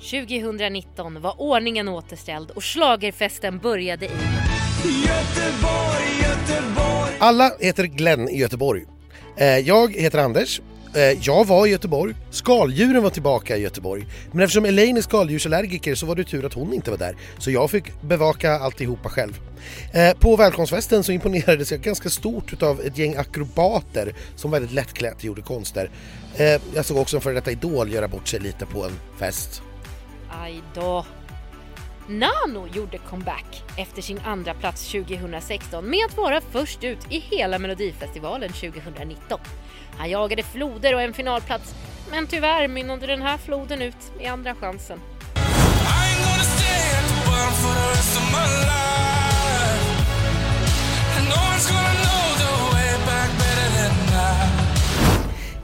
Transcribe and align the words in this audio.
2019 0.00 1.20
var 1.22 1.40
ordningen 1.40 1.88
återställd 1.88 2.50
och 2.50 2.64
schlagerfesten 2.64 3.58
började 3.58 4.04
i 4.06 4.08
Göteborg, 4.08 6.06
Göteborg 6.22 7.12
Alla 7.18 7.50
heter 7.60 7.84
Glenn 7.84 8.28
i 8.28 8.38
Göteborg. 8.38 8.84
Eh, 9.36 9.46
Jag 9.58 9.94
heter 9.94 10.18
Anders. 10.18 10.60
Eh, 10.94 11.02
Jag 11.02 11.46
var 11.46 11.66
i 11.66 11.70
Göteborg. 11.70 12.14
Skaldjuren 12.30 13.02
var 13.02 13.10
tillbaka 13.10 13.56
i 13.56 13.60
Göteborg. 13.60 14.06
Men 14.32 14.40
eftersom 14.40 14.64
Elaine 14.64 14.96
är 14.96 15.02
skaldjursallergiker 15.02 15.94
så 15.94 16.06
var 16.06 16.14
det 16.14 16.24
tur 16.24 16.44
att 16.46 16.52
hon 16.54 16.72
inte 16.74 16.90
var 16.90 16.98
där. 16.98 17.16
Så 17.38 17.50
jag 17.50 17.70
fick 17.70 18.00
bevaka 18.02 18.52
alltihopa 18.52 19.08
själv. 19.08 19.40
Eh, 19.92 20.16
På 20.18 20.36
välkomstfesten 20.36 21.04
så 21.04 21.12
imponerades 21.12 21.70
jag 21.72 21.80
ganska 21.80 22.08
stort 22.10 22.52
utav 22.52 22.80
ett 22.80 22.98
gäng 22.98 23.16
akrobater 23.16 24.14
som 24.36 24.50
väldigt 24.50 24.72
lättklätt 24.72 25.24
gjorde 25.24 25.42
konster. 25.42 25.90
Jag 26.74 26.84
såg 26.84 26.96
också 26.98 27.16
en 27.16 27.22
före 27.22 27.34
detta 27.34 27.50
Idol 27.50 27.92
göra 27.92 28.08
bort 28.08 28.28
sig 28.28 28.40
lite 28.40 28.66
på 28.66 28.84
en 28.84 28.92
fest. 29.18 29.62
Aj 30.42 30.62
då. 30.74 31.04
Nano 32.08 32.66
gjorde 32.74 32.98
comeback 32.98 33.62
efter 33.76 34.02
sin 34.02 34.20
andra 34.24 34.54
plats 34.54 34.92
2016 34.92 35.90
med 35.90 36.06
att 36.06 36.16
vara 36.16 36.40
först 36.40 36.84
ut 36.84 37.12
i 37.12 37.18
hela 37.18 37.58
Melodifestivalen 37.58 38.52
2019. 38.52 39.40
Han 39.98 40.10
jagade 40.10 40.42
floder 40.42 40.94
och 40.94 41.02
en 41.02 41.14
finalplats, 41.14 41.74
men 42.10 42.26
tyvärr 42.26 42.68
mynnade 42.68 43.06
den 43.06 43.22
här 43.22 43.38
floden 43.38 43.82
ut 43.82 44.12
i 44.20 44.26
andra 44.26 44.54
chansen. 44.54 45.00
I 45.36 46.16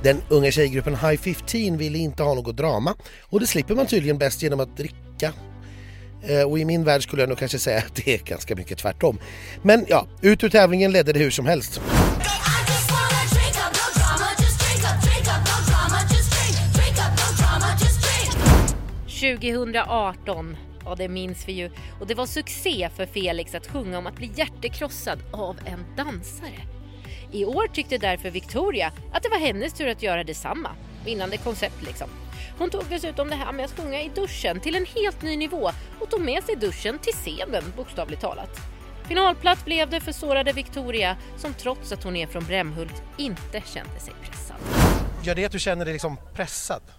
Den 0.03 0.23
unga 0.29 0.51
tjejgruppen 0.51 0.97
High 0.97 1.17
15 1.17 1.79
ville 1.79 1.99
inte 1.99 2.23
ha 2.23 2.35
något 2.35 2.57
drama 2.57 2.95
och 3.23 3.41
det 3.41 3.47
slipper 3.47 3.75
man 3.75 3.87
tydligen 3.87 4.19
bäst 4.19 4.43
genom 4.43 4.61
att 4.61 4.77
dricka. 4.77 5.33
Eh, 6.23 6.43
och 6.43 6.59
i 6.59 6.65
min 6.65 6.85
värld 6.85 7.03
skulle 7.03 7.23
jag 7.23 7.29
nog 7.29 7.39
kanske 7.39 7.59
säga 7.59 7.79
att 7.79 7.95
det 7.95 8.15
är 8.15 8.19
ganska 8.19 8.57
mycket 8.57 8.79
tvärtom. 8.79 9.19
Men 9.63 9.87
ja, 9.89 10.07
ut 10.21 10.45
ur 10.45 10.49
tävlingen 10.49 10.93
ledde 10.93 11.13
det 11.13 11.19
hur 11.19 11.31
som 11.31 11.47
helst. 11.47 11.81
2018, 19.21 20.57
ja 20.85 20.95
det 20.95 21.09
minns 21.09 21.49
vi 21.49 21.53
ju, 21.53 21.71
och 22.01 22.07
det 22.07 22.15
var 22.15 22.27
succé 22.27 22.89
för 22.97 23.07
Felix 23.07 23.55
att 23.55 23.67
sjunga 23.67 23.99
om 23.99 24.07
att 24.07 24.17
bli 24.17 24.31
hjärtekrossad 24.35 25.19
av 25.33 25.57
en 25.67 25.85
dansare. 25.97 26.82
I 27.33 27.45
år 27.45 27.67
tyckte 27.69 27.99
därför 27.99 28.31
Victoria 28.31 28.93
att 29.13 29.23
det 29.23 29.29
var 29.29 29.39
hennes 29.39 29.73
tur 29.73 29.89
att 29.89 30.03
göra 30.03 30.25
detsamma. 30.25 30.71
Vinnande 31.05 31.37
koncept 31.37 31.83
liksom. 31.83 32.09
Hon 32.59 32.71
tog 32.71 32.85
dessutom 32.89 33.29
det 33.31 33.37
här 33.37 33.53
med 33.53 33.65
att 33.65 33.81
sjunga 33.81 34.03
i 34.03 34.09
duschen 34.09 34.61
till 34.61 34.77
en 34.77 34.87
helt 34.87 35.23
ny 35.23 35.37
nivå 35.37 35.71
och 36.01 36.11
tog 36.11 36.21
med 36.21 36.45
sig 36.45 36.57
duschen 36.57 36.99
till 36.99 37.13
scenen 37.13 37.65
bokstavligt 37.77 38.23
talat. 38.23 38.51
Finalplats 39.09 39.65
blev 39.65 39.91
det 39.91 40.01
för 40.01 40.13
sårade 40.13 40.53
Victoria 40.53 41.17
som 41.37 41.55
trots 41.55 41.93
att 41.93 42.05
hon 42.05 42.17
är 42.17 42.27
från 42.27 42.45
Brämhult 42.45 43.03
inte 43.17 43.63
kände 43.67 44.01
sig 44.01 44.15
pressad. 44.23 44.57
Gör 45.23 45.35
det 45.35 45.45
att 45.45 45.53
du 45.53 45.59
känner 45.59 45.85
dig 45.85 45.93
liksom 45.93 46.17
pressad? 46.35 46.83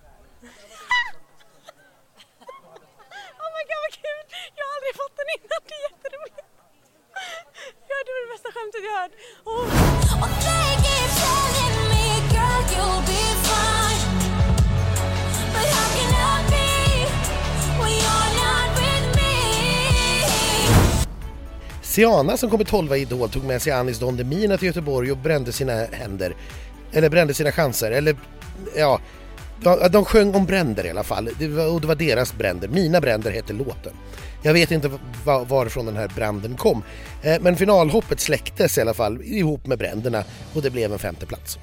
Oh 3.44 3.50
my 3.56 3.64
god 3.72 3.81
vad 3.86 3.94
kul! 4.06 4.25
Jag 4.58 4.64
har 4.66 4.73
aldrig 4.78 4.94
fått 5.02 5.16
den 5.20 5.30
innan, 5.36 5.62
det 5.70 5.75
är 5.80 6.03
det 8.06 8.12
var 8.16 8.22
det 8.26 8.32
bästa 8.36 8.50
skämtet 8.56 8.82
jag 8.88 8.96
hört. 9.02 9.14
Oh. 9.46 9.94
Siana 21.94 22.38
som 22.38 22.50
kom 22.50 22.66
12 22.66 22.94
i 22.94 23.00
Idol 23.00 23.30
tog 23.30 23.44
med 23.44 23.62
sig 23.62 23.74
Anis 23.74 24.00
Don 24.00 24.18
Demina 24.18 24.58
till 24.58 24.68
Göteborg 24.68 25.12
och 25.12 25.18
brände 25.18 25.52
sina 25.52 25.74
händer. 25.74 26.35
Eller 26.91 27.09
brände 27.09 27.34
sina 27.34 27.52
chanser, 27.52 27.91
eller 27.91 28.16
ja, 28.75 29.00
de, 29.64 29.88
de 29.91 30.06
sjöng 30.06 30.35
om 30.35 30.46
bränder 30.46 30.85
i 30.85 30.90
alla 30.90 31.03
fall. 31.03 31.30
Det 31.40 31.47
var, 31.47 31.74
och 31.74 31.81
det 31.81 31.88
var 31.88 31.96
deras 31.96 32.34
bränder. 32.34 32.68
Mina 32.68 33.02
bränder 33.02 33.31
hette 33.31 33.53
låten. 33.53 33.94
Jag 34.44 34.54
vet 34.54 34.72
inte 34.72 34.92
va, 35.26 35.44
varifrån 35.44 35.86
den 35.86 35.96
här 35.96 36.08
branden 36.16 36.58
kom. 36.58 36.84
Eh, 37.22 37.42
men 37.42 37.56
finalhoppet 37.56 38.20
släcktes 38.20 38.78
i 38.78 38.81
alla 38.81 38.94
fall 38.94 39.22
ihop 39.24 39.68
med 39.68 39.78
bränderna 39.78 40.24
och 40.54 40.62
det 40.62 40.70
blev 40.70 40.94
en 40.94 41.00
femte 41.00 41.26
plats. 41.26 41.58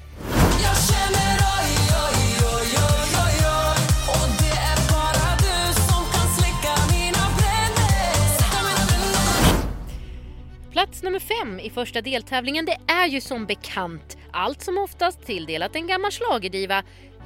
Nummer 11.03 11.19
fem 11.19 11.59
i 11.59 11.69
första 11.69 12.01
deltävlingen 12.01 12.65
det 12.65 12.77
är 12.87 13.07
ju 13.07 13.21
som 13.21 13.45
bekant 13.45 14.17
allt 14.31 14.61
som 14.61 14.77
oftast 14.77 15.25
tilldelat 15.25 15.75
en 15.75 15.87
gammal 15.87 16.11
schlagerdiva 16.11 16.83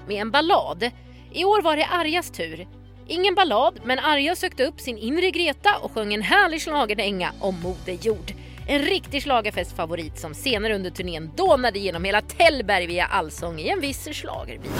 med 0.08 0.22
en 0.22 0.32
ballad. 0.32 0.92
I 1.34 1.46
år 1.46 1.62
var 1.62 1.76
det 1.76 1.86
Arjas 1.86 2.32
tur. 2.32 2.68
Ingen 3.08 3.36
ballad, 3.36 3.80
men 3.84 4.00
Arja 4.00 4.36
sökte 4.36 4.66
upp 4.66 4.80
sin 4.80 4.98
inre 4.98 5.32
Greta 5.32 5.78
och 5.82 5.92
sjöng 5.92 6.14
en 6.14 6.22
härlig 6.22 6.62
schlagerdänga 6.62 7.32
om 7.40 7.62
Moder 7.62 7.98
Jord. 8.02 8.34
En 8.68 8.82
riktig 8.82 9.24
schlagerfestfavorit 9.24 10.20
som 10.20 10.34
senare 10.34 10.76
under 10.76 10.90
turnén 10.90 11.32
dånade 11.36 11.80
genom 11.80 12.04
hela 12.04 12.22
Tällberg 12.22 12.88
via 12.88 13.06
allsång 13.06 13.60
i 13.60 13.70
en 13.70 13.82
viss 13.82 14.08
schlagerbil. 14.12 14.72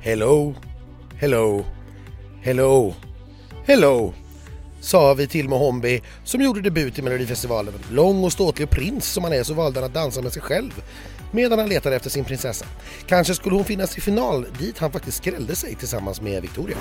Hello, 0.00 0.54
hello, 1.20 1.64
hello, 2.42 2.94
hello 3.66 4.14
sa 4.86 5.14
vi 5.14 5.26
till 5.26 5.48
Mohombi 5.48 6.02
som 6.24 6.40
gjorde 6.40 6.60
debut 6.60 6.98
i 6.98 7.02
Melodifestivalen. 7.02 7.74
Lång 7.90 8.24
och 8.24 8.32
ståtlig 8.32 8.68
och 8.68 8.70
prins 8.70 9.12
som 9.12 9.24
han 9.24 9.32
är 9.32 9.42
så 9.42 9.54
valde 9.54 9.80
han 9.80 9.86
att 9.86 9.94
dansa 9.94 10.22
med 10.22 10.32
sig 10.32 10.42
själv 10.42 10.82
medan 11.30 11.58
han 11.58 11.68
letade 11.68 11.96
efter 11.96 12.10
sin 12.10 12.24
prinsessa. 12.24 12.66
Kanske 13.06 13.34
skulle 13.34 13.56
hon 13.56 13.64
finnas 13.64 13.98
i 13.98 14.00
final 14.00 14.46
dit 14.58 14.78
han 14.78 14.92
faktiskt 14.92 15.16
skrällde 15.18 15.56
sig 15.56 15.74
tillsammans 15.74 16.20
med 16.20 16.42
Victoria. 16.42 16.76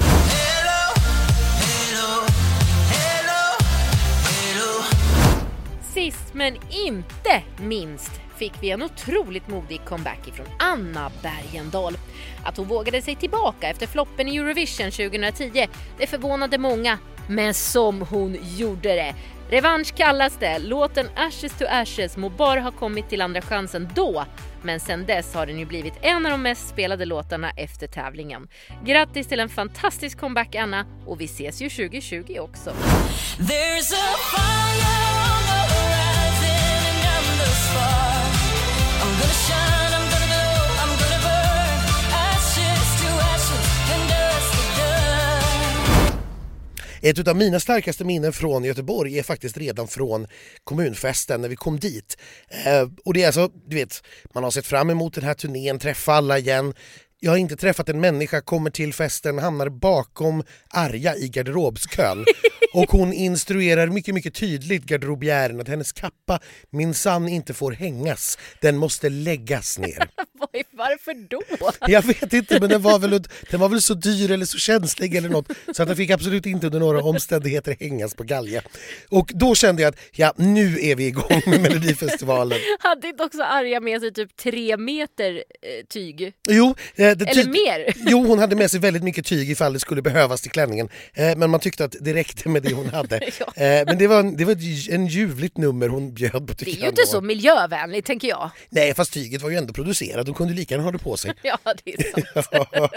Sist 5.93 6.33
men 6.33 6.55
inte 6.85 7.43
minst 7.57 8.11
fick 8.37 8.53
vi 8.61 8.69
en 8.69 8.83
otroligt 8.83 9.47
modig 9.47 9.81
comeback 9.85 10.27
ifrån 10.27 10.47
Anna 10.59 11.11
Bergendahl. 11.21 11.97
Att 12.43 12.57
hon 12.57 12.67
vågade 12.67 13.01
sig 13.01 13.15
tillbaka 13.15 13.69
efter 13.69 13.87
floppen 13.87 14.27
i 14.27 14.37
Eurovision 14.37 14.91
2010, 14.91 15.67
det 15.97 16.07
förvånade 16.07 16.57
många. 16.57 16.99
Men 17.27 17.53
som 17.53 18.01
hon 18.01 18.37
gjorde 18.57 18.89
det! 18.89 19.15
Revansch 19.49 19.95
kallas 19.95 20.37
det. 20.39 20.59
Låten 20.59 21.07
Ashes 21.15 21.57
to 21.57 21.65
Ashes 21.69 22.17
må 22.17 22.29
bara 22.29 22.61
ha 22.61 22.71
kommit 22.71 23.09
till 23.09 23.21
Andra 23.21 23.41
chansen 23.41 23.89
då, 23.95 24.25
men 24.61 24.79
sen 24.79 25.05
dess 25.05 25.33
har 25.33 25.45
den 25.45 25.59
ju 25.59 25.65
blivit 25.65 25.93
en 26.01 26.25
av 26.25 26.31
de 26.31 26.41
mest 26.41 26.69
spelade 26.69 27.05
låtarna 27.05 27.51
efter 27.57 27.87
tävlingen. 27.87 28.47
Grattis 28.85 29.27
till 29.27 29.39
en 29.39 29.49
fantastisk 29.49 30.19
comeback 30.19 30.55
Anna 30.55 30.85
och 31.05 31.21
vi 31.21 31.25
ses 31.25 31.61
ju 31.61 31.69
2020 31.69 32.37
också. 32.39 32.73
Ett 47.05 47.27
av 47.27 47.35
mina 47.35 47.59
starkaste 47.59 48.03
minnen 48.05 48.33
från 48.33 48.63
Göteborg 48.63 49.19
är 49.19 49.23
faktiskt 49.23 49.57
redan 49.57 49.87
från 49.87 50.27
kommunfesten 50.63 51.41
när 51.41 51.49
vi 51.49 51.55
kom 51.55 51.79
dit. 51.79 52.17
Eh, 52.65 52.89
och 53.05 53.13
det 53.13 53.23
är 53.23 53.25
alltså, 53.25 53.49
du 53.67 53.75
vet, 53.75 54.03
man 54.33 54.43
har 54.43 54.51
sett 54.51 54.65
fram 54.65 54.89
emot 54.89 55.13
den 55.13 55.23
här 55.23 55.33
turnén, 55.33 55.79
träffa 55.79 56.13
alla 56.13 56.37
igen. 56.39 56.73
Jag 57.25 57.31
har 57.31 57.37
inte 57.37 57.55
träffat 57.55 57.89
en 57.89 58.01
människa, 58.01 58.41
kommer 58.41 58.69
till 58.69 58.93
festen, 58.93 59.39
hamnar 59.39 59.69
bakom 59.69 60.43
Arja 60.69 61.15
i 61.15 61.27
garderobskön. 61.27 62.25
Och 62.73 62.91
hon 62.91 63.13
instruerar 63.13 63.87
mycket, 63.87 64.13
mycket 64.13 64.33
tydligt 64.33 64.83
garderobiären 64.83 65.61
att 65.61 65.67
hennes 65.67 65.91
kappa 65.91 66.39
minsann 66.69 67.27
inte 67.29 67.53
får 67.53 67.71
hängas. 67.71 68.37
Den 68.61 68.77
måste 68.77 69.09
läggas 69.09 69.79
ner. 69.79 70.09
Varför 70.71 71.27
då? 71.29 71.41
Jag 71.87 72.01
vet 72.01 72.33
inte, 72.33 72.59
men 72.59 72.69
den 72.69 72.81
var, 72.81 72.99
väl, 72.99 73.23
den 73.51 73.59
var 73.59 73.69
väl 73.69 73.81
så 73.81 73.93
dyr 73.93 74.31
eller 74.31 74.45
så 74.45 74.57
känslig 74.57 75.15
eller 75.15 75.29
något 75.29 75.45
så 75.73 75.81
att 75.81 75.87
den 75.87 75.97
fick 75.97 76.09
absolut 76.09 76.45
inte 76.45 76.65
under 76.65 76.79
några 76.79 77.03
omständigheter 77.03 77.75
hängas 77.79 78.15
på 78.15 78.23
galge. 78.23 78.61
Och 79.09 79.31
då 79.33 79.55
kände 79.55 79.81
jag 79.81 79.89
att 79.89 79.99
ja, 80.11 80.33
nu 80.37 80.79
är 80.81 80.95
vi 80.95 81.05
igång 81.05 81.41
med 81.45 81.61
Melodifestivalen. 81.61 82.59
Hade 82.79 83.07
inte 83.07 83.23
också 83.23 83.41
Arja 83.41 83.79
med 83.79 84.01
sig 84.01 84.13
typ 84.13 84.35
tre 84.35 84.77
meter 84.77 85.35
eh, 85.35 85.85
tyg? 85.89 86.33
Jo, 86.49 86.75
eh, 86.95 87.14
Eller 87.23 87.43
ty- 87.43 87.49
mer? 87.49 87.93
Jo, 88.09 88.25
hon 88.27 88.39
hade 88.39 88.55
med 88.55 88.71
sig 88.71 88.79
väldigt 88.79 89.03
mycket 89.03 89.25
tyg 89.25 89.49
ifall 89.51 89.73
det 89.73 89.79
skulle 89.79 90.01
behövas 90.01 90.41
till 90.41 90.51
klänningen. 90.51 90.89
Eh, 91.13 91.35
men 91.37 91.49
man 91.49 91.59
tyckte 91.59 91.85
att 91.85 91.95
det 92.01 92.13
räckte 92.13 92.49
med 92.49 92.63
det 92.63 92.73
hon 92.73 92.89
hade. 92.89 93.19
Ja. 93.39 93.63
eh, 93.63 93.83
men 93.85 93.97
det 93.97 94.07
var, 94.07 94.19
en- 94.19 94.37
det 94.37 94.45
var 94.45 94.51
ett, 94.51 94.89
en 94.89 95.07
ljuvligt 95.07 95.57
nummer 95.57 95.87
hon 95.87 96.13
bjöd 96.13 96.31
på 96.47 96.53
Det 96.57 96.71
är 96.71 96.81
ju 96.81 96.87
inte 96.87 97.05
så 97.07 97.21
miljövänligt 97.21 98.05
tänker 98.05 98.27
jag. 98.27 98.49
Nej, 98.69 98.93
fast 98.93 99.13
tyget 99.13 99.41
var 99.41 99.49
ju 99.49 99.55
ändå 99.57 99.73
producerat. 99.73 100.27
Hon 100.27 100.35
kunde 100.35 100.53
lika 100.53 100.73
gärna 100.73 100.83
ha 100.83 100.91
det 100.91 100.97
på 100.97 101.17
sig. 101.17 101.33
Ja, 101.43 101.57
det 101.83 101.93
är 101.93 102.11
sant. 102.41 102.91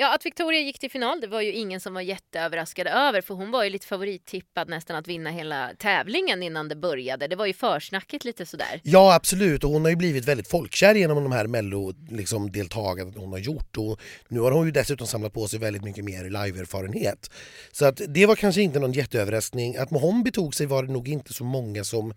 Ja, 0.00 0.14
att 0.14 0.26
Victoria 0.26 0.60
gick 0.60 0.78
till 0.78 0.90
final 0.90 1.20
det 1.20 1.26
var 1.26 1.40
ju 1.40 1.52
ingen 1.52 1.80
som 1.80 1.94
var 1.94 2.00
jätteöverraskad 2.00 2.86
över 2.86 3.20
för 3.20 3.34
hon 3.34 3.50
var 3.50 3.64
ju 3.64 3.70
lite 3.70 3.86
favorittippad 3.86 4.68
nästan 4.68 4.96
att 4.96 5.08
vinna 5.08 5.30
hela 5.30 5.70
tävlingen 5.78 6.42
innan 6.42 6.68
det 6.68 6.76
började. 6.76 7.26
Det 7.26 7.36
var 7.36 7.46
ju 7.46 7.52
försnacket 7.52 8.24
lite 8.24 8.46
sådär. 8.46 8.80
Ja 8.82 9.14
absolut 9.14 9.64
och 9.64 9.70
hon 9.70 9.82
har 9.82 9.90
ju 9.90 9.96
blivit 9.96 10.24
väldigt 10.24 10.48
folkkär 10.48 10.94
genom 10.94 11.22
de 11.22 11.32
här 11.32 11.46
mello 11.46 11.94
liksom, 12.10 12.52
deltagandet 12.52 13.16
hon 13.16 13.32
har 13.32 13.38
gjort 13.38 13.76
och 13.76 14.00
nu 14.28 14.40
har 14.40 14.52
hon 14.52 14.66
ju 14.66 14.72
dessutom 14.72 15.06
samlat 15.06 15.32
på 15.32 15.48
sig 15.48 15.58
väldigt 15.58 15.84
mycket 15.84 16.04
mer 16.04 16.24
live-erfarenhet. 16.24 17.30
Så 17.72 17.84
att 17.84 18.00
det 18.08 18.26
var 18.26 18.36
kanske 18.36 18.62
inte 18.62 18.80
någon 18.80 18.92
jätteöverraskning. 18.92 19.76
Att 19.76 19.90
Mohombi 19.90 20.32
tog 20.32 20.54
sig 20.54 20.66
var 20.66 20.82
det 20.82 20.92
nog 20.92 21.08
inte 21.08 21.34
så 21.34 21.44
många 21.44 21.84
som 21.84 22.14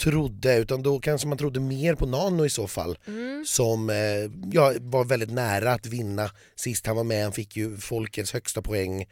trodde 0.00 0.56
utan 0.56 0.82
då 0.82 1.00
kanske 1.00 1.28
man 1.28 1.38
trodde 1.38 1.60
mer 1.60 1.94
på 1.94 2.06
Nano 2.06 2.44
i 2.46 2.50
så 2.50 2.68
fall 2.68 2.98
som 3.46 3.90
eh, 3.90 3.96
ja, 4.52 4.74
var 4.80 5.04
väldigt 5.04 5.30
nära 5.30 5.72
att 5.72 5.86
vinna 5.86 6.30
sist 6.56 6.86
han 6.86 6.96
var 6.96 7.04
med. 7.04 7.22
Han 7.22 7.32
fick 7.32 7.56
ju 7.56 7.76
folkets 7.76 8.32
högsta 8.32 8.62
poäng. 8.62 9.02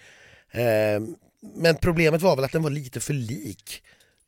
Eh, 0.51 1.01
men 1.55 1.77
problemet 1.77 2.23
var 2.23 2.37
väl 2.37 2.45
att 2.45 2.53
den 2.53 2.63
var 2.63 2.71
lite 2.71 3.01
för 3.01 3.15
lik 3.15 3.83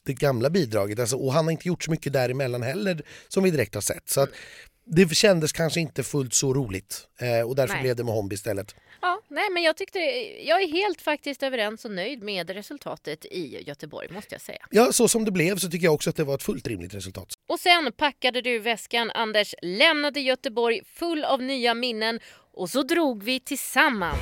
det 0.06 0.14
gamla 0.14 0.50
bidraget. 0.50 0.98
Alltså, 0.98 1.16
och 1.16 1.32
han 1.32 1.44
har 1.44 1.52
inte 1.52 1.68
gjort 1.68 1.84
så 1.84 1.90
mycket 1.90 2.12
däremellan 2.12 2.62
heller 2.62 3.02
som 3.28 3.42
vi 3.44 3.50
direkt 3.50 3.74
har 3.74 3.82
sett. 3.82 4.08
Så 4.08 4.20
att 4.20 4.30
det 4.84 5.14
kändes 5.14 5.52
kanske 5.52 5.80
inte 5.80 6.02
fullt 6.02 6.34
så 6.34 6.54
roligt 6.54 7.06
eh, 7.18 7.48
och 7.48 7.56
därför 7.56 7.74
Nej. 7.74 7.82
blev 7.82 7.96
det 7.96 8.04
Mohombi 8.04 8.34
istället. 8.34 8.74
Ja, 9.04 9.20
nej 9.28 9.50
men 9.50 9.62
jag 9.62 9.76
tyckte, 9.76 9.98
jag 10.46 10.62
är 10.62 10.68
helt 10.68 11.00
faktiskt 11.00 11.42
överens 11.42 11.84
och 11.84 11.90
nöjd 11.90 12.22
med 12.22 12.50
resultatet 12.50 13.24
i 13.24 13.62
Göteborg 13.66 14.08
måste 14.12 14.34
jag 14.34 14.40
säga. 14.40 14.66
Ja, 14.70 14.92
så 14.92 15.08
som 15.08 15.24
det 15.24 15.30
blev 15.30 15.56
så 15.56 15.70
tycker 15.70 15.84
jag 15.84 15.94
också 15.94 16.10
att 16.10 16.16
det 16.16 16.24
var 16.24 16.34
ett 16.34 16.42
fullt 16.42 16.66
rimligt 16.66 16.94
resultat. 16.94 17.28
Och 17.48 17.60
sen 17.60 17.92
packade 17.96 18.40
du 18.40 18.58
väskan 18.58 19.10
Anders, 19.10 19.54
lämnade 19.62 20.20
Göteborg 20.20 20.80
full 20.94 21.24
av 21.24 21.42
nya 21.42 21.74
minnen 21.74 22.20
och 22.52 22.70
så 22.70 22.82
drog 22.82 23.22
vi 23.22 23.40
tillsammans. 23.40 24.18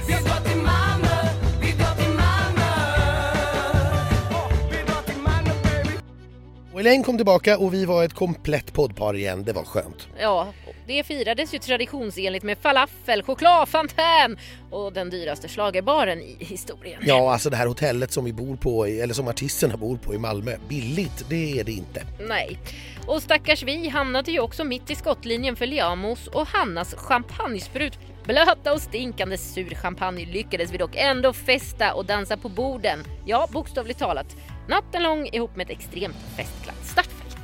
Och 6.72 6.80
Elaine 6.80 7.04
kom 7.04 7.16
tillbaka 7.16 7.58
och 7.58 7.74
vi 7.74 7.84
var 7.84 8.04
ett 8.04 8.14
komplett 8.14 8.72
poddpar 8.72 9.16
igen. 9.16 9.44
Det 9.44 9.52
var 9.52 9.64
skönt. 9.64 10.08
Ja, 10.18 10.52
det 10.86 11.04
firades 11.04 11.54
ju 11.54 11.58
traditionsenligt 11.58 12.44
med 12.44 12.58
falafel, 12.58 13.22
chokladfontän 13.22 14.38
och 14.70 14.92
den 14.92 15.10
dyraste 15.10 15.48
schlagerbaren 15.48 16.22
i 16.22 16.36
historien. 16.38 17.02
Ja, 17.04 17.32
alltså 17.32 17.50
det 17.50 17.56
här 17.56 17.66
hotellet 17.66 18.12
som 18.12 18.24
vi 18.24 18.32
bor 18.32 18.56
på, 18.56 18.84
eller 18.84 19.14
som 19.14 19.28
artisterna 19.28 19.76
bor 19.76 19.96
på 19.96 20.14
i 20.14 20.18
Malmö. 20.18 20.56
Billigt, 20.68 21.24
det 21.28 21.60
är 21.60 21.64
det 21.64 21.72
inte. 21.72 22.02
Nej. 22.28 22.58
Och 23.06 23.22
stackars 23.22 23.62
vi 23.62 23.88
hamnade 23.88 24.30
ju 24.30 24.40
också 24.40 24.64
mitt 24.64 24.90
i 24.90 24.94
skottlinjen 24.94 25.56
för 25.56 25.66
Liamos 25.66 26.26
och 26.26 26.46
Hannas 26.46 26.94
champagnesprut. 26.94 27.98
Blöta 28.24 28.72
och 28.72 28.80
stinkande 28.80 29.38
sur 29.38 29.74
champagne 29.74 30.26
lyckades 30.26 30.72
vi 30.72 30.78
dock 30.78 30.96
ändå 30.96 31.32
festa 31.32 31.94
och 31.94 32.04
dansa 32.06 32.36
på 32.36 32.48
borden. 32.48 33.04
Ja, 33.26 33.48
bokstavligt 33.52 33.98
talat. 33.98 34.36
Natten 34.68 35.02
lång 35.02 35.26
ihop 35.26 35.56
med 35.56 35.64
ett 35.64 35.78
extremt 35.78 36.16
festglatt 36.36 36.86
startfält. 36.86 37.36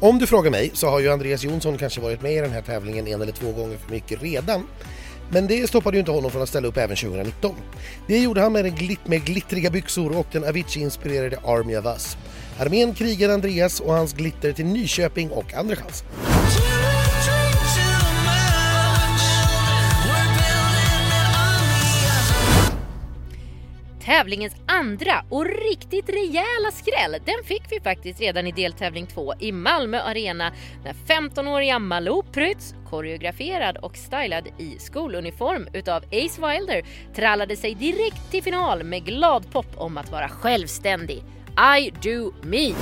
Om 0.00 0.18
du 0.18 0.26
frågar 0.26 0.50
mig 0.50 0.70
så 0.74 0.88
har 0.88 1.00
ju 1.00 1.12
Andreas 1.12 1.44
Jonsson 1.44 1.78
kanske 1.78 2.00
varit 2.00 2.22
med 2.22 2.32
i 2.32 2.40
den 2.40 2.50
här 2.50 2.62
tävlingen 2.62 3.06
en 3.06 3.22
eller 3.22 3.32
två 3.32 3.52
gånger 3.52 3.76
för 3.76 3.90
mycket 3.90 4.22
redan. 4.22 4.66
Men 5.30 5.46
det 5.46 5.68
stoppade 5.68 5.96
ju 5.96 6.00
inte 6.00 6.12
honom 6.12 6.30
från 6.30 6.42
att 6.42 6.48
ställa 6.48 6.68
upp 6.68 6.76
även 6.76 6.96
2019. 6.96 7.54
Det 8.06 8.18
gjorde 8.18 8.40
han 8.40 8.52
med, 8.52 8.78
glitt, 8.78 9.06
med 9.06 9.24
glittriga 9.24 9.70
byxor 9.70 10.18
och 10.18 10.26
den 10.32 10.44
Avicii-inspirerade 10.44 11.38
Army 11.44 11.76
of 11.76 11.84
Us. 11.84 12.16
Armén 12.58 12.94
krigar 12.94 13.28
Andreas 13.28 13.80
och 13.80 13.92
hans 13.92 14.12
glitter 14.12 14.52
till 14.52 14.66
Nyköping 14.66 15.30
och 15.30 15.54
Andra 15.54 15.76
chans. 15.76 16.04
Tävlingens 24.06 24.56
andra 24.66 25.24
och 25.30 25.46
riktigt 25.46 26.08
rejäla 26.08 26.70
skräll 26.72 27.12
den 27.24 27.44
fick 27.44 27.62
vi 27.70 27.80
faktiskt 27.80 28.20
redan 28.20 28.46
i 28.46 28.52
deltävling 28.52 29.06
2 29.06 29.34
i 29.40 29.52
Malmö 29.52 30.00
Arena 30.00 30.52
när 30.84 30.92
15-åriga 30.92 31.78
Malou 31.78 32.22
Prytz, 32.22 32.74
koreograferad 32.90 33.76
och 33.76 33.96
stylad 33.96 34.48
i 34.58 34.78
skoluniform 34.78 35.68
utav 35.72 36.04
Ace 36.04 36.40
Wilder, 36.48 36.82
trallade 37.14 37.56
sig 37.56 37.74
direkt 37.74 38.30
till 38.30 38.42
final 38.42 38.84
med 38.84 39.04
glad 39.04 39.50
pop 39.52 39.76
om 39.76 39.98
att 39.98 40.12
vara 40.12 40.28
självständig. 40.28 41.22
I 41.78 41.90
do 41.90 42.32
me! 42.42 42.74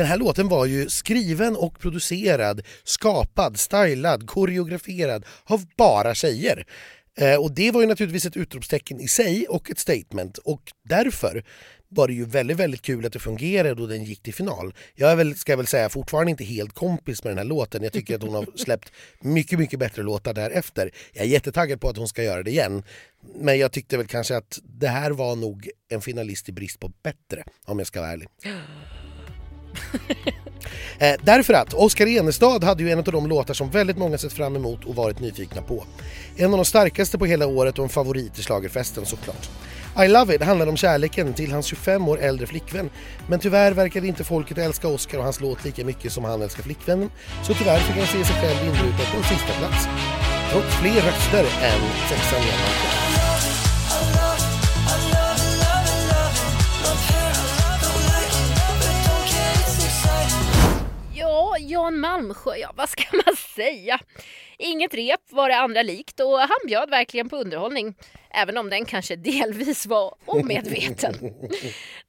Den 0.00 0.06
här 0.06 0.18
låten 0.18 0.48
var 0.48 0.66
ju 0.66 0.88
skriven 0.88 1.56
och 1.56 1.78
producerad, 1.78 2.62
skapad, 2.84 3.58
stylad, 3.58 4.26
koreograferad 4.26 5.24
av 5.44 5.64
bara 5.76 6.14
tjejer. 6.14 6.66
Eh, 7.18 7.40
och 7.40 7.52
det 7.52 7.70
var 7.70 7.80
ju 7.80 7.86
naturligtvis 7.86 8.26
ett 8.26 8.36
utropstecken 8.36 9.00
i 9.00 9.08
sig 9.08 9.46
och 9.48 9.70
ett 9.70 9.78
statement 9.78 10.38
och 10.38 10.62
därför 10.88 11.44
var 11.88 12.08
det 12.08 12.14
ju 12.14 12.24
väldigt, 12.24 12.56
väldigt 12.56 12.82
kul 12.82 13.06
att 13.06 13.12
det 13.12 13.18
fungerade 13.18 13.82
och 13.82 13.88
den 13.88 14.04
gick 14.04 14.22
till 14.22 14.34
final. 14.34 14.74
Jag 14.94 15.10
är 15.10 15.16
väl, 15.16 15.34
ska 15.36 15.52
jag 15.52 15.56
väl 15.56 15.66
säga, 15.66 15.88
fortfarande 15.88 16.30
inte 16.30 16.44
helt 16.44 16.74
kompis 16.74 17.24
med 17.24 17.30
den 17.30 17.38
här 17.38 17.44
låten. 17.44 17.82
Jag 17.82 17.92
tycker 17.92 18.14
att 18.14 18.22
hon 18.22 18.34
har 18.34 18.46
släppt 18.56 18.92
mycket, 19.20 19.58
mycket 19.58 19.78
bättre 19.78 20.02
låtar 20.02 20.34
därefter. 20.34 20.90
Jag 21.12 21.24
är 21.24 21.28
jättetaggad 21.28 21.80
på 21.80 21.88
att 21.88 21.96
hon 21.96 22.08
ska 22.08 22.22
göra 22.22 22.42
det 22.42 22.50
igen. 22.50 22.82
Men 23.34 23.58
jag 23.58 23.72
tyckte 23.72 23.96
väl 23.96 24.06
kanske 24.06 24.36
att 24.36 24.58
det 24.64 24.88
här 24.88 25.10
var 25.10 25.36
nog 25.36 25.70
en 25.88 26.00
finalist 26.00 26.48
i 26.48 26.52
brist 26.52 26.80
på 26.80 26.92
bättre, 27.02 27.44
om 27.64 27.78
jag 27.78 27.86
ska 27.86 28.00
vara 28.00 28.10
ärlig. 28.10 28.28
Eh, 30.98 31.14
därför 31.22 31.54
att 31.54 31.74
Oskar 31.74 32.06
Enestad 32.06 32.64
hade 32.64 32.82
ju 32.82 32.90
en 32.90 32.98
av 32.98 33.04
de 33.04 33.26
låtar 33.26 33.54
som 33.54 33.70
väldigt 33.70 33.98
många 33.98 34.18
sett 34.18 34.32
fram 34.32 34.56
emot 34.56 34.84
och 34.84 34.94
varit 34.94 35.20
nyfikna 35.20 35.62
på. 35.62 35.84
En 36.36 36.50
av 36.52 36.58
de 36.58 36.64
starkaste 36.64 37.18
på 37.18 37.26
hela 37.26 37.46
året 37.46 37.78
och 37.78 37.84
en 37.84 37.88
favorit 37.88 38.38
i 38.38 38.42
schlagerfesten 38.42 39.06
såklart. 39.06 39.50
I 40.04 40.08
Love 40.08 40.34
It 40.34 40.42
handlar 40.42 40.66
om 40.66 40.76
kärleken 40.76 41.32
till 41.32 41.52
hans 41.52 41.66
25 41.66 42.08
år 42.08 42.20
äldre 42.20 42.46
flickvän. 42.46 42.90
Men 43.26 43.40
tyvärr 43.40 43.72
verkade 43.72 44.06
inte 44.06 44.24
folket 44.24 44.58
älska 44.58 44.88
Oscar 44.88 45.18
och 45.18 45.24
hans 45.24 45.40
låt 45.40 45.64
lika 45.64 45.84
mycket 45.84 46.12
som 46.12 46.24
han 46.24 46.42
älskar 46.42 46.62
flickvännen. 46.62 47.10
Så 47.42 47.54
tyvärr 47.54 47.78
fick 47.78 47.96
han 47.96 48.06
se 48.06 48.24
sig 48.24 48.36
själv 48.36 48.64
inrutad 48.64 49.10
på 49.12 49.16
en 49.16 49.24
sista 49.24 49.52
plats. 49.58 49.88
Trots 50.52 50.74
fler 50.74 50.94
röster 50.94 51.44
än 51.44 51.80
sexan 52.08 52.40
genom 52.40 52.99
Jan 61.60 62.00
Malmsjö, 62.00 62.56
ja 62.56 62.72
vad 62.76 62.88
ska 62.88 63.02
man 63.12 63.36
säga? 63.36 64.00
Inget 64.58 64.94
rep 64.94 65.20
var 65.28 65.48
det 65.48 65.56
andra 65.56 65.82
likt 65.82 66.20
och 66.20 66.38
han 66.38 66.58
bjöd 66.66 66.90
verkligen 66.90 67.28
på 67.28 67.36
underhållning. 67.36 67.94
Även 68.30 68.58
om 68.58 68.70
den 68.70 68.84
kanske 68.84 69.16
delvis 69.16 69.86
var 69.86 70.14
omedveten. 70.24 71.14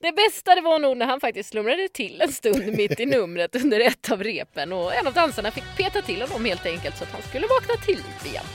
Det 0.02 0.12
bästa 0.12 0.56
det 0.56 0.62
var 0.62 0.80
nog 0.80 0.98
när 0.98 1.06
han 1.06 1.20
faktiskt 1.20 1.50
slumrade 1.50 1.90
till 1.90 2.22
en 2.22 2.32
stund 2.32 2.78
mitt 2.78 3.00
i 3.00 3.06
numret 3.06 3.56
under 3.56 3.80
ett 3.80 4.12
av 4.12 4.24
repen 4.24 4.74
och 4.74 4.96
en 4.96 5.08
av 5.08 5.14
dansarna 5.14 5.52
fick 5.52 5.64
peta 5.78 6.02
till 6.02 6.22
honom 6.22 6.46
helt 6.46 6.66
enkelt 6.66 6.98
så 6.98 7.04
att 7.04 7.12
han 7.12 7.22
skulle 7.22 7.48
vakna 7.48 7.76
till 7.86 7.96
liv 7.96 8.32
igen. 8.32 8.46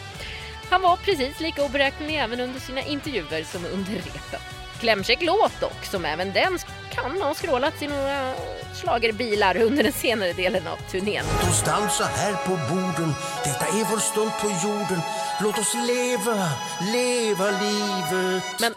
Han 0.71 0.83
var 0.83 0.97
precis 0.97 1.41
lika 1.41 1.65
oberäknelig 1.65 2.17
även 2.17 2.41
under 2.41 2.61
sina 2.61 2.83
intervjuer 2.83 3.45
som 3.45 3.65
under 3.65 3.93
repen. 3.93 4.66
Klämkäck 4.81 5.23
låt 5.23 5.61
dock, 5.61 5.85
som 5.85 6.05
även 6.05 6.33
den 6.33 6.59
kan 6.93 7.23
ha 7.23 7.35
skrålats 7.35 7.83
i 7.83 7.87
några 7.87 8.33
schlagerbilar 8.75 9.57
under 9.57 9.83
den 9.83 9.93
senare 9.93 10.33
delen 10.33 10.67
av 10.67 10.77
turnén. 10.91 11.25
Låt 11.41 11.51
oss 11.51 11.65
dansa 11.65 12.05
här 12.05 12.35
på 12.35 12.51
borden 12.75 13.15
Detta 13.45 13.67
är 13.67 13.91
vår 13.91 13.99
stund 13.99 14.31
på 14.41 14.69
jorden 14.69 15.01
Låt 15.43 15.59
oss 15.59 15.75
leva, 15.75 16.49
leva 16.93 17.51
livet 17.51 18.61
Men 18.61 18.75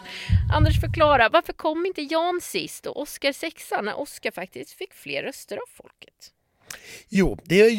Anders 0.54 0.80
förklara, 0.80 1.28
varför 1.28 1.52
kom 1.52 1.86
inte 1.86 2.02
Jan 2.02 2.40
sist 2.42 2.86
och 2.86 3.00
Oscar 3.00 3.32
sexa 3.32 3.80
när 3.80 4.00
Oscar 4.00 4.30
faktiskt 4.30 4.72
fick 4.72 4.94
fler 4.94 5.22
röster 5.22 5.56
av 5.56 5.68
folket? 5.76 6.32
Jo, 7.08 7.38
det 7.44 7.60
är 7.60 7.70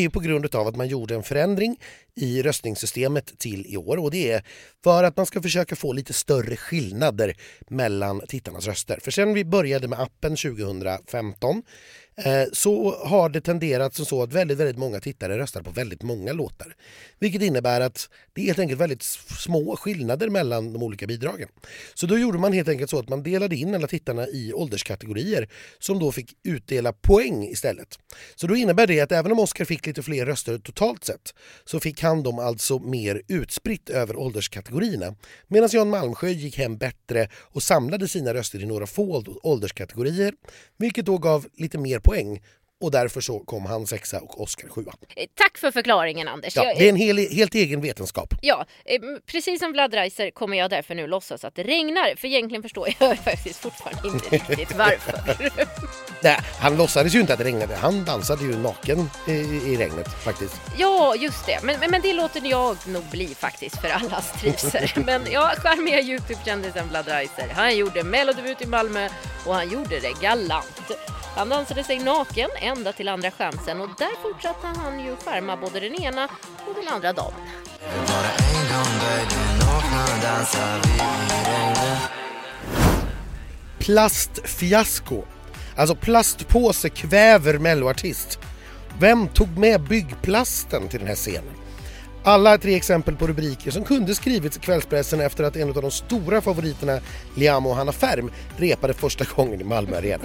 ju, 0.00 0.10
på 0.10 0.20
grund 0.20 0.54
av 0.54 0.66
att 0.66 0.76
man 0.76 0.88
gjorde 0.88 1.14
en 1.14 1.22
förändring 1.22 1.76
i 2.16 2.42
röstningssystemet 2.42 3.38
till 3.38 3.66
i 3.66 3.76
år 3.76 3.96
och 3.96 4.10
det 4.10 4.30
är 4.30 4.44
för 4.84 5.04
att 5.04 5.16
man 5.16 5.26
ska 5.26 5.42
försöka 5.42 5.76
få 5.76 5.92
lite 5.92 6.12
större 6.12 6.56
skillnader 6.56 7.36
mellan 7.68 8.20
tittarnas 8.28 8.66
röster. 8.66 8.98
För 9.02 9.10
sen 9.10 9.34
vi 9.34 9.44
började 9.44 9.88
med 9.88 10.00
appen 10.00 10.36
2015 10.36 11.62
Eh, 12.24 12.44
så 12.52 12.96
har 13.06 13.28
det 13.28 13.40
tenderat 13.40 13.94
som 13.94 14.06
så 14.06 14.22
att 14.22 14.32
väldigt, 14.32 14.58
väldigt 14.58 14.78
många 14.78 15.00
tittare 15.00 15.38
röstar 15.38 15.62
på 15.62 15.70
väldigt 15.70 16.02
många 16.02 16.32
låtar. 16.32 16.76
Vilket 17.18 17.42
innebär 17.42 17.80
att 17.80 18.08
det 18.32 18.40
är 18.40 18.46
helt 18.46 18.58
enkelt 18.58 18.80
väldigt 18.80 19.02
små 19.38 19.76
skillnader 19.76 20.28
mellan 20.28 20.72
de 20.72 20.82
olika 20.82 21.06
bidragen. 21.06 21.48
Så 21.94 22.06
då 22.06 22.18
gjorde 22.18 22.38
man 22.38 22.52
helt 22.52 22.68
enkelt 22.68 22.90
så 22.90 22.98
att 22.98 23.08
man 23.08 23.22
delade 23.22 23.56
in 23.56 23.74
alla 23.74 23.86
tittarna 23.86 24.26
i 24.26 24.52
ålderskategorier 24.52 25.48
som 25.78 25.98
då 25.98 26.12
fick 26.12 26.36
utdela 26.42 26.92
poäng 26.92 27.44
istället. 27.44 27.98
Så 28.34 28.46
då 28.46 28.56
innebär 28.56 28.86
det 28.86 29.00
att 29.00 29.12
även 29.12 29.32
om 29.32 29.38
Oscar 29.38 29.64
fick 29.64 29.86
lite 29.86 30.02
fler 30.02 30.26
röster 30.26 30.58
totalt 30.58 31.04
sett 31.04 31.34
så 31.64 31.80
fick 31.80 32.02
han 32.02 32.22
dem 32.22 32.38
alltså 32.38 32.78
mer 32.78 33.22
utspritt 33.28 33.90
över 33.90 34.16
ålderskategorierna. 34.16 35.14
Medan 35.48 35.68
Jan 35.72 35.90
Malmsjö 35.90 36.28
gick 36.28 36.58
hem 36.58 36.78
bättre 36.78 37.28
och 37.34 37.62
samlade 37.62 38.08
sina 38.08 38.34
röster 38.34 38.62
i 38.62 38.66
några 38.66 38.86
få 38.86 39.24
ålderskategorier 39.42 40.34
vilket 40.78 41.06
då 41.06 41.18
gav 41.18 41.46
lite 41.54 41.78
mer 41.78 41.98
poäng 42.10 42.40
och 42.80 42.90
därför 42.90 43.20
så 43.20 43.38
kom 43.38 43.66
han 43.66 43.86
sexa 43.86 44.20
och 44.20 44.40
Oscar 44.40 44.68
sjua. 44.68 44.92
Eh, 45.16 45.26
Tack 45.34 45.58
för 45.58 45.70
förklaringen 45.70 46.28
Anders. 46.28 46.56
Ja, 46.56 46.64
Jag- 46.64 46.78
det 46.78 46.84
är 46.84 46.88
en 46.88 46.96
hel, 46.96 47.18
helt 47.18 47.54
egen 47.54 47.80
vetenskap. 47.80 48.34
Ja, 48.42 48.66
eh, 48.84 49.00
precis 49.26 49.60
som 49.60 49.72
Vlad 49.72 49.94
Reiser 49.94 50.30
kommer 50.30 50.58
jag 50.58 50.70
därför 50.70 50.94
nu 50.94 51.06
låtsas 51.06 51.44
att 51.44 51.54
det 51.54 51.62
regnar. 51.62 52.16
För 52.16 52.28
egentligen 52.28 52.62
förstår 52.62 52.88
jag 52.98 53.18
faktiskt 53.24 53.58
fortfarande 53.60 54.08
inte 54.08 54.28
riktigt 54.52 54.76
varför. 54.76 55.50
Nej, 56.22 56.38
han 56.60 56.76
låtsades 56.76 57.14
ju 57.14 57.20
inte 57.20 57.32
att 57.32 57.38
det 57.38 57.44
regnade, 57.44 57.74
han 57.76 58.04
dansade 58.04 58.44
ju 58.44 58.56
naken 58.58 59.10
i, 59.26 59.32
i 59.32 59.76
regnet 59.76 60.08
faktiskt. 60.24 60.60
Ja, 60.78 61.14
just 61.16 61.46
det. 61.46 61.58
Men, 61.62 61.80
men, 61.80 61.90
men 61.90 62.00
det 62.02 62.12
låter 62.12 62.46
jag 62.46 62.76
nog 62.86 63.04
bli 63.04 63.26
faktiskt 63.34 63.80
för 63.80 63.88
allas 63.88 64.32
trivsel. 64.40 64.88
Men 65.06 65.22
ja, 65.32 65.52
charmiga 65.56 66.00
Youtube-kändisen 66.00 66.88
Vlad 66.88 67.08
Reiser. 67.08 67.48
Han 67.54 67.76
gjorde 67.76 68.02
mellodebut 68.04 68.62
i 68.62 68.66
Malmö 68.66 69.08
och 69.46 69.54
han 69.54 69.70
gjorde 69.70 70.00
det 70.00 70.12
galant. 70.22 70.80
Han 71.36 71.48
dansade 71.48 71.84
sig 71.84 71.98
naken 71.98 72.48
ända 72.76 72.92
till 72.92 73.08
andra 73.08 73.30
chansen 73.30 73.80
och 73.80 73.88
där 73.98 74.22
fortsatte 74.22 74.66
han 74.66 75.00
ju 75.00 75.16
skärma 75.16 75.56
både 75.56 75.80
den 75.80 75.94
ena 76.02 76.24
och 76.66 76.74
den 76.74 76.88
andra 76.94 77.12
damen. 77.12 77.40
Plastfiasko. 83.78 85.22
Alltså 85.76 85.94
plastpåse 85.94 86.88
kväver 86.88 87.58
melloartist. 87.58 88.38
Vem 89.00 89.28
tog 89.28 89.58
med 89.58 89.80
byggplasten 89.80 90.88
till 90.88 90.98
den 90.98 91.08
här 91.08 91.14
scenen? 91.14 91.59
Alla 92.24 92.58
tre 92.58 92.74
exempel 92.74 93.16
på 93.16 93.26
rubriker 93.26 93.70
som 93.70 93.84
kunde 93.84 94.14
skrivits 94.14 94.56
i 94.56 94.60
kvällspressen 94.60 95.20
efter 95.20 95.44
att 95.44 95.56
en 95.56 95.68
av 95.68 95.82
de 95.82 95.90
stora 95.90 96.40
favoriterna, 96.40 97.00
Liam 97.34 97.66
och 97.66 97.76
Hanna 97.76 97.92
Färm, 97.92 98.30
repade 98.56 98.94
första 98.94 99.24
gången 99.36 99.60
i 99.60 99.64
Malmö 99.64 99.96
Arena. 99.96 100.24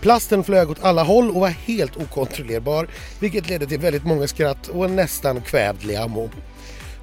Plasten 0.00 0.44
flög 0.44 0.70
åt 0.70 0.84
alla 0.84 1.02
håll 1.02 1.30
och 1.30 1.40
var 1.40 1.48
helt 1.48 1.96
okontrollerbar, 1.96 2.88
vilket 3.20 3.48
ledde 3.48 3.66
till 3.66 3.78
väldigt 3.78 4.04
många 4.04 4.26
skratt 4.26 4.68
och 4.68 4.84
en 4.84 4.96
nästan 4.96 5.40
kvävd 5.40 5.84
Liamo. 5.84 6.30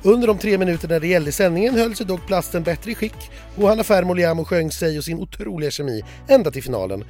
Under 0.04 0.28
de 0.28 0.38
tre 0.38 0.58
minuterna 0.58 1.00
det 1.00 1.08
gällde 1.08 1.30
i 1.30 1.34
sändningen 1.34 1.76
höll 1.76 1.96
sig 1.96 2.06
dock 2.06 2.28
plasten 2.28 2.64
bättre 2.64 2.92
i 2.92 2.96
skick 2.96 3.32
och 3.56 3.68
Hanna 3.68 3.84
Ferm 3.84 4.10
och 4.10 4.16
Liamo 4.16 4.46
sjöng 4.46 4.72
sig 4.72 4.98
och 4.98 5.04
sin 5.04 5.20
otroliga 5.20 5.72
kemi 5.72 6.04
ända 6.28 6.52
till 6.52 6.64
finalen 6.64 7.04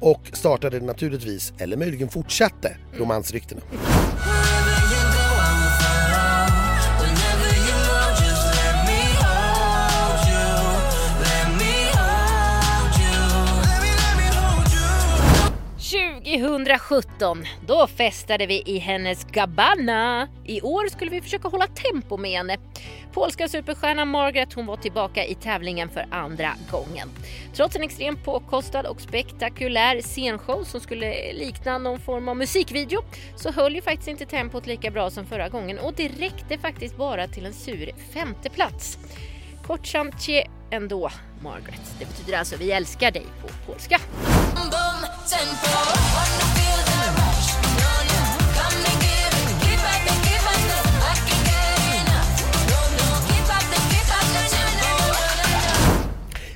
och 0.00 0.22
startade 0.32 0.80
naturligtvis, 0.80 1.52
eller 1.58 1.76
möjligen 1.76 2.08
fortsatte, 2.08 2.76
romansryktena. 2.98 3.60
2017, 16.38 17.44
då 17.66 17.86
festade 17.86 18.46
vi 18.46 18.62
i 18.66 18.78
hennes 18.78 19.24
Gabbana. 19.24 20.28
I 20.44 20.60
år 20.60 20.88
skulle 20.88 21.10
vi 21.10 21.20
försöka 21.20 21.48
hålla 21.48 21.66
tempo 21.66 22.16
med 22.16 22.30
henne. 22.30 22.56
Polska 23.12 23.48
superstjärnan 23.48 24.08
Margaret 24.08 24.52
hon 24.52 24.66
var 24.66 24.76
tillbaka 24.76 25.24
i 25.24 25.34
tävlingen 25.34 25.88
för 25.88 26.06
andra 26.10 26.54
gången. 26.70 27.08
Trots 27.54 27.76
en 27.76 27.82
extremt 27.82 28.24
påkostad 28.24 28.86
och 28.86 29.00
spektakulär 29.00 30.00
scenshow 30.00 30.64
som 30.64 30.80
skulle 30.80 31.32
likna 31.32 31.78
någon 31.78 32.00
form 32.00 32.28
av 32.28 32.36
musikvideo 32.36 33.02
så 33.36 33.52
höll 33.52 33.74
ju 33.74 33.82
faktiskt 33.82 34.08
inte 34.08 34.26
tempot 34.26 34.66
lika 34.66 34.90
bra 34.90 35.10
som 35.10 35.26
förra 35.26 35.48
gången 35.48 35.78
och 35.78 35.94
det 35.96 36.08
räckte 36.08 36.58
faktiskt 36.58 36.96
bara 36.96 37.28
till 37.28 37.46
en 37.46 37.54
sur 37.54 37.90
femteplats. 38.14 38.98
Kort 39.66 39.86
samt 39.86 40.22
tje 40.22 40.46
ändå, 40.70 41.10
Margaret. 41.42 41.80
Det 41.98 42.04
betyder 42.04 42.38
alltså 42.38 42.56
vi 42.56 42.72
älskar 42.72 43.10
dig 43.10 43.26
på 43.42 43.72
polska. 43.72 44.00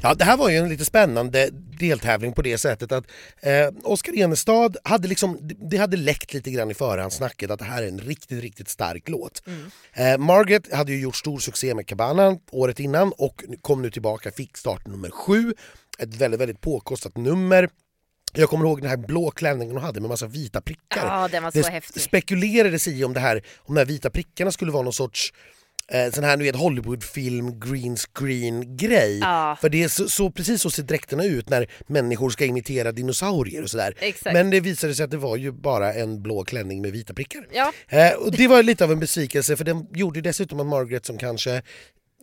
Ja, 0.02 0.14
det 0.14 0.24
här 0.24 0.36
var 0.36 0.48
ju 0.48 0.56
en 0.56 0.68
lite 0.68 0.84
spännande 0.84 1.50
deltävling 1.78 2.32
på 2.32 2.42
det 2.42 2.58
sättet 2.58 2.92
att 2.92 3.04
eh, 3.40 3.68
Oskar 3.82 4.12
Enestad 4.18 4.76
hade 4.84 5.08
liksom, 5.08 5.38
det 5.70 5.76
hade 5.76 5.96
läckt 5.96 6.34
lite 6.34 6.50
grann 6.50 6.70
i 6.70 6.74
förhandssnacket 6.74 7.50
att 7.50 7.58
det 7.58 7.64
här 7.64 7.82
är 7.82 7.88
en 7.88 7.98
riktigt, 7.98 8.42
riktigt 8.42 8.68
stark 8.68 9.08
låt. 9.08 9.42
Eh, 9.92 10.18
Margaret 10.18 10.74
hade 10.74 10.92
ju 10.92 11.00
gjort 11.00 11.16
stor 11.16 11.38
succé 11.38 11.74
med 11.74 11.86
Cabana 11.86 12.38
året 12.50 12.80
innan 12.80 13.12
och 13.18 13.44
kom 13.60 13.82
nu 13.82 13.90
tillbaka, 13.90 14.30
fick 14.30 14.56
start 14.56 14.86
nummer 14.86 15.10
sju. 15.10 15.54
Ett 15.98 16.14
väldigt, 16.14 16.40
väldigt 16.40 16.60
påkostat 16.60 17.16
nummer. 17.16 17.68
Jag 18.32 18.48
kommer 18.48 18.64
ihåg 18.64 18.80
den 18.80 18.90
här 18.90 18.96
blå 18.96 19.30
klänningen 19.30 19.74
hon 19.74 19.84
hade 19.84 20.00
med 20.00 20.08
massa 20.08 20.26
vita 20.26 20.60
prickar. 20.60 21.06
Ja, 21.06 21.28
den 21.28 21.42
var 21.42 21.50
så 21.50 21.58
det 21.58 21.70
häftig. 21.70 22.02
spekulerades 22.02 22.88
i 22.88 23.04
om, 23.04 23.12
det 23.12 23.20
här, 23.20 23.36
om 23.58 23.74
de 23.74 23.80
här 23.80 23.86
vita 23.86 24.10
prickarna 24.10 24.52
skulle 24.52 24.72
vara 24.72 24.82
någon 24.82 24.92
sorts 24.92 25.32
eh, 25.92 26.12
sån 26.12 26.24
här 26.24 26.36
du 26.36 26.44
vet, 26.44 26.56
Hollywoodfilm 26.56 27.60
green 27.60 27.96
screen 27.96 28.76
grej. 28.76 29.18
Ja. 29.18 29.58
För 29.60 29.68
det 29.68 29.82
är 29.82 29.88
så, 29.88 30.08
så, 30.08 30.30
precis 30.30 30.62
så 30.62 30.70
ser 30.70 30.82
dräkterna 30.82 31.24
ut 31.24 31.50
när 31.50 31.66
människor 31.86 32.30
ska 32.30 32.44
imitera 32.44 32.92
dinosaurier 32.92 33.62
och 33.62 33.70
sådär. 33.70 33.94
Exakt. 33.98 34.34
Men 34.34 34.50
det 34.50 34.60
visade 34.60 34.94
sig 34.94 35.04
att 35.04 35.10
det 35.10 35.16
var 35.16 35.36
ju 35.36 35.52
bara 35.52 35.94
en 35.94 36.22
blå 36.22 36.44
klänning 36.44 36.82
med 36.82 36.92
vita 36.92 37.14
prickar. 37.14 37.46
Ja. 37.52 37.72
Eh, 37.88 38.12
och 38.12 38.32
det 38.32 38.48
var 38.48 38.62
lite 38.62 38.84
av 38.84 38.92
en 38.92 39.00
besvikelse 39.00 39.56
för 39.56 39.64
den 39.64 39.86
gjorde 39.94 40.20
dessutom 40.20 40.60
att 40.60 40.66
Margaret 40.66 41.06
som 41.06 41.18
kanske 41.18 41.62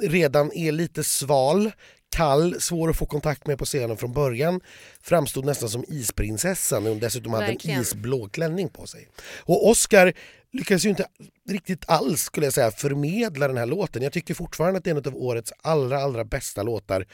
redan 0.01 0.51
är 0.53 0.71
lite 0.71 1.03
sval, 1.03 1.71
kall, 2.15 2.61
svår 2.61 2.89
att 2.89 2.97
få 2.97 3.05
kontakt 3.05 3.47
med 3.47 3.57
på 3.57 3.65
scenen 3.65 3.97
från 3.97 4.13
början 4.13 4.61
framstod 5.01 5.45
nästan 5.45 5.69
som 5.69 5.85
isprinsessan 5.87 6.83
när 6.83 6.89
hon 6.89 6.99
dessutom 6.99 7.33
hade 7.33 7.45
Verkligen. 7.45 7.75
en 7.75 7.81
isblå 7.81 8.29
klänning 8.29 8.69
på 8.69 8.87
sig. 8.87 9.07
Och 9.39 9.69
Oscar 9.69 10.13
lyckades 10.51 10.85
ju 10.85 10.89
inte 10.89 11.07
riktigt 11.49 11.83
alls 11.87 12.21
skulle 12.21 12.45
jag 12.45 12.53
säga 12.53 12.71
förmedla 12.71 13.47
den 13.47 13.57
här 13.57 13.65
låten. 13.65 14.03
Jag 14.03 14.13
tycker 14.13 14.33
fortfarande 14.33 14.77
att 14.77 14.83
det 14.83 14.89
är 14.89 14.95
en 14.95 15.07
av 15.07 15.15
årets 15.15 15.53
allra, 15.61 16.01
allra 16.01 16.25
bästa 16.25 16.63
låtar. 16.63 17.05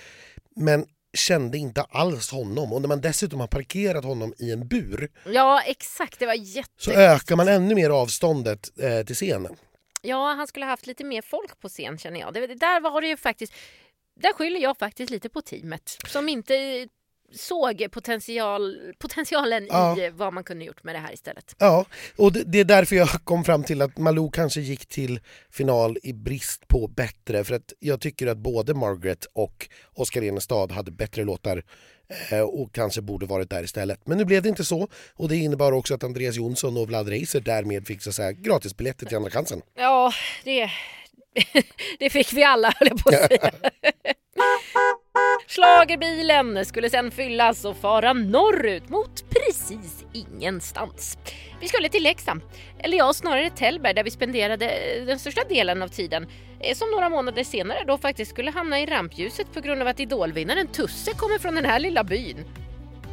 Men 0.55 0.85
kände 1.13 1.57
inte 1.57 1.81
alls 1.81 2.31
honom 2.31 2.73
och 2.73 2.81
när 2.81 2.87
man 2.87 3.01
dessutom 3.01 3.39
har 3.39 3.47
parkerat 3.47 4.03
honom 4.03 4.33
i 4.37 4.51
en 4.51 4.67
bur 4.67 5.09
Ja, 5.25 5.61
exakt. 5.61 6.19
Det 6.19 6.25
var 6.25 6.33
jätte... 6.33 6.69
så 6.77 6.91
ökar 6.91 7.35
man 7.35 7.47
ännu 7.47 7.75
mer 7.75 7.89
avståndet 7.89 8.79
eh, 8.79 9.05
till 9.05 9.15
scenen. 9.15 9.55
Ja, 10.01 10.33
han 10.33 10.47
skulle 10.47 10.65
ha 10.65 10.69
haft 10.69 10.87
lite 10.87 11.03
mer 11.03 11.21
folk 11.21 11.59
på 11.59 11.69
scen 11.69 11.97
känner 11.97 12.19
jag. 12.19 12.33
Det 12.33 12.55
där 12.55 12.81
var 12.81 13.01
det 13.01 13.07
ju 13.07 13.17
faktiskt... 13.17 13.53
Där 14.19 14.33
skyller 14.33 14.59
jag 14.59 14.77
faktiskt 14.77 15.11
lite 15.11 15.29
på 15.29 15.41
teamet 15.41 15.97
som 16.07 16.29
inte 16.29 16.87
såg 17.33 17.87
potential, 17.91 18.77
potentialen 18.99 19.67
Ja. 19.69 19.97
i 19.97 20.09
vad 20.09 20.33
man 20.33 20.43
kunde 20.43 20.65
gjort 20.65 20.83
med 20.83 20.95
det 20.95 20.99
här 20.99 21.13
istället. 21.13 21.55
Ja, 21.57 21.85
och 22.15 22.31
det, 22.31 22.43
det 22.43 22.59
är 22.59 22.65
därför 22.65 22.95
jag 22.95 23.09
kom 23.23 23.43
fram 23.43 23.63
till 23.63 23.81
att 23.81 23.97
Malou 23.97 24.31
kanske 24.31 24.61
gick 24.61 24.85
till 24.85 25.19
final 25.49 25.97
i 26.03 26.13
brist 26.13 26.67
på 26.67 26.87
bättre. 26.87 27.43
För 27.43 27.55
att 27.55 27.73
jag 27.79 28.01
tycker 28.01 28.27
att 28.27 28.37
både 28.37 28.73
Margaret 28.73 29.25
och 29.33 29.69
Oscar 29.93 30.21
Enestad 30.23 30.71
hade 30.71 30.91
bättre 30.91 31.23
låtar 31.23 31.63
eh, 32.31 32.39
och 32.41 32.73
kanske 32.73 33.01
borde 33.01 33.25
varit 33.25 33.49
där 33.49 33.63
istället. 33.63 34.07
Men 34.07 34.17
nu 34.17 34.25
blev 34.25 34.43
det 34.43 34.49
inte 34.49 34.65
så 34.65 34.87
och 35.13 35.29
det 35.29 35.37
innebar 35.37 35.71
också 35.71 35.93
att 35.93 36.03
Andreas 36.03 36.35
Jonsson 36.35 36.77
och 36.77 36.87
Vlad 36.87 37.07
Reiser 37.07 37.39
därmed 37.39 37.87
fick 37.87 38.01
så 38.01 38.09
att 38.09 38.15
säga 38.15 38.31
gratisbiljetter 38.31 39.05
till 39.05 39.17
Andra 39.17 39.31
chansen. 39.31 39.61
Ja, 39.75 40.13
det, 40.43 40.71
det 41.99 42.09
fick 42.09 42.33
vi 42.33 42.43
alla 42.43 42.73
höll 42.79 42.87
jag 42.87 42.97
på 43.03 43.09
att 43.09 43.15
säga. 43.15 43.51
Schlagerbilen 45.47 46.65
skulle 46.65 46.89
sen 46.89 47.11
fyllas 47.11 47.65
och 47.65 47.77
fara 47.77 48.13
norrut 48.13 48.89
mot 48.89 49.23
precis 49.29 50.05
ingenstans. 50.13 51.17
Vi 51.61 51.67
skulle 51.67 51.89
till 51.89 52.03
Leksand, 52.03 52.41
eller 52.79 52.97
ja 52.97 53.13
snarare 53.13 53.49
Tällberg 53.49 53.93
där 53.93 54.03
vi 54.03 54.11
spenderade 54.11 54.71
den 55.05 55.19
största 55.19 55.43
delen 55.43 55.81
av 55.81 55.87
tiden. 55.87 56.27
eh, 56.59 56.75
Som 56.75 56.91
några 56.91 57.09
månader 57.09 57.43
senare 57.43 57.83
då 57.87 57.97
faktiskt 57.97 58.31
skulle 58.31 58.51
hamna 58.51 58.79
i 58.79 58.85
rampljuset 58.85 59.53
på 59.53 59.61
grund 59.61 59.81
av 59.81 59.87
att 59.87 59.99
idolvinnaren 59.99 60.67
Tusse 60.67 61.13
kommer 61.13 61.39
från 61.39 61.55
den 61.55 61.65
här 61.65 61.79
lilla 61.79 62.03
byn. 62.03 62.45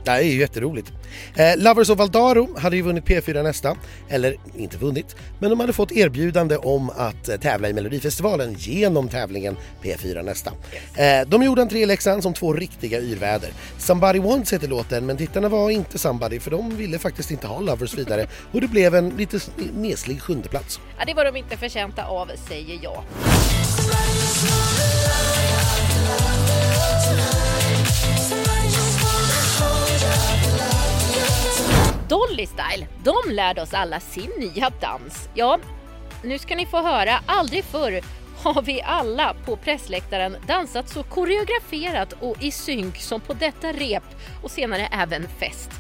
Det 0.09 0.25
är 0.25 0.29
ju 0.29 0.41
jätteroligt. 0.41 0.93
Eh, 1.35 1.57
Lovers 1.57 1.91
of 1.91 1.99
Valdaro 1.99 2.59
hade 2.59 2.77
ju 2.77 2.83
vunnit 2.83 3.05
P4 3.05 3.43
nästa, 3.43 3.77
eller 4.09 4.37
inte 4.57 4.77
vunnit, 4.77 5.17
men 5.39 5.51
de 5.51 5.61
hade 5.61 5.73
fått 5.73 5.93
erbjudande 5.93 6.57
om 6.57 6.91
att 6.91 7.29
eh, 7.29 7.37
tävla 7.37 7.69
i 7.69 7.73
Melodifestivalen 7.73 8.55
genom 8.59 9.09
tävlingen 9.09 9.57
P4 9.83 10.23
nästa. 10.23 10.53
Eh, 10.97 11.29
de 11.29 11.43
gjorde 11.43 11.63
en 11.63 11.69
treläxan 11.69 12.23
som 12.23 12.35
två 12.35 12.53
riktiga 12.53 13.01
yrväder. 13.01 13.51
Somebody 13.79 14.19
Wants 14.19 14.53
heter 14.53 14.69
låten, 14.69 15.07
men 15.07 15.17
tittarna 15.17 15.49
var 15.49 15.71
inte 15.71 15.99
somebody 15.99 16.41
för 16.41 16.51
de 16.51 16.77
ville 16.77 16.99
faktiskt 16.99 17.31
inte 17.31 17.47
ha 17.47 17.61
Lovers 17.61 17.95
vidare 17.95 18.27
och 18.53 18.61
det 18.61 18.69
blev 18.69 18.95
en 18.95 19.09
lite 19.09 19.41
neslig 19.77 20.23
sjundeplats. 20.23 20.81
Ja, 20.99 21.05
det 21.05 21.15
var 21.15 21.25
de 21.25 21.37
inte 21.37 21.57
förtjänta 21.57 22.05
av, 22.05 22.31
säger 22.49 22.79
jag. 22.83 23.05
Dolly 32.09 32.47
Style, 32.47 32.87
de 33.05 33.35
lärde 33.35 33.63
oss 33.63 33.75
alla 33.75 34.01
sin 34.01 34.31
nya 34.39 34.71
dans. 34.81 35.29
Ja, 35.35 35.59
nu 36.23 36.39
ska 36.39 36.57
ni 36.57 36.67
få 36.67 36.83
höra, 36.83 37.21
aldrig 37.27 37.65
förr 37.65 38.01
har 38.43 38.63
vi 38.63 38.83
alla 38.83 39.35
på 39.45 39.57
pressläktaren 39.57 40.37
dansat 40.47 40.89
så 40.89 41.03
koreograferat 41.03 42.13
och 42.21 42.43
i 42.43 42.51
synk 42.51 42.97
som 42.97 43.21
på 43.21 43.33
detta 43.33 43.73
rep 43.73 44.03
och 44.43 44.51
senare 44.51 44.89
även 44.93 45.29
fest. 45.29 45.71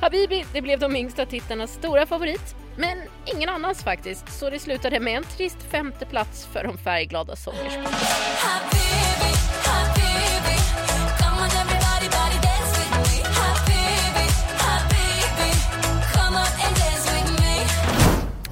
Habibi, 0.00 0.44
det 0.52 0.62
blev 0.62 0.78
de 0.78 0.96
yngsta 0.96 1.26
tittarnas 1.26 1.72
stora 1.72 2.06
favorit, 2.06 2.54
men 2.76 2.98
ingen 3.26 3.48
annans 3.48 3.82
faktiskt, 3.82 4.38
så 4.38 4.50
det 4.50 4.58
slutade 4.58 5.00
med 5.00 5.16
en 5.16 5.24
trist 5.24 5.62
femte 5.70 6.06
plats 6.06 6.46
för 6.52 6.64
de 6.64 6.78
färgglada 6.78 7.36
sångerskorna. 7.36 7.88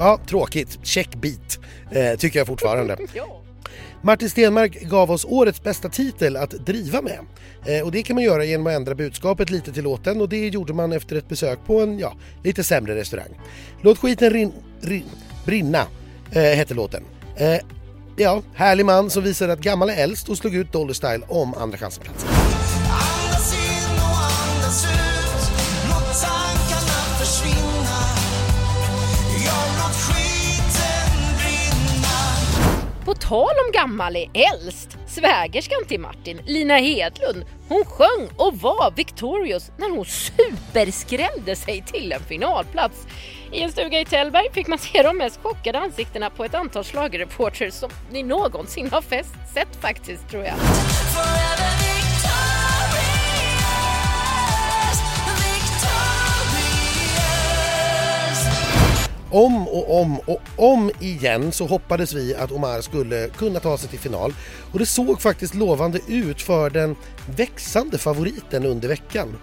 Ja, 0.02 0.18
tråkigt. 0.26 0.78
Check 0.82 1.14
beat, 1.14 1.59
eh, 1.90 2.18
tycker 2.18 2.38
jag 2.38 2.47
fortfarande. 2.47 2.97
Ja. 3.14 3.40
Martin 4.02 4.30
Stenmark 4.30 4.80
gav 4.80 5.11
oss 5.11 5.25
årets 5.25 5.62
bästa 5.62 5.88
titel 5.88 6.37
att 6.37 6.50
driva 6.50 7.02
med. 7.02 7.18
Eh, 7.66 7.85
och 7.85 7.92
det 7.92 8.02
kan 8.02 8.14
man 8.14 8.25
göra 8.25 8.44
genom 8.44 8.66
att 8.66 8.73
ändra 8.73 8.94
budskapet 8.94 9.50
lite 9.50 9.73
till 9.73 9.85
låten 9.85 10.21
och 10.21 10.28
det 10.28 10.49
gjorde 10.49 10.73
man 10.73 10.92
efter 10.92 11.16
ett 11.16 11.28
besök 11.28 11.59
på 11.66 11.80
en, 11.80 11.99
ja, 11.99 12.14
lite 12.44 12.64
sämre 12.64 12.94
restaurang. 12.94 13.40
Låt 13.82 13.99
skiten 13.99 14.30
rin, 14.30 14.52
rin, 14.80 15.04
brinna, 15.44 15.87
eh, 16.32 16.42
hette 16.42 16.75
låten. 16.75 17.02
Eh, 17.37 17.59
ja, 18.16 18.42
härlig 18.54 18.87
man 18.87 19.11
som 19.11 19.23
visade 19.23 19.52
att 19.52 19.61
gammal 19.61 19.90
är 19.90 19.97
äldst 19.97 20.28
och 20.28 20.38
slog 20.38 20.54
ut 20.54 20.73
Dolly 20.73 20.94
Style 20.94 21.23
om 21.28 21.54
andra 21.54 21.78
chansen-platsen. 21.78 22.28
På 33.04 33.14
tal 33.14 33.50
om 33.66 33.73
gammal 33.73 34.16
är 34.16 34.30
äldst, 34.35 34.99
svägerskan 35.06 35.85
till 35.88 36.00
Martin, 36.00 36.40
Lina 36.47 36.76
Hedlund, 36.76 37.44
hon 37.68 37.85
sjöng 37.85 38.28
och 38.37 38.56
var 38.56 38.92
victorious 38.97 39.71
när 39.76 39.90
hon 39.90 40.04
superskrämde 40.04 41.56
sig 41.56 41.85
till 41.87 42.12
en 42.12 42.21
finalplats. 42.21 43.06
I 43.52 43.62
en 43.62 43.73
stuga 43.73 44.00
i 44.00 44.04
Tällberg 44.04 44.52
fick 44.52 44.66
man 44.66 44.78
se 44.78 45.02
de 45.02 45.16
mest 45.16 45.40
chockade 45.42 45.78
ansiktena 45.78 46.30
på 46.30 46.44
ett 46.44 46.54
antal 46.54 46.85
schlagerreporters 46.85 47.75
som 47.75 47.90
ni 48.11 48.23
någonsin 48.23 48.90
har 48.90 49.02
fest 49.02 49.35
sett 49.54 49.76
faktiskt 49.80 50.28
tror 50.30 50.44
jag. 50.44 50.54
Om 59.32 59.68
och 59.68 60.00
om 60.00 60.18
och 60.18 60.40
om 60.56 60.90
igen 61.00 61.52
så 61.52 61.66
hoppades 61.66 62.14
vi 62.14 62.34
att 62.34 62.52
Omar 62.52 62.80
skulle 62.80 63.28
kunna 63.28 63.60
ta 63.60 63.78
sig 63.78 63.88
till 63.88 63.98
final 63.98 64.34
och 64.72 64.78
det 64.78 64.86
såg 64.86 65.20
faktiskt 65.20 65.54
lovande 65.54 66.00
ut 66.06 66.42
för 66.42 66.70
den 66.70 66.96
växande 67.36 67.98
favoriten 67.98 68.66
under 68.66 68.88
veckan. 68.88 69.36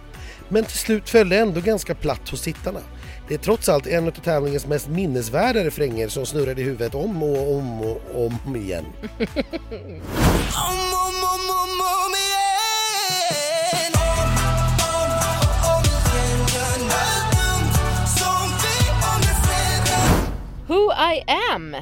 Men 0.50 0.64
till 0.64 0.78
slut 0.78 1.10
föll 1.10 1.30
det 1.30 1.38
ändå 1.38 1.62
ganska 1.62 1.96
platt 1.96 2.30
hos 2.30 2.42
tittarna. 2.42 2.80
Det 3.28 3.34
är 3.34 3.38
trots 3.38 3.70
allt 3.70 3.88
en 3.88 4.08
av 4.08 4.12
tävlingens 4.12 4.68
mest 4.68 4.88
minnesvärda 4.88 5.64
refränger 5.64 6.08
som 6.08 6.26
snurrade 6.26 6.62
i 6.62 6.64
huvudet 6.64 6.96
om 6.96 7.24
och 7.24 7.56
om 7.56 7.82
och 7.82 8.02
om 8.46 8.56
igen. 8.56 8.86
Who 20.70 20.92
I 20.92 21.24
am. 21.54 21.76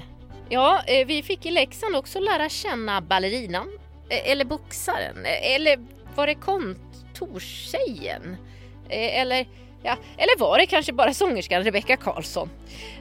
Ja, 0.49 0.81
eh, 0.87 1.07
vi 1.07 1.23
fick 1.23 1.45
i 1.45 1.51
Leksand 1.51 1.95
också 1.95 2.19
lära 2.19 2.49
känna 2.49 3.01
ballerinan, 3.01 3.67
eh, 4.09 4.31
eller 4.31 4.45
boxaren, 4.45 5.25
eh, 5.25 5.55
eller 5.55 5.79
var 6.15 6.27
det 6.27 6.35
kontorstjejen? 6.35 8.37
Eller, 8.89 9.47
ja, 9.87 9.97
eller 10.17 10.39
var 10.39 10.57
det 10.57 10.65
kanske 10.65 10.93
bara 10.93 11.13
sångerskan 11.13 11.63
Rebecca 11.63 11.97
Karlsson? 11.97 12.49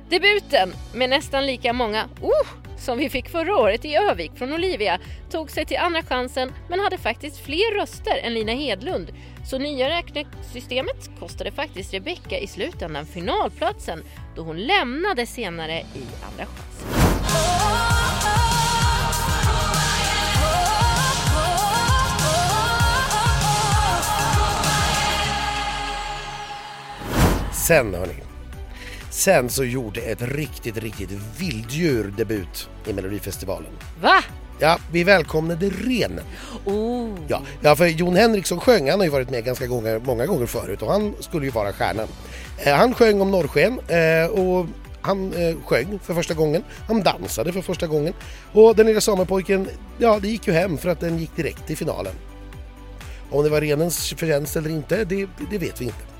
Debuten 0.09 0.73
med 0.95 1.11
nästan 1.11 1.47
lika 1.47 1.73
många 1.73 2.09
oh, 2.21 2.47
som 2.79 2.99
vi 2.99 3.11
fick 3.11 3.29
förra 3.29 3.57
året 3.57 3.85
i 3.85 3.95
Övik 3.95 4.33
från 4.35 4.53
Olivia 4.53 4.99
tog 5.31 5.51
sig 5.51 5.67
till 5.67 5.77
andra 5.77 6.03
chansen 6.03 6.53
men 6.69 6.81
hade 6.81 6.99
faktiskt 6.99 7.45
fler 7.45 7.75
röster 7.75 8.19
än 8.23 8.35
Lina 8.35 8.53
Hedlund. 8.53 9.13
Så 9.51 9.59
nya 9.59 9.89
räknesystemet 9.89 11.11
kostade 11.21 11.53
faktiskt 11.53 11.95
Rebecca 11.95 12.39
i 12.39 12.47
slutändan 12.47 13.07
finalplatsen 13.07 14.03
då 14.37 14.43
hon 14.43 14.57
lämnade 14.57 15.27
senare 15.27 15.79
i 15.79 16.03
andra 16.31 16.47
chansen. 16.47 17.66
Sen 27.67 27.95
hörni, 27.95 28.15
sen 29.11 29.51
så 29.51 29.65
gjorde 29.65 30.01
ett 30.01 30.23
riktigt, 30.23 30.77
riktigt 30.77 31.11
vilddjur 31.39 32.15
debut 32.17 32.69
i 32.87 32.93
Melodifestivalen. 32.93 33.71
Va? 34.01 34.23
Ja, 34.59 34.79
vi 34.93 35.05
välkomnade 35.05 35.69
renen. 35.69 36.25
Oh. 36.65 37.11
Ja, 37.29 37.43
ja, 37.61 37.77
för 37.77 37.87
Jon 37.87 38.17
Henriksson 38.17 38.61
sjöng, 38.61 38.91
han 38.91 38.99
har 38.99 39.05
ju 39.05 39.11
varit 39.11 39.31
med 39.31 39.45
ganska 39.45 39.67
gånger, 39.67 39.99
många 40.05 40.27
gånger 40.27 40.47
förut 40.47 40.83
och 40.83 40.93
han 40.93 41.15
skulle 41.21 41.45
ju 41.45 41.51
vara 41.51 41.73
stjärnan. 41.73 42.09
Eh, 42.59 42.75
han 42.75 42.95
sjöng 42.95 43.21
om 43.21 43.31
norrsken 43.31 43.81
eh, 43.89 44.31
och 44.31 44.67
han 45.01 45.33
eh, 45.33 45.57
sjöng 45.65 45.99
för 46.03 46.15
första 46.15 46.35
gången, 46.35 46.65
han 46.89 47.03
dansade 47.03 47.53
för 47.53 47.61
första 47.61 47.87
gången 47.87 48.15
och 48.53 48.77
den 48.77 48.87
lilla 48.87 49.01
samepojken, 49.01 49.69
ja 49.99 50.19
det 50.23 50.29
gick 50.29 50.47
ju 50.47 50.53
hem 50.53 50.79
för 50.79 50.89
att 50.89 51.01
den 51.01 51.19
gick 51.19 51.37
direkt 51.37 51.67
till 51.67 51.77
finalen. 51.77 52.15
Om 53.31 53.45
det 53.45 53.51
var 53.51 53.61
renens 53.61 54.15
förtjänst 54.15 54.57
eller 54.57 54.71
inte, 54.71 55.05
det, 55.05 55.29
det 55.51 55.59
vet 55.59 55.81
vi 55.81 55.85
inte. 55.85 56.16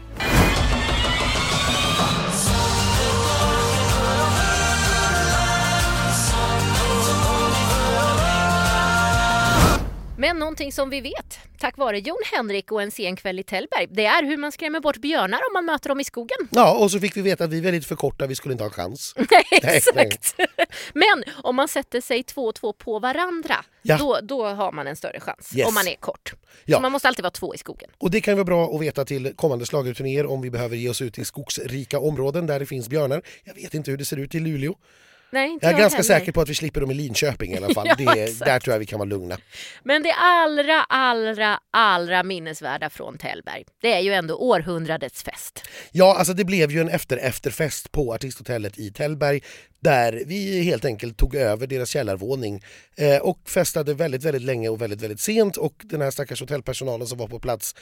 Men 10.19 10.39
någonting 10.39 10.73
som 10.73 10.91
vi 10.91 11.01
vet, 11.01 11.39
tack 11.59 11.77
vare 11.79 11.99
Jon 11.99 12.17
Henrik 12.33 12.73
och 12.73 12.83
en 12.83 12.91
sen 12.91 13.17
kväll 13.17 13.39
i 13.39 13.43
Tällberg, 13.43 13.87
det 13.91 14.05
är 14.07 14.23
hur 14.25 14.37
man 14.37 14.53
skrämmer 14.53 14.81
bort 14.81 14.97
björnar 14.97 15.39
om 15.39 15.53
man 15.53 15.65
möter 15.65 15.89
dem 15.89 16.01
i 16.01 16.05
skogen. 16.05 16.37
Ja, 16.51 16.77
och 16.79 16.91
så 16.91 17.01
fick 17.01 17.17
vi 17.17 17.23
veta 17.23 17.45
att 17.45 17.51
vi 17.51 17.61
var 17.61 17.73
lite 17.73 17.87
för 17.87 17.97
korta, 17.97 18.27
vi 18.27 18.35
skulle 18.35 18.53
inte 18.53 18.65
ha 18.65 18.69
en 18.69 18.75
chans. 18.75 19.15
Nej, 19.31 19.45
Exakt! 19.77 20.35
Men 20.95 21.25
om 21.43 21.57
man 21.57 21.69
sätter 21.69 22.01
sig 22.01 22.23
två 22.23 22.45
och 22.47 22.55
två 22.55 22.73
på 22.73 22.99
varandra, 22.99 23.65
Ja. 23.83 23.97
då, 23.99 24.19
då 24.23 24.47
har 24.47 24.73
man 24.73 24.87
en 24.87 24.97
större 24.97 25.21
chans. 25.21 25.57
Yes. 25.57 25.69
Om 25.69 25.75
man 25.75 25.89
är 25.89 25.95
kort. 25.95 26.35
Ja. 26.65 26.77
Så 26.77 26.83
man 26.83 26.93
måste 26.93 27.09
alltid 27.09 27.23
vara 27.23 27.31
två 27.31 27.55
i 27.55 27.59
skogen. 27.59 27.91
Och 27.99 28.11
det 28.11 28.21
kan 28.21 28.35
vara 28.35 28.45
bra 28.45 28.75
att 28.75 28.81
veta 28.81 29.05
till 29.05 29.33
kommande 29.37 29.67
schlagerturnéer 29.67 30.27
om 30.27 30.41
vi 30.41 30.51
behöver 30.51 30.77
ge 30.77 30.89
oss 30.89 31.03
ut 31.03 31.19
i 31.19 31.25
skogsrika 31.25 31.99
områden 31.99 32.47
där 32.47 32.61
det 32.61 32.67
finns 32.67 32.89
björnar. 32.89 33.23
Jag 33.45 33.55
vet 33.55 33.75
inte 33.75 33.91
hur 33.91 33.99
det 33.99 34.05
ser 34.05 34.17
ut 34.17 34.35
i 34.35 34.41
Luleå. 34.41 34.75
Nej, 35.31 35.51
inte 35.51 35.67
Jag 35.67 35.75
är 35.75 35.79
ganska 35.79 35.97
heller. 35.97 36.19
säker 36.21 36.33
på 36.33 36.41
att 36.41 36.49
vi 36.49 36.55
slipper 36.55 36.81
dem 36.81 36.91
i 36.91 36.95
Linköping 36.95 37.53
i 37.53 37.57
alla 37.57 37.69
fall. 37.75 37.87
Ja, 37.89 37.95
det, 38.15 38.39
där 38.39 38.61
tror 38.61 38.75
jag 38.75 38.79
vi 38.79 38.87
kan 38.87 38.99
vara 38.99 39.09
lugna. 39.09 39.39
Men 39.85 40.03
det 40.03 40.13
allra, 40.13 40.83
allra, 40.89 41.61
allra 41.71 42.23
minnesvärda 42.23 42.91
från 42.91 43.19
Tällberg, 43.19 43.65
det 43.83 43.93
är 43.93 44.01
ju 44.01 44.13
ändå 44.13 44.35
århundradets 44.35 45.23
fest. 45.23 45.63
Ja, 45.93 46.17
alltså 46.19 46.33
det 46.33 46.45
blev 46.45 46.71
ju 46.71 46.81
en 46.81 46.89
efter-efterfest 46.89 47.93
på 47.93 48.15
Artisthotellet 48.15 48.79
i 48.79 48.93
Tällberg 48.93 49.41
där 49.81 50.23
vi 50.27 50.63
helt 50.63 50.85
enkelt 50.85 51.17
tog 51.17 51.35
över 51.35 51.67
deras 51.67 51.91
källarvåning 51.91 52.63
eh, 52.97 53.17
och 53.17 53.39
festade 53.49 53.95
väldigt, 53.95 54.25
väldigt 54.25 54.43
länge 54.43 54.69
och 54.69 54.83
väldigt, 54.83 55.03
väldigt 55.03 55.21
sent 55.21 55.57
och 55.57 55.75
den 55.85 56.01
här 56.01 56.11
stackars 56.11 56.41
hotellpersonalen 56.41 57.07
som 57.07 57.19
var 57.19 57.29
på 57.29 57.39
plats 57.41 57.75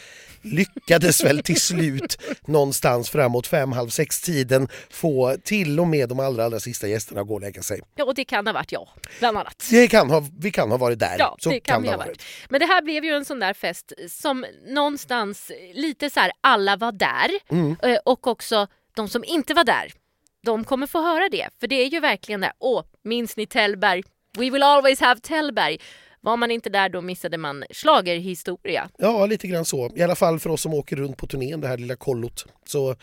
lyckades 0.42 1.24
väl 1.24 1.42
till 1.42 1.60
slut 1.60 2.18
någonstans 2.46 3.10
framåt 3.10 3.46
fem, 3.46 3.72
halv 3.72 3.88
sex 3.88 4.20
tiden 4.20 4.68
få 4.90 5.36
till 5.44 5.80
och 5.80 5.86
med 5.86 6.08
de 6.08 6.20
allra, 6.20 6.44
allra 6.44 6.60
sista 6.60 6.88
gästerna 6.88 7.20
att 7.20 7.26
gå 7.26 7.34
och 7.34 7.40
lägga 7.40 7.62
sig. 7.62 7.80
Ja, 7.94 8.04
och 8.04 8.14
det 8.14 8.24
kan 8.24 8.46
ha 8.46 8.52
varit 8.52 8.72
jag, 8.72 8.88
bland 9.18 9.38
annat. 9.38 9.66
Det 9.70 9.88
kan 9.88 10.10
ha, 10.10 10.28
vi 10.38 10.50
kan 10.50 10.70
ha 10.70 10.78
varit 10.78 10.98
där. 10.98 11.16
Ja, 11.18 11.36
Så 11.40 11.50
det 11.50 11.60
kan 11.60 11.82
vi 11.82 11.88
ha 11.88 11.96
varit. 11.96 12.22
Men 12.48 12.60
det 12.60 12.66
här 12.66 12.82
blev 12.82 13.04
ju 13.04 13.10
en 13.10 13.24
sån 13.24 13.40
där 13.40 13.54
fest 13.54 13.92
som 14.08 14.46
någonstans 14.66 15.50
lite 15.74 16.10
så 16.10 16.20
här, 16.20 16.32
alla 16.40 16.76
var 16.76 16.92
där 16.92 17.30
Mm. 17.48 17.76
eh, 17.82 17.98
och 18.04 18.26
också 18.26 18.66
de 18.96 19.08
som 19.08 19.24
inte 19.24 19.54
var 19.54 19.64
där. 19.64 19.92
De 20.44 20.64
kommer 20.64 20.86
få 20.86 21.02
höra 21.02 21.28
det, 21.28 21.48
för 21.60 21.66
det 21.66 21.74
är 21.74 21.86
ju 21.86 22.00
verkligen 22.00 22.40
det, 22.40 22.52
Åh, 22.58 22.84
minns 23.04 23.36
ni 23.36 23.46
Tällberg? 23.46 24.02
We 24.38 24.50
will 24.50 24.62
always 24.62 25.00
have 25.00 25.20
Tällberg. 25.20 25.78
Var 26.20 26.36
man 26.36 26.50
inte 26.50 26.70
där 26.70 26.88
då 26.88 27.00
missade 27.00 27.38
man 27.38 27.64
schlagerhistoria. 27.70 28.88
Ja, 28.98 29.26
lite 29.26 29.46
grann 29.46 29.64
så. 29.64 29.90
I 29.96 30.02
alla 30.02 30.14
fall 30.14 30.38
för 30.38 30.50
oss 30.50 30.60
som 30.60 30.74
åker 30.74 30.96
runt 30.96 31.16
på 31.16 31.26
turnén, 31.26 31.60
det 31.60 31.68
här 31.68 31.78
lilla 31.78 31.96
kollot. 31.96 32.46
Så 32.66 32.96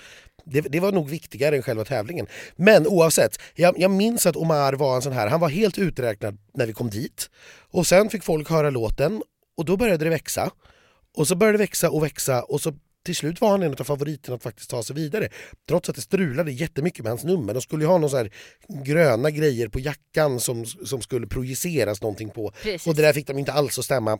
det, 0.45 0.61
det 0.61 0.79
var 0.79 0.91
nog 0.91 1.09
viktigare 1.09 1.55
än 1.55 1.61
själva 1.61 1.85
tävlingen. 1.85 2.27
Men 2.55 2.87
oavsett, 2.87 3.39
jag, 3.55 3.79
jag 3.79 3.91
minns 3.91 4.25
att 4.25 4.35
Omar 4.35 4.73
var 4.73 4.95
en 4.95 5.01
sån 5.01 5.13
här, 5.13 5.27
han 5.27 5.39
var 5.39 5.49
helt 5.49 5.77
uträknad 5.77 6.37
när 6.53 6.65
vi 6.65 6.73
kom 6.73 6.89
dit. 6.89 7.29
Och 7.71 7.87
sen 7.87 8.09
fick 8.09 8.23
folk 8.23 8.49
höra 8.49 8.69
låten 8.69 9.21
och 9.57 9.65
då 9.65 9.77
började 9.77 10.05
det 10.05 10.09
växa. 10.09 10.51
Och 11.17 11.27
så 11.27 11.35
började 11.35 11.57
det 11.57 11.63
växa 11.63 11.89
och 11.89 12.03
växa 12.03 12.43
och 12.43 12.61
så 12.61 12.73
till 13.05 13.15
slut 13.15 13.41
var 13.41 13.49
han 13.49 13.63
en 13.63 13.75
av 13.79 13.83
favoriterna 13.83 14.35
att 14.35 14.43
faktiskt 14.43 14.69
ta 14.69 14.83
sig 14.83 14.95
vidare. 14.95 15.29
Trots 15.67 15.89
att 15.89 15.95
det 15.95 16.01
strulade 16.01 16.51
jättemycket 16.51 17.03
med 17.03 17.11
hans 17.11 17.23
nummer. 17.23 17.53
De 17.53 17.61
skulle 17.61 17.83
ju 17.83 17.87
ha 17.87 17.97
någon 17.97 18.09
så 18.09 18.17
här 18.17 18.31
gröna 18.85 19.31
grejer 19.31 19.67
på 19.67 19.79
jackan 19.79 20.39
som, 20.39 20.65
som 20.65 21.01
skulle 21.01 21.27
projiceras 21.27 22.01
någonting 22.01 22.29
på. 22.29 22.51
Precis. 22.63 22.87
Och 22.87 22.95
det 22.95 23.01
där 23.01 23.13
fick 23.13 23.27
de 23.27 23.37
inte 23.37 23.51
alls 23.51 23.79
att 23.79 23.85
stämma. 23.85 24.17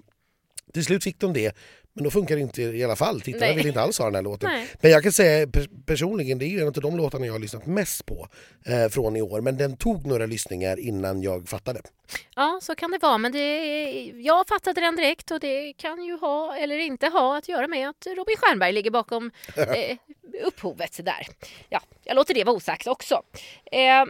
Till 0.73 0.85
slut 0.85 1.03
fick 1.03 1.19
de 1.19 1.33
det, 1.33 1.55
men 1.93 2.03
då 2.03 2.11
funkar 2.11 2.35
det 2.35 2.41
inte 2.41 2.61
i 2.61 2.83
alla 2.83 2.95
fall. 2.95 3.21
Tittarna 3.21 3.45
Nej. 3.45 3.55
vill 3.55 3.67
inte 3.67 3.81
alls 3.81 3.99
ha 3.99 4.05
den 4.05 4.15
här 4.15 4.21
låten. 4.21 4.49
Nej. 4.51 4.67
Men 4.81 4.91
jag 4.91 5.03
kan 5.03 5.11
säga 5.11 5.47
per- 5.47 5.85
personligen, 5.85 6.39
det 6.39 6.45
är 6.45 6.47
ju 6.47 6.59
en 6.59 6.67
av 6.67 6.73
de 6.73 6.97
låtarna 6.97 7.25
jag 7.25 7.33
har 7.33 7.39
lyssnat 7.39 7.65
mest 7.65 8.05
på 8.05 8.27
eh, 8.65 8.87
från 8.89 9.15
i 9.15 9.21
år. 9.21 9.41
Men 9.41 9.57
den 9.57 9.77
tog 9.77 10.05
några 10.05 10.25
lyssningar 10.25 10.79
innan 10.79 11.21
jag 11.21 11.49
fattade. 11.49 11.81
Ja, 12.35 12.59
så 12.61 12.75
kan 12.75 12.91
det 12.91 12.97
vara. 13.01 13.17
Men 13.17 13.31
det, 13.31 14.03
jag 14.15 14.47
fattade 14.47 14.81
den 14.81 14.95
direkt 14.95 15.31
och 15.31 15.39
det 15.39 15.73
kan 15.73 16.03
ju 16.03 16.17
ha, 16.17 16.55
eller 16.57 16.77
inte 16.77 17.07
ha, 17.07 17.37
att 17.37 17.49
göra 17.49 17.67
med 17.67 17.89
att 17.89 18.07
Robin 18.17 18.35
Stjernberg 18.37 18.71
ligger 18.73 18.91
bakom 18.91 19.31
eh, 19.57 19.97
upphovet 20.43 21.05
där. 21.05 21.27
Ja, 21.69 21.81
jag 22.03 22.15
låter 22.15 22.33
det 22.33 22.43
vara 22.43 22.55
osagt 22.55 22.87
också. 22.87 23.21
Eh, 23.71 24.05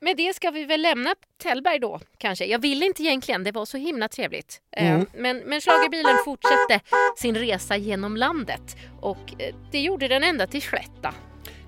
med 0.00 0.16
det 0.16 0.36
ska 0.36 0.50
vi 0.50 0.64
väl 0.64 0.82
lämna 0.82 1.14
Tällberg 1.42 1.78
då, 1.78 2.00
kanske. 2.18 2.46
Jag 2.46 2.58
ville 2.58 2.86
inte 2.86 3.02
egentligen, 3.02 3.44
det 3.44 3.52
var 3.52 3.64
så 3.64 3.76
himla 3.76 4.08
trevligt. 4.08 4.60
Eh, 4.76 5.00
men, 5.14 5.38
men 5.38 5.60
schlagerbilen 5.60 6.16
fortsatte 6.24 6.80
sin 7.16 7.36
resa 7.36 7.76
genom 7.76 8.16
landet 8.16 8.76
och 9.00 9.34
eh, 9.38 9.54
det 9.72 9.80
gjorde 9.80 10.08
den 10.08 10.22
ända 10.22 10.46
till 10.46 10.62
Slätta. 10.62 11.14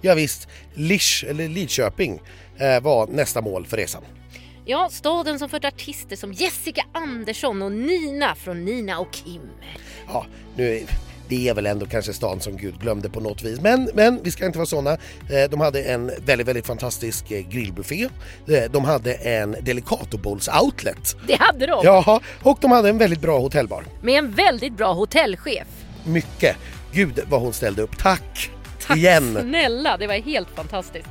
Ja, 0.00 0.14
visst, 0.14 0.48
Lisch, 0.74 1.24
eller 1.28 1.48
Lidköping 1.48 2.20
eh, 2.58 2.80
var 2.80 3.06
nästa 3.06 3.40
mål 3.40 3.66
för 3.66 3.76
resan. 3.76 4.02
Ja, 4.64 4.88
staden 4.90 5.38
som 5.38 5.48
fört 5.48 5.64
artister 5.64 6.16
som 6.16 6.32
Jessica 6.32 6.84
Andersson 6.92 7.62
och 7.62 7.72
Nina 7.72 8.34
från 8.34 8.64
Nina 8.64 8.98
och 8.98 9.12
Kim. 9.12 9.50
Ja, 10.06 10.26
nu 10.56 10.86
det 11.28 11.48
är 11.48 11.54
väl 11.54 11.66
ändå 11.66 11.86
kanske 11.86 12.12
stan 12.12 12.40
som 12.40 12.56
Gud 12.56 12.80
glömde 12.80 13.10
på 13.10 13.20
något 13.20 13.42
vis. 13.42 13.60
Men, 13.60 13.90
men 13.94 14.22
vi 14.22 14.30
ska 14.30 14.46
inte 14.46 14.58
vara 14.58 14.66
såna. 14.66 14.92
Eh, 14.92 15.50
De 15.50 15.60
hade 15.60 15.82
en 15.82 16.10
väldigt, 16.26 16.48
väldigt 16.48 16.66
fantastisk 16.66 17.30
eh, 17.30 17.40
grillbuffé. 17.48 18.08
Eh, 18.48 18.62
De 18.70 18.84
hade 18.84 19.14
en 19.14 19.56
Delicato 19.62 20.18
Bowls 20.18 20.48
outlet. 20.62 21.16
Det 21.26 21.36
hade 21.40 21.66
de! 21.66 21.80
Ja, 21.84 22.20
och 22.42 22.58
de 22.60 22.70
hade 22.72 22.88
en 22.88 22.98
väldigt 22.98 23.20
bra 23.20 23.38
hotellbar. 23.38 23.84
Med 24.02 24.18
en 24.18 24.30
väldigt 24.30 24.76
bra 24.76 24.92
hotellchef. 24.92 25.66
Mycket. 26.04 26.56
Gud 26.92 27.20
vad 27.30 27.40
hon 27.40 27.52
ställde 27.52 27.82
upp. 27.82 27.98
Tack! 27.98 28.50
Tack 28.86 28.96
Igen! 28.96 29.38
snälla, 29.40 29.96
det 29.96 30.06
var 30.06 30.14
helt 30.14 30.48
fantastiskt. 30.54 31.08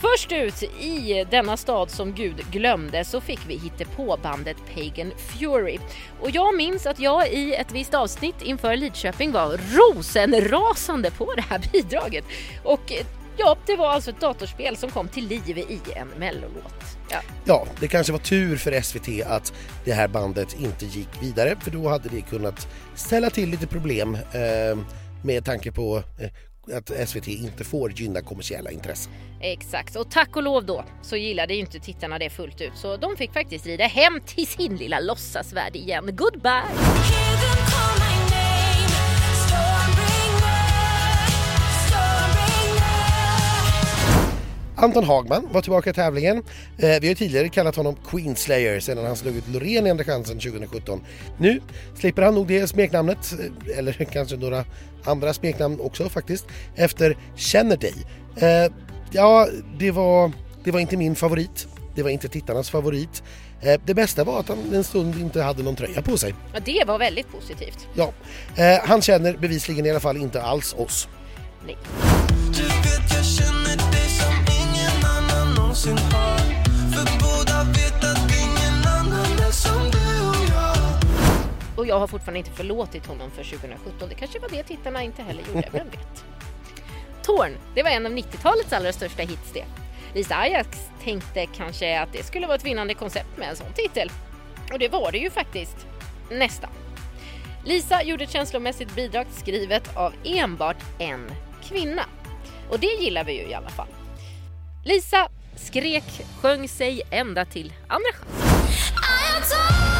Först 0.00 0.32
ut 0.32 0.62
i 0.62 1.26
denna 1.30 1.56
stad 1.56 1.90
som 1.90 2.12
Gud 2.12 2.50
glömde 2.50 3.04
så 3.04 3.20
fick 3.20 3.40
vi 3.48 3.72
på 3.96 4.18
bandet 4.22 4.56
Pagan 4.74 5.12
Fury. 5.16 5.78
Och 6.20 6.30
jag 6.30 6.56
minns 6.56 6.86
att 6.86 7.00
jag 7.00 7.32
i 7.32 7.54
ett 7.54 7.72
visst 7.72 7.94
avsnitt 7.94 8.42
inför 8.42 8.76
Lidköping 8.76 9.32
var 9.32 9.60
rosenrasande 9.76 11.10
på 11.10 11.34
det 11.34 11.42
här 11.42 11.60
bidraget. 11.72 12.24
Och 12.64 12.92
eh, 12.92 13.06
ja, 13.36 13.56
det 13.66 13.76
var 13.76 13.88
alltså 13.88 14.10
ett 14.10 14.20
datorspel 14.20 14.76
som 14.76 14.90
kom 14.90 15.08
till 15.08 15.26
liv 15.26 15.58
i 15.58 15.80
en 15.96 16.08
mellolåt. 16.18 16.84
Ja. 17.10 17.20
Ja, 17.44 17.66
det 17.80 17.88
kanske 17.88 18.12
var 18.12 18.20
tur 18.20 18.56
för 18.56 18.80
SVT 18.80 19.26
att 19.26 19.52
det 19.84 19.92
här 19.92 20.08
bandet 20.08 20.56
inte 20.60 20.86
gick 20.86 21.22
vidare 21.22 21.56
för 21.60 21.70
då 21.70 21.88
hade 21.88 22.08
det 22.08 22.20
kunnat 22.20 22.68
ställa 22.94 23.30
till 23.30 23.50
lite 23.50 23.66
problem 23.66 24.14
eh, 24.14 24.78
med 25.22 25.44
tanke 25.44 25.72
på 25.72 26.02
eh, 26.18 26.30
att 26.72 27.08
SVT 27.08 27.28
inte 27.28 27.64
får 27.64 27.92
gynna 27.92 28.20
kommersiella 28.20 28.70
intressen. 28.70 29.12
Exakt, 29.40 29.96
och 29.96 30.10
tack 30.10 30.36
och 30.36 30.42
lov 30.42 30.66
då 30.66 30.84
så 31.02 31.16
gillade 31.16 31.54
ju 31.54 31.60
inte 31.60 31.78
tittarna 31.78 32.18
det 32.18 32.30
fullt 32.30 32.60
ut 32.60 32.72
så 32.74 32.96
de 32.96 33.16
fick 33.16 33.32
faktiskt 33.32 33.66
rida 33.66 33.84
hem 33.84 34.20
till 34.26 34.46
sin 34.46 34.76
lilla 34.76 35.00
låtsasvärld 35.00 35.76
igen. 35.76 36.16
Goodbye! 36.16 37.27
Anton 44.80 45.04
Hagman 45.04 45.48
var 45.52 45.60
tillbaka 45.60 45.90
i 45.90 45.92
tävlingen. 45.92 46.36
Eh, 46.78 47.00
vi 47.00 47.08
har 47.08 47.14
tidigare 47.14 47.48
kallat 47.48 47.76
honom 47.76 47.96
Queenslayer 48.10 48.80
sedan 48.80 49.06
han 49.06 49.16
slog 49.16 49.36
ut 49.36 49.48
Loreen 49.48 49.86
i 49.86 49.90
Andra 49.90 50.04
chansen 50.04 50.40
2017. 50.40 51.00
Nu 51.38 51.60
slipper 51.94 52.22
han 52.22 52.34
nog 52.34 52.46
det 52.46 52.66
smeknamnet, 52.66 53.32
eh, 53.32 53.78
eller 53.78 53.92
kanske 54.12 54.36
några 54.36 54.64
andra 55.04 55.34
smeknamn 55.34 55.80
också 55.80 56.08
faktiskt, 56.08 56.46
efter 56.74 57.16
Känner 57.36 57.76
dig. 57.76 57.94
Eh, 58.36 58.72
ja, 59.10 59.48
det 59.78 59.90
var, 59.90 60.32
det 60.64 60.70
var 60.70 60.80
inte 60.80 60.96
min 60.96 61.14
favorit. 61.14 61.68
Det 61.94 62.02
var 62.02 62.10
inte 62.10 62.28
tittarnas 62.28 62.70
favorit. 62.70 63.22
Det 63.84 63.94
bästa 63.94 64.24
var 64.24 64.40
att 64.40 64.48
han 64.48 64.74
en 64.74 64.84
stund 64.84 65.20
inte 65.20 65.42
hade 65.42 65.62
någon 65.62 65.76
tröja 65.76 66.02
på 66.02 66.18
sig. 66.18 66.34
Ja, 66.52 66.60
det 66.64 66.84
var 66.86 66.98
väldigt 66.98 67.32
positivt. 67.32 67.88
Ja, 67.94 68.12
han 68.82 69.02
känner 69.02 69.36
bevisligen 69.36 69.86
i 69.86 69.90
alla 69.90 70.00
fall 70.00 70.16
inte 70.16 70.42
alls 70.42 70.74
oss. 70.78 71.08
Nej 71.66 71.76
någonsin 75.88 76.12
har 76.12 76.38
För 76.92 77.18
båda 77.20 77.64
vet 77.64 78.04
att 78.04 78.30
ingen 78.44 78.86
annan 78.86 79.38
är 79.38 79.50
som 79.50 79.90
du 79.90 80.28
och 80.28 80.44
jag 80.54 81.78
Och 81.78 81.86
jag 81.86 81.98
har 81.98 82.06
fortfarande 82.06 82.38
inte 82.38 82.50
förlåtit 82.50 83.06
honom 83.06 83.30
för 83.30 83.44
2017. 83.44 84.08
Det 84.08 84.14
kanske 84.14 84.38
var 84.38 84.48
det 84.48 84.62
tittarna 84.62 85.02
inte 85.02 85.22
heller 85.22 85.42
gjorde, 85.48 85.68
vem 85.72 85.90
vet? 85.90 86.24
Torn, 87.22 87.56
det 87.74 87.82
var 87.82 87.90
en 87.90 88.06
av 88.06 88.12
90-talets 88.12 88.72
allra 88.72 88.92
största 88.92 89.22
hits 89.22 89.52
det. 89.52 89.64
Lisa 90.14 90.36
Ajax 90.36 90.68
tänkte 91.04 91.46
kanske 91.46 92.00
att 92.00 92.12
det 92.12 92.22
skulle 92.22 92.46
vara 92.46 92.56
ett 92.56 92.64
vinnande 92.64 92.94
koncept 92.94 93.36
med 93.36 93.48
en 93.48 93.56
sån 93.56 93.72
titel. 93.74 94.10
Och 94.72 94.78
det 94.78 94.88
var 94.88 95.12
det 95.12 95.18
ju 95.18 95.30
faktiskt. 95.30 95.86
Nästan. 96.30 96.70
Lisa 97.64 98.02
gjorde 98.02 98.24
ett 98.24 98.30
känslomässigt 98.30 98.94
bidrag 98.94 99.26
skrivet 99.30 99.96
av 99.96 100.12
enbart 100.24 100.76
en 100.98 101.30
kvinna. 101.62 102.02
Och 102.70 102.78
det 102.78 102.86
gillar 102.86 103.24
vi 103.24 103.32
ju 103.32 103.48
i 103.48 103.54
alla 103.54 103.68
fall. 103.68 103.88
Lisa 104.84 105.28
skrek, 105.66 106.26
sjöng 106.40 106.68
sig 106.68 107.02
ända 107.10 107.44
till 107.44 107.72
andra 107.88 108.10
chans. 108.12 109.97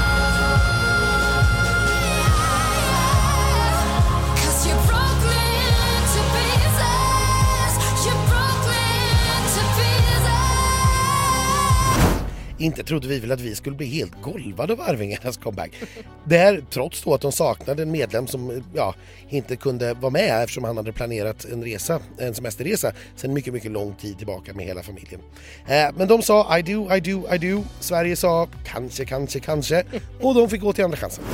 Inte 12.58 12.84
trodde 12.84 13.08
vi 13.08 13.18
väl 13.18 13.32
att 13.32 13.40
vi 13.40 13.54
skulle 13.54 13.76
bli 13.76 13.86
helt 13.86 14.22
golvade 14.22 14.72
av 14.72 14.80
Arvingarnas 14.80 15.36
comeback. 15.36 15.70
Det 16.24 16.38
här 16.38 16.62
trots 16.70 17.02
då 17.02 17.14
att 17.14 17.20
de 17.20 17.32
saknade 17.32 17.82
en 17.82 17.90
medlem 17.90 18.26
som 18.26 18.62
ja, 18.74 18.94
inte 19.28 19.56
kunde 19.56 19.94
vara 19.94 20.10
med 20.10 20.42
eftersom 20.42 20.64
han 20.64 20.76
hade 20.76 20.92
planerat 20.92 21.44
en 21.44 21.64
resa, 21.64 22.00
en 22.18 22.34
semesterresa 22.34 22.92
sedan 23.16 23.32
mycket, 23.32 23.52
mycket 23.52 23.70
lång 23.70 23.94
tid 23.94 24.18
tillbaka 24.18 24.54
med 24.54 24.66
hela 24.66 24.82
familjen. 24.82 25.20
Eh, 25.68 25.88
men 25.96 26.08
de 26.08 26.22
sa 26.22 26.58
I 26.58 26.62
do, 26.62 26.94
I 26.94 27.00
do, 27.00 27.34
I 27.34 27.38
do. 27.38 27.64
Sverige 27.80 28.16
sa 28.16 28.48
kanske, 28.64 29.04
kanske, 29.04 29.40
kanske 29.40 29.84
och 30.20 30.34
de 30.34 30.48
fick 30.48 30.60
gå 30.60 30.72
till 30.72 30.84
andra 30.84 30.96
chansen. 30.96 31.24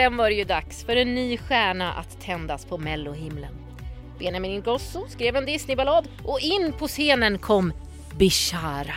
Sen 0.00 0.16
var 0.16 0.30
det 0.30 0.34
ju 0.34 0.44
dags 0.44 0.84
för 0.84 0.96
en 0.96 1.14
ny 1.14 1.38
stjärna 1.38 1.92
att 1.92 2.20
tändas 2.20 2.64
på 2.64 2.78
mellohimlen. 2.78 3.54
Benjamin 4.18 4.50
Ingrosso 4.50 5.08
skrev 5.08 5.36
en 5.36 5.46
Disneyballad 5.46 6.08
och 6.24 6.40
in 6.40 6.72
på 6.72 6.88
scenen 6.88 7.38
kom 7.38 7.72
Bishara. 8.16 8.94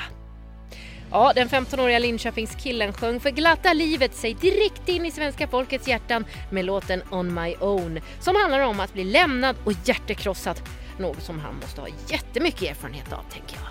Ja, 1.12 1.32
den 1.36 1.50
15-åriga 1.50 2.00
Linköpingskillen 2.00 2.94
sjöng 2.94 3.20
för 3.20 3.30
glatta 3.30 3.74
livet 3.74 4.16
sig 4.16 4.34
direkt 4.34 4.90
in 4.90 5.06
i 5.06 5.12
svenska 5.12 5.48
folkets 5.48 5.88
hjärtan 5.88 6.26
med 6.52 6.66
låten 6.66 7.02
On 7.12 7.34
My 7.34 7.56
Own 7.60 8.00
som 8.20 8.36
handlar 8.36 8.60
om 8.60 8.80
att 8.80 8.94
bli 8.94 9.04
lämnad 9.04 9.56
och 9.66 9.74
hjärtekrossad. 9.86 10.62
Något 10.98 11.24
som 11.24 11.40
han 11.40 11.56
måste 11.56 11.82
ha 11.82 11.88
jättemycket 12.08 12.70
erfarenhet 12.70 13.14
av, 13.14 13.24
tänker 13.32 13.56
jag. 13.56 13.68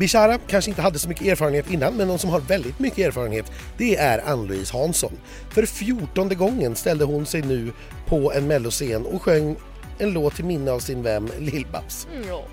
Bishara 0.00 0.38
kanske 0.38 0.70
inte 0.70 0.82
hade 0.82 0.98
så 0.98 1.08
mycket 1.08 1.26
erfarenhet 1.26 1.70
innan, 1.70 1.94
men 1.94 2.08
någon 2.08 2.18
som 2.18 2.30
har 2.30 2.40
väldigt 2.40 2.78
mycket 2.78 2.98
erfarenhet, 2.98 3.52
det 3.78 3.96
är 3.96 4.18
Ann-Louise 4.18 4.76
Hansson. 4.76 5.12
För 5.50 5.66
fjortonde 5.66 6.34
gången 6.34 6.76
ställde 6.76 7.04
hon 7.04 7.26
sig 7.26 7.42
nu 7.42 7.72
på 8.06 8.32
en 8.32 8.46
melloscen 8.46 9.06
och 9.06 9.22
sjöng 9.22 9.56
en 9.98 10.12
låt 10.12 10.34
till 10.34 10.44
minne 10.44 10.70
av 10.70 10.80
sin 10.80 11.02
vän 11.02 11.30
Lill-Babs. 11.38 12.06
Mm, 12.14 12.28
ja. 12.28 12.44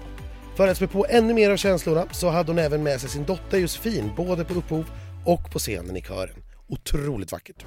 För 0.58 0.68
att 0.68 0.78
spä 0.78 0.88
på 0.88 1.06
ännu 1.10 1.34
mer 1.34 1.52
av 1.52 1.58
känslorna 1.58 2.06
så 2.12 2.30
hade 2.30 2.52
hon 2.52 2.60
även 2.60 2.84
med 2.84 3.02
sig 3.02 3.10
sin 3.10 3.26
dotter 3.26 3.58
Josefin, 3.58 4.12
både 4.16 4.46
på 4.46 4.54
upphov 4.54 4.86
och 5.26 5.52
på 5.52 5.60
scenen 5.60 5.98
i 5.98 6.02
kören. 6.02 6.36
Otroligt 6.70 7.32
vackert. 7.32 7.66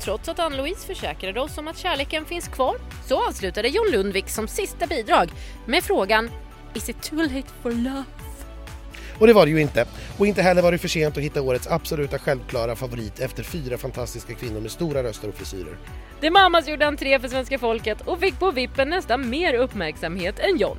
Och 0.00 0.04
trots 0.04 0.28
att 0.28 0.38
Ann-Louise 0.38 0.86
försäkrade 0.86 1.40
oss 1.40 1.58
om 1.58 1.68
att 1.68 1.78
kärleken 1.78 2.24
finns 2.24 2.48
kvar 2.48 2.76
så 3.08 3.28
avslutade 3.28 3.68
Jon 3.68 3.86
Lundvik 3.92 4.28
som 4.28 4.48
sista 4.48 4.86
bidrag 4.86 5.30
med 5.66 5.84
frågan 5.84 6.30
Is 6.74 6.88
it 6.88 7.02
too 7.02 7.22
late 7.22 7.48
for 7.62 7.70
love? 7.70 8.04
Och 9.18 9.26
det 9.26 9.32
var 9.32 9.46
det 9.46 9.50
ju 9.52 9.60
inte. 9.60 9.86
Och 10.18 10.26
inte 10.26 10.42
heller 10.42 10.62
var 10.62 10.72
det 10.72 10.78
för 10.78 10.88
sent 10.88 11.16
att 11.16 11.22
hitta 11.22 11.42
årets 11.42 11.66
absoluta 11.66 12.18
självklara 12.18 12.76
favorit 12.76 13.20
efter 13.20 13.42
fyra 13.42 13.78
fantastiska 13.78 14.34
kvinnor 14.34 14.60
med 14.60 14.70
stora 14.70 15.02
röster 15.02 15.28
och 15.28 15.34
frisyrer. 15.34 15.76
The 16.20 16.30
Mamas 16.30 16.68
gjorde 16.68 16.86
entré 16.86 17.18
för 17.18 17.28
svenska 17.28 17.58
folket 17.58 18.00
och 18.00 18.20
fick 18.20 18.38
på 18.38 18.50
vippen 18.50 18.88
nästan 18.88 19.30
mer 19.30 19.54
uppmärksamhet 19.54 20.38
än 20.38 20.58
John. 20.58 20.78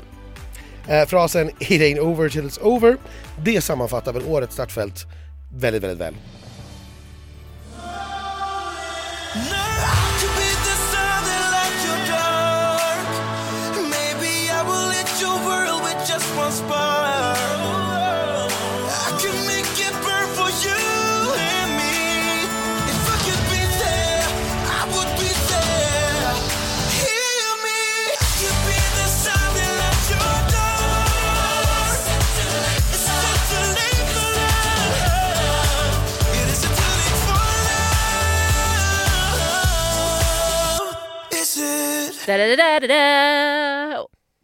Eh, 0.88 1.06
frasen 1.06 1.50
“It 1.60 1.82
ain't 1.82 2.00
over 2.00 2.30
till 2.30 2.44
it's 2.44 2.62
over” 2.62 2.98
det 3.44 3.62
sammanfattar 3.62 4.14
väl 4.14 4.24
årets 4.28 4.54
startfält 4.54 5.06
väldigt, 5.54 5.84
väldigt 5.84 6.00
väl. 6.00 6.16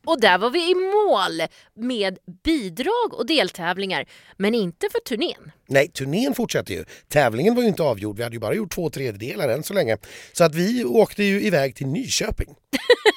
Och 0.05 0.21
där 0.21 0.37
var 0.37 0.49
vi 0.49 0.71
i 0.71 0.75
mål 0.75 1.41
med 1.75 2.17
bidrag 2.43 3.13
och 3.13 3.25
deltävlingar, 3.25 4.05
men 4.37 4.55
inte 4.55 4.87
för 4.91 4.99
turnén. 4.99 5.51
Nej, 5.67 5.87
turnén 5.87 6.33
fortsätter 6.33 6.73
ju. 6.73 6.85
Tävlingen 7.07 7.55
var 7.55 7.61
ju 7.61 7.67
inte 7.67 7.83
avgjord, 7.83 8.17
vi 8.17 8.23
hade 8.23 8.35
ju 8.35 8.39
bara 8.39 8.53
gjort 8.53 8.71
två 8.73 8.89
tredjedelar 8.89 9.49
än 9.49 9.63
så 9.63 9.73
länge. 9.73 9.97
Så 10.33 10.43
att 10.43 10.55
vi 10.55 10.85
åkte 10.85 11.23
ju 11.23 11.41
iväg 11.41 11.75
till 11.75 11.87
Nyköping. 11.87 12.55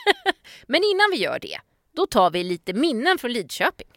Men 0.67 0.81
innan 0.85 1.11
vi 1.13 1.17
gör 1.17 1.39
det, 1.39 1.59
då 1.97 2.07
tar 2.07 2.31
vi 2.31 2.45
lite 2.45 2.73
minnen 2.73 3.19
från 3.19 3.33
Lidköping. 3.33 3.89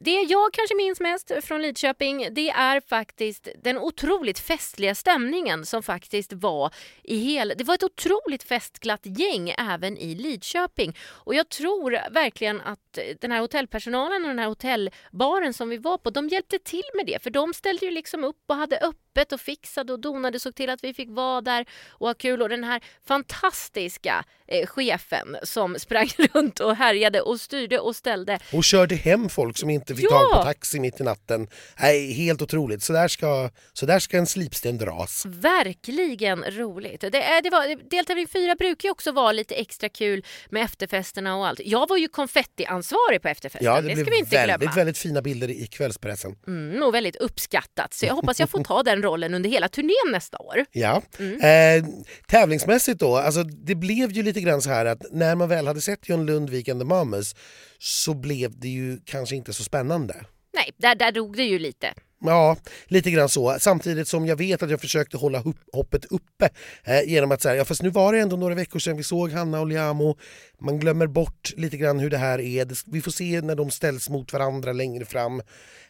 Det 0.00 0.22
jag 0.22 0.52
kanske 0.52 0.74
minns 0.74 1.00
mest 1.00 1.32
från 1.42 1.62
Lidköping 1.62 2.28
det 2.30 2.50
är 2.50 2.80
faktiskt 2.80 3.48
den 3.62 3.78
otroligt 3.78 4.38
festliga 4.38 4.94
stämningen 4.94 5.66
som 5.66 5.82
faktiskt 5.82 6.32
var 6.32 6.74
i 7.02 7.16
hela... 7.16 7.54
Det 7.54 7.64
var 7.64 7.74
ett 7.74 7.82
otroligt 7.82 8.42
festglatt 8.42 9.00
gäng 9.04 9.54
även 9.58 9.98
i 9.98 10.14
Lidköping. 10.14 10.96
Och 11.00 11.34
jag 11.34 11.48
tror 11.48 12.10
verkligen 12.10 12.60
att 12.60 12.98
den 13.20 13.32
här 13.32 13.40
hotellpersonalen 13.40 14.22
och 14.22 14.28
den 14.28 14.38
här 14.38 14.48
hotellbaren 14.48 15.54
som 15.54 15.68
vi 15.68 15.76
var 15.76 15.98
på, 15.98 16.10
de 16.10 16.28
hjälpte 16.28 16.58
till 16.58 16.90
med 16.94 17.06
det. 17.06 17.22
För 17.22 17.30
de 17.30 17.54
ställde 17.54 17.86
ju 17.86 17.92
liksom 17.92 18.24
upp 18.24 18.44
och 18.46 18.56
hade 18.56 18.78
öppet 18.78 19.07
och 19.32 19.40
fixade 19.40 19.92
och 19.92 20.00
donade, 20.00 20.40
såg 20.40 20.54
till 20.54 20.70
att 20.70 20.84
vi 20.84 20.94
fick 20.94 21.08
vara 21.10 21.40
där 21.40 21.66
och 21.88 22.06
ha 22.06 22.14
kul. 22.14 22.42
Och 22.42 22.48
den 22.48 22.64
här 22.64 22.80
fantastiska 23.08 24.24
eh, 24.48 24.66
chefen 24.66 25.36
som 25.42 25.78
sprang 25.78 26.08
runt 26.34 26.60
och 26.60 26.76
härjade 26.76 27.20
och 27.20 27.40
styrde 27.40 27.78
och 27.78 27.96
ställde. 27.96 28.38
Och 28.52 28.64
körde 28.64 28.94
hem 28.94 29.28
folk 29.28 29.58
som 29.58 29.70
inte 29.70 29.94
fick 29.94 30.04
Ja! 30.04 30.10
tag 30.18 30.32
på 30.32 30.42
taxi 30.42 30.80
mitt 30.80 31.00
i 31.00 31.04
natten. 31.04 31.48
Nej, 31.80 32.12
helt 32.12 32.42
otroligt. 32.42 32.82
Så 32.82 32.92
där 32.92 33.08
ska, 33.08 33.50
så 33.72 33.86
där 33.86 33.98
ska 33.98 34.16
en 34.18 34.26
slipsten 34.26 34.78
dras. 34.78 35.26
Verkligen 35.26 36.44
roligt. 36.44 37.00
Det, 37.00 37.22
är- 37.22 37.42
det 37.42 37.50
var, 37.50 37.90
deltävling 37.90 38.28
4 38.28 38.54
brukar 38.54 38.86
ju 38.86 38.90
också 38.90 39.12
vara 39.12 39.32
lite 39.32 39.54
extra 39.54 39.88
kul 39.88 40.24
med 40.50 40.64
efterfesterna 40.64 41.36
och 41.36 41.46
allt. 41.46 41.60
Jag 41.64 41.88
var 41.88 41.96
ju 41.96 42.08
konfettiansvarig 42.08 43.22
på 43.22 43.28
efterfesten, 43.28 43.66
Ja, 43.74 43.80
det, 43.80 43.88
det, 43.94 44.00
ska 44.00 44.10
vi 44.10 44.18
inte 44.18 44.36
väldigt, 44.36 44.58
glömma. 44.58 44.72
väldigt 44.74 44.98
fina 44.98 45.22
bilder 45.22 45.50
i 45.50 45.66
kvällspressen. 45.66 46.36
Mm, 46.46 46.82
och 46.82 46.94
väldigt 46.94 47.16
uppskattat. 47.16 47.94
Så 47.94 48.06
jag 48.06 48.14
hoppas 48.18 48.40
jag 48.40 48.50
får 48.50 48.64
ta 48.64 48.82
den 48.82 49.02
rollen 49.08 49.34
under 49.34 49.50
hela 49.50 49.68
turnén 49.68 50.12
nästa 50.12 50.38
år. 50.38 50.64
Ja. 50.72 51.02
Mm. 51.18 51.40
Eh, 51.40 51.90
tävlingsmässigt 52.26 53.00
då, 53.00 53.16
alltså 53.16 53.42
det 53.42 53.74
blev 53.74 54.12
ju 54.12 54.22
lite 54.22 54.40
grann 54.40 54.62
så 54.62 54.70
här 54.70 54.86
att 54.86 55.02
när 55.12 55.34
man 55.34 55.48
väl 55.48 55.66
hade 55.66 55.80
sett 55.80 56.08
John 56.08 56.26
Lundvik 56.26 56.68
and 56.68 56.80
the 56.80 56.84
Mamas 56.84 57.34
så 57.78 58.14
blev 58.14 58.58
det 58.58 58.68
ju 58.68 58.98
kanske 59.04 59.36
inte 59.36 59.52
så 59.52 59.64
spännande. 59.64 60.14
Nej, 60.54 60.72
där, 60.76 60.94
där 60.94 61.12
dog 61.12 61.36
det 61.36 61.42
ju 61.44 61.58
lite. 61.58 61.94
Ja, 62.20 62.56
lite 62.86 63.10
grann 63.10 63.28
så. 63.28 63.56
Samtidigt 63.60 64.08
som 64.08 64.26
jag 64.26 64.36
vet 64.36 64.62
att 64.62 64.70
jag 64.70 64.80
försökte 64.80 65.16
hålla 65.16 65.42
hoppet 65.72 66.04
uppe 66.04 66.48
eh, 66.84 67.02
genom 67.02 67.32
att 67.32 67.42
säga, 67.42 67.56
ja 67.56 67.64
fast 67.64 67.82
nu 67.82 67.90
var 67.90 68.12
det 68.12 68.18
ändå 68.18 68.36
några 68.36 68.54
veckor 68.54 68.78
sedan 68.78 68.96
vi 68.96 69.02
såg 69.02 69.32
Hanna 69.32 69.60
och 69.60 69.66
Liamo. 69.66 70.16
Man 70.60 70.78
glömmer 70.78 71.06
bort 71.06 71.52
lite 71.56 71.76
grann 71.76 71.98
hur 71.98 72.10
det 72.10 72.18
här 72.18 72.40
är. 72.40 72.90
Vi 72.92 73.00
får 73.00 73.10
se 73.10 73.40
när 73.40 73.54
de 73.54 73.70
ställs 73.70 74.08
mot 74.08 74.32
varandra 74.32 74.72
längre 74.72 75.04
fram. 75.04 75.42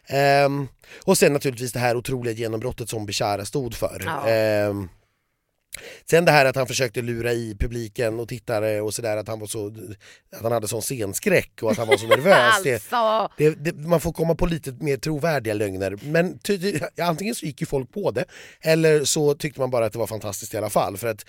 Ehm, 0.07 0.67
och 1.05 1.17
sen 1.17 1.33
naturligtvis 1.33 1.71
det 1.71 1.79
här 1.79 1.95
otroliga 1.95 2.33
genombrottet 2.33 2.89
som 2.89 3.05
Bishara 3.05 3.45
stod 3.45 3.73
för. 3.73 4.03
Ja. 4.05 4.29
Ehm, 4.29 4.89
Sen 6.09 6.25
det 6.25 6.31
här 6.31 6.45
att 6.45 6.55
han 6.55 6.67
försökte 6.67 7.01
lura 7.01 7.33
i 7.33 7.55
publiken 7.59 8.19
och 8.19 8.27
tittare 8.27 8.81
och 8.81 8.93
sådär 8.93 9.17
att 9.17 9.27
han 9.27 9.39
var 9.39 9.47
så 9.47 9.67
att 10.35 10.43
han 10.43 10.51
hade 10.51 10.67
sån 10.67 10.81
scenskräck 10.81 11.63
och 11.63 11.71
att 11.71 11.77
han 11.77 11.87
var 11.87 11.97
så 11.97 12.07
nervös. 12.07 12.63
Det, 12.63 12.73
Alltså! 12.91 13.33
det, 13.37 13.49
det, 13.49 13.87
man 13.87 14.01
får 14.01 14.13
komma 14.13 14.35
på 14.35 14.45
lite 14.45 14.71
mer 14.71 14.97
trovärdiga 14.97 15.53
lögner. 15.53 15.97
Men 16.01 16.39
ty, 16.39 16.59
ty, 16.59 16.79
antingen 17.01 17.35
så 17.35 17.45
gick 17.45 17.61
ju 17.61 17.67
folk 17.67 17.93
på 17.93 18.11
det 18.11 18.25
eller 18.61 19.03
så 19.03 19.33
tyckte 19.33 19.59
man 19.59 19.69
bara 19.69 19.85
att 19.85 19.93
det 19.93 19.99
var 19.99 20.07
fantastiskt 20.07 20.53
i 20.53 20.57
alla 20.57 20.69
fall. 20.69 20.97
För 20.97 21.07
att 21.07 21.25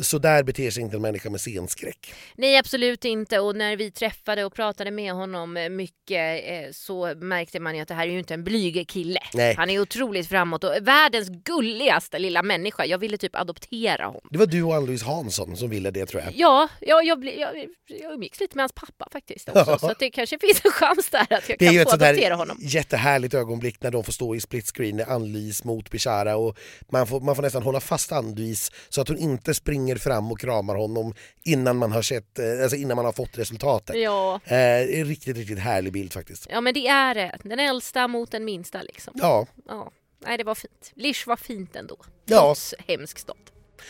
så 0.00 0.18
där 0.18 0.42
beter 0.42 0.70
sig 0.70 0.82
inte 0.82 0.96
en 0.96 1.02
människa 1.02 1.30
med 1.30 1.40
scenskräck. 1.40 2.14
Nej, 2.34 2.56
absolut 2.58 3.04
inte. 3.04 3.38
Och 3.40 3.56
när 3.56 3.76
vi 3.76 3.90
träffade 3.90 4.44
och 4.44 4.54
pratade 4.54 4.90
med 4.90 5.12
honom 5.12 5.56
eh, 5.56 5.68
mycket 5.68 6.44
eh, 6.48 6.72
så 6.72 7.14
märkte 7.14 7.60
man 7.60 7.74
ju 7.76 7.80
att 7.82 7.88
det 7.88 7.94
här 7.94 8.06
är 8.06 8.10
ju 8.12 8.18
inte 8.18 8.34
en 8.34 8.44
blyg 8.44 8.88
kille. 8.88 9.20
Nej. 9.34 9.54
Han 9.54 9.70
är 9.70 9.80
otroligt 9.80 10.28
framåt 10.28 10.64
och 10.64 10.72
världens 10.80 11.28
gulligaste 11.28 12.18
lilla 12.18 12.42
människa. 12.42 12.84
Jag 12.84 12.98
ville 12.98 13.16
typ 13.18 13.36
adoptera 13.36 14.04
honom. 14.06 14.28
Det 14.30 14.38
var 14.38 14.46
du 14.46 14.62
och 14.62 14.74
Ann-Louise 14.74 15.04
Hansson 15.04 15.56
som 15.56 15.70
ville 15.70 15.90
det 15.90 16.06
tror 16.06 16.22
jag. 16.22 16.32
Ja, 16.36 16.68
jag, 16.80 17.04
jag, 17.04 17.24
jag, 17.24 17.56
jag 17.86 18.12
umgicks 18.14 18.40
lite 18.40 18.56
med 18.56 18.62
hans 18.62 18.72
pappa 18.72 19.08
faktiskt 19.12 19.48
också. 19.48 19.64
Ja. 19.70 19.78
Så 19.78 19.94
det 19.98 20.10
kanske 20.10 20.38
finns 20.38 20.64
en 20.64 20.70
chans 20.70 21.10
där 21.10 21.20
att 21.30 21.48
jag 21.48 21.58
Det 21.58 21.64
är 21.64 21.68
kan 21.68 21.74
ju 21.74 21.78
få 21.78 21.82
ett 21.82 21.90
sånt 21.90 22.02
adoptera 22.02 22.28
där 22.28 22.36
honom. 22.36 22.56
jättehärligt 22.60 23.34
ögonblick 23.34 23.82
när 23.82 23.90
de 23.90 24.04
får 24.04 24.12
stå 24.12 24.34
i 24.34 24.40
split 24.40 24.66
screen, 24.76 25.00
Ann-Louise 25.08 25.66
mot 25.66 25.90
Bishara 25.90 26.36
och 26.36 26.58
man 26.92 27.06
får, 27.06 27.20
man 27.20 27.34
får 27.36 27.42
nästan 27.42 27.62
hålla 27.62 27.80
fast 27.80 28.12
Ann-Louise 28.12 28.72
så 28.88 29.00
att 29.00 29.08
hon 29.08 29.18
inte 29.18 29.54
springer 29.54 29.81
fram 29.98 30.32
och 30.32 30.40
kramar 30.40 30.74
honom 30.74 31.14
innan 31.44 31.76
man 31.76 31.92
har, 31.92 32.02
sett, 32.02 32.38
eh, 32.38 32.62
alltså 32.62 32.76
innan 32.76 32.96
man 32.96 33.04
har 33.04 33.12
fått 33.12 33.38
resultatet. 33.38 33.96
Ja. 33.96 34.40
Eh, 34.44 34.98
en 35.00 35.04
riktigt, 35.04 35.36
riktigt 35.36 35.58
härlig 35.58 35.92
bild 35.92 36.12
faktiskt. 36.12 36.46
ja, 36.50 36.60
men 36.60 36.74
det 36.74 36.86
är 36.86 37.14
det. 37.14 37.38
Den 37.42 37.58
äldsta 37.58 38.08
mot 38.08 38.30
den 38.30 38.44
minsta 38.44 38.82
liksom. 38.82 39.14
Ja, 39.16 39.46
Ja. 39.68 39.90
Nej, 40.26 40.38
det 40.38 40.44
var 40.44 40.54
fint. 40.54 40.92
Lisch 40.94 41.26
var 41.26 41.36
fint 41.36 41.76
ändå. 41.76 41.96
Ja. 42.24 42.38
Trots 42.40 42.74
hemsk 42.88 43.18
stad. 43.18 43.36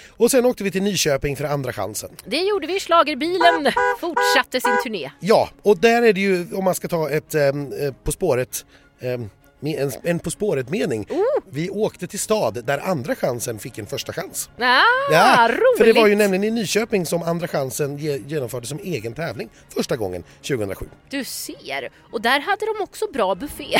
och 0.08 0.30
sen 0.30 0.46
åkte 0.46 0.64
vi 0.64 0.70
till 0.70 0.82
Nyköping 0.82 1.36
för 1.36 1.44
andra 1.44 1.72
chansen. 1.72 2.10
Det 2.24 2.40
gjorde 2.40 2.66
vi. 2.66 2.80
Schlagerbilen 2.80 3.72
fortsatte 4.00 4.60
sin 4.60 4.82
turné. 4.84 5.10
Ja, 5.20 5.48
och 5.62 5.78
där 5.78 6.02
är 6.02 6.12
det 6.12 6.20
ju, 6.20 6.46
om 6.54 6.64
man 6.64 6.74
ska 6.74 6.88
ta 6.88 7.10
ett 7.10 7.34
ehm, 7.34 7.72
eh, 7.72 7.92
På 8.04 8.12
spåret 8.12 8.64
med 8.98 9.28
en, 9.64 9.92
en 10.02 10.18
På 10.18 10.30
spåret-mening. 10.30 11.06
Oh. 11.10 11.42
Vi 11.50 11.70
åkte 11.70 12.06
till 12.06 12.18
stad 12.18 12.64
där 12.64 12.78
Andra 12.78 13.14
chansen 13.14 13.58
fick 13.58 13.78
en 13.78 13.86
första 13.86 14.12
chans. 14.12 14.50
Ah, 14.58 15.48
roligt! 15.48 15.78
för 15.78 15.84
det 15.84 15.92
var 15.92 16.06
ju 16.06 16.14
nämligen 16.14 16.44
i 16.44 16.50
Nyköping 16.50 17.06
som 17.06 17.22
Andra 17.22 17.48
chansen 17.48 17.98
ge, 17.98 18.18
genomfördes 18.26 18.68
som 18.68 18.78
egen 18.78 19.14
tävling 19.14 19.48
första 19.74 19.96
gången 19.96 20.24
2007. 20.48 20.86
Du 21.10 21.24
ser! 21.24 21.88
Och 22.12 22.22
där 22.22 22.40
hade 22.40 22.66
de 22.66 22.82
också 22.82 23.06
bra 23.12 23.34
buffé. 23.34 23.64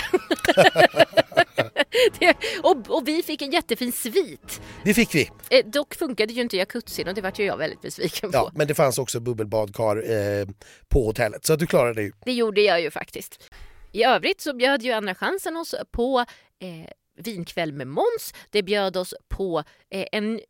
det, 2.19 2.37
och, 2.63 2.77
och 2.89 3.09
vi 3.09 3.23
fick 3.23 3.43
en 3.43 3.51
jättefin 3.51 3.93
svit. 3.93 4.61
Det 4.85 4.95
fick 4.95 5.15
vi. 5.15 5.31
Eh, 5.51 5.67
dock 5.67 5.95
funkade 5.95 6.33
ju 6.33 6.43
inte 6.43 6.57
jacuzzin 6.57 7.09
och 7.09 7.15
det 7.15 7.21
vart 7.21 7.39
ju 7.39 7.45
jag 7.45 7.57
väldigt 7.57 7.81
besviken 7.81 8.31
på. 8.31 8.37
Ja, 8.37 8.51
men 8.55 8.67
det 8.67 8.75
fanns 8.75 8.99
också 8.99 9.21
bubbelbadkar 9.21 9.97
eh, 9.97 10.47
på 10.89 11.07
hotellet 11.07 11.47
så 11.47 11.53
att 11.53 11.59
du 11.59 11.67
klarade 11.67 11.95
det 11.95 12.03
ju. 12.03 12.13
Det 12.25 12.33
gjorde 12.33 12.61
jag 12.61 12.81
ju 12.81 12.91
faktiskt. 12.91 13.51
I 13.93 14.05
övrigt 14.05 14.41
så 14.41 14.55
bjöd 14.55 14.83
ju 14.83 14.93
Andra 14.93 15.15
chansen 15.15 15.57
oss 15.57 15.75
på 15.91 16.25
eh, 16.59 16.91
vinkväll 17.17 17.73
med 17.73 17.87
Måns. 17.87 18.35
Det 18.51 18.63
bjöd 18.63 18.97
oss 18.97 19.15
på 19.29 19.65
eh, 19.91 20.07
en 20.13 20.41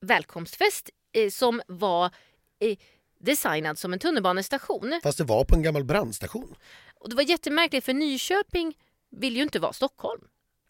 välkomstfest 0.00 0.90
eh, 1.12 1.30
som 1.30 1.62
var 1.66 2.04
eh, 2.58 2.78
designad 3.20 3.78
som 3.78 3.92
en 3.92 3.98
tunnelbanestation. 3.98 5.00
Fast 5.02 5.18
det 5.18 5.24
var 5.24 5.44
på 5.44 5.54
en 5.54 5.62
gammal 5.62 5.84
brandstation. 5.84 6.54
Och 6.94 7.10
det 7.10 7.16
var 7.16 7.22
jättemärkligt 7.22 7.84
för 7.84 7.94
Nyköping 7.94 8.78
vill 9.10 9.36
ju 9.36 9.42
inte 9.42 9.58
vara 9.58 9.72
Stockholm. 9.72 10.20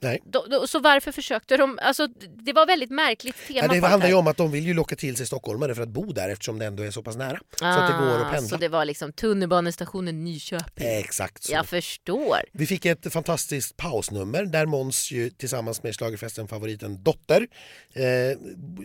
Nej. 0.02 0.22
Då, 0.24 0.46
då, 0.50 0.66
så 0.66 0.78
varför 0.78 1.12
försökte 1.12 1.56
de? 1.56 1.78
Alltså, 1.82 2.06
det 2.44 2.52
var 2.52 2.66
väldigt 2.66 2.90
märkligt 2.90 3.46
tema. 3.46 3.58
Ja, 3.62 3.68
det 3.68 3.86
handlar 3.86 4.08
ju 4.08 4.14
om 4.14 4.26
att 4.26 4.36
de 4.36 4.50
vill 4.52 4.66
ju 4.66 4.74
locka 4.74 4.96
till 4.96 5.16
sig 5.16 5.26
stockholmare 5.26 5.74
för 5.74 5.82
att 5.82 5.88
bo 5.88 6.12
där 6.12 6.28
eftersom 6.28 6.58
det 6.58 6.66
ändå 6.66 6.82
är 6.82 6.90
så 6.90 7.02
pass 7.02 7.16
nära. 7.16 7.38
så 7.58 7.64
att 7.66 7.90
det 7.90 8.04
går 8.06 8.14
att 8.20 8.26
Ah, 8.26 8.30
pendla. 8.32 8.48
Så 8.48 8.56
det 8.56 8.68
var 8.68 8.84
liksom 8.84 9.12
tunnelbanestationen 9.12 10.24
Nyköping. 10.24 10.86
Exakt 10.86 11.42
så. 11.44 11.52
Jag 11.52 11.66
förstår. 11.66 12.38
Vi 12.52 12.66
fick 12.66 12.84
ett 12.86 13.12
fantastiskt 13.12 13.76
pausnummer 13.76 14.44
där 14.44 14.66
Måns 14.66 15.10
ju 15.10 15.30
tillsammans 15.30 15.82
med 15.82 15.94
schlagerfesten 15.94 16.48
favoriten 16.48 17.02
Dotter 17.02 17.46
eh, 17.94 18.04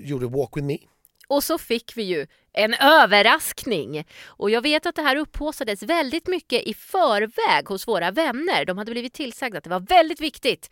gjorde 0.05 0.27
Walk 0.27 0.57
with 0.57 0.65
me. 0.65 0.77
Och 1.27 1.43
så 1.43 1.57
fick 1.57 1.97
vi 1.97 2.03
ju 2.03 2.27
en 2.53 2.73
överraskning. 2.73 4.05
Och 4.25 4.49
jag 4.49 4.61
vet 4.61 4.85
att 4.85 4.95
det 4.95 5.01
här 5.01 5.15
upphaussades 5.15 5.83
väldigt 5.83 6.27
mycket 6.27 6.63
i 6.63 6.73
förväg 6.73 7.65
hos 7.67 7.87
våra 7.87 8.11
vänner. 8.11 8.65
De 8.65 8.77
hade 8.77 8.91
blivit 8.91 9.13
tillsagda 9.13 9.57
att 9.57 9.63
det 9.63 9.69
var 9.69 9.79
väldigt 9.79 10.21
viktigt 10.21 10.69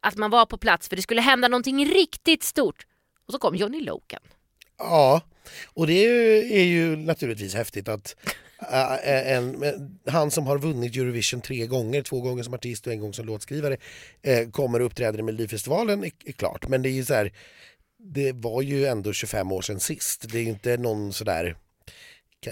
att 0.00 0.16
man 0.16 0.30
var 0.30 0.46
på 0.46 0.58
plats 0.58 0.88
för 0.88 0.96
det 0.96 1.02
skulle 1.02 1.20
hända 1.20 1.48
någonting 1.48 1.86
riktigt 1.86 2.42
stort. 2.42 2.86
Och 3.26 3.32
så 3.32 3.38
kom 3.38 3.56
Johnny 3.56 3.80
Loken. 3.80 4.20
Ja, 4.78 5.20
och 5.66 5.86
det 5.86 5.92
är 5.92 6.08
ju, 6.08 6.52
är 6.52 6.64
ju 6.64 6.96
naturligtvis 6.96 7.54
häftigt 7.54 7.88
att 7.88 8.16
äh, 8.72 8.94
äh 8.94 9.36
en, 9.36 9.62
äh, 9.62 9.72
han 10.12 10.30
som 10.30 10.46
har 10.46 10.58
vunnit 10.58 10.96
Eurovision 10.96 11.40
tre 11.40 11.66
gånger, 11.66 12.02
två 12.02 12.20
gånger 12.20 12.42
som 12.42 12.54
artist 12.54 12.86
och 12.86 12.92
en 12.92 13.00
gång 13.00 13.12
som 13.12 13.26
låtskrivare, 13.26 13.76
äh, 14.22 14.50
kommer 14.50 14.80
och 14.80 14.86
uppträder 14.86 15.18
i 15.18 15.22
Melodifestivalen 15.22 16.04
är, 16.04 16.10
är 16.24 16.32
klart. 16.32 16.68
Men 16.68 16.82
det 16.82 16.88
är 16.88 16.92
ju 16.92 17.04
så 17.04 17.14
här, 17.14 17.32
det 17.98 18.32
var 18.32 18.62
ju 18.62 18.86
ändå 18.86 19.12
25 19.12 19.52
år 19.52 19.62
sedan 19.62 19.80
sist. 19.80 20.24
Det 20.32 20.38
är 20.38 20.42
ju 20.42 20.48
inte 20.48 20.76
någon 20.76 21.12
sådär, 21.12 21.56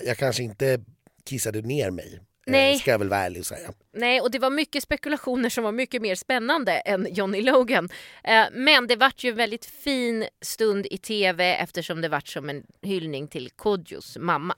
jag 0.05 0.19
kanske 0.19 0.43
inte 0.43 0.81
kissade 1.25 1.63
ner 1.63 1.91
mig 1.91 2.21
eh, 2.47 2.53
Nej. 2.53 2.79
Ska 2.79 2.91
jag 2.91 2.99
väl 2.99 3.09
vara 3.09 3.21
ärlig 3.21 3.41
och 3.41 3.47
säga. 3.47 3.71
Nej, 3.97 4.21
och 4.21 4.31
det 4.31 4.39
var 4.39 4.51
mycket 4.51 4.83
spekulationer 4.83 5.49
som 5.49 5.65
var 5.65 5.73
mycket 5.73 6.03
mer 6.03 6.15
spännande 6.15 6.73
än 6.73 7.07
Johnny 7.11 7.43
Logan. 7.43 7.89
Eh, 8.25 8.45
Men 8.53 8.87
det 8.87 8.97
vart 8.97 9.25
ju 9.25 9.31
en 9.31 9.37
väldigt 9.37 9.67
fin 9.67 10.27
stund 10.43 10.87
i 10.91 10.99
tv 10.99 11.55
eftersom 11.55 12.01
det 12.01 12.09
vart 12.09 12.29
som 12.29 12.49
en 12.51 12.63
hyllning 12.83 13.29
till 13.29 13.51
Kodjos 13.57 14.17
mamma. 14.21 14.55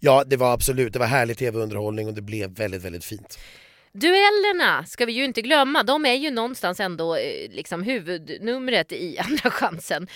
Ja, 0.00 0.24
det 0.26 0.36
var 0.36 0.52
absolut, 0.52 0.92
det 0.92 0.98
var 0.98 1.06
härlig 1.06 1.38
tv-underhållning 1.38 2.08
och 2.08 2.14
det 2.14 2.22
blev 2.22 2.50
väldigt, 2.50 2.82
väldigt 2.82 3.04
fint. 3.04 3.38
Duellerna 3.92 4.84
ska 4.86 5.06
vi 5.06 5.12
ju 5.12 5.24
inte 5.24 5.42
glömma. 5.42 5.82
De 5.82 6.06
är 6.06 6.14
ju 6.14 6.30
någonstans 6.30 6.80
ändå 6.80 7.16
eh, 7.16 7.50
liksom 7.50 7.82
huvudnumret 7.82 8.92
i 8.92 9.18
Andra 9.28 9.50
chansen. 9.50 10.08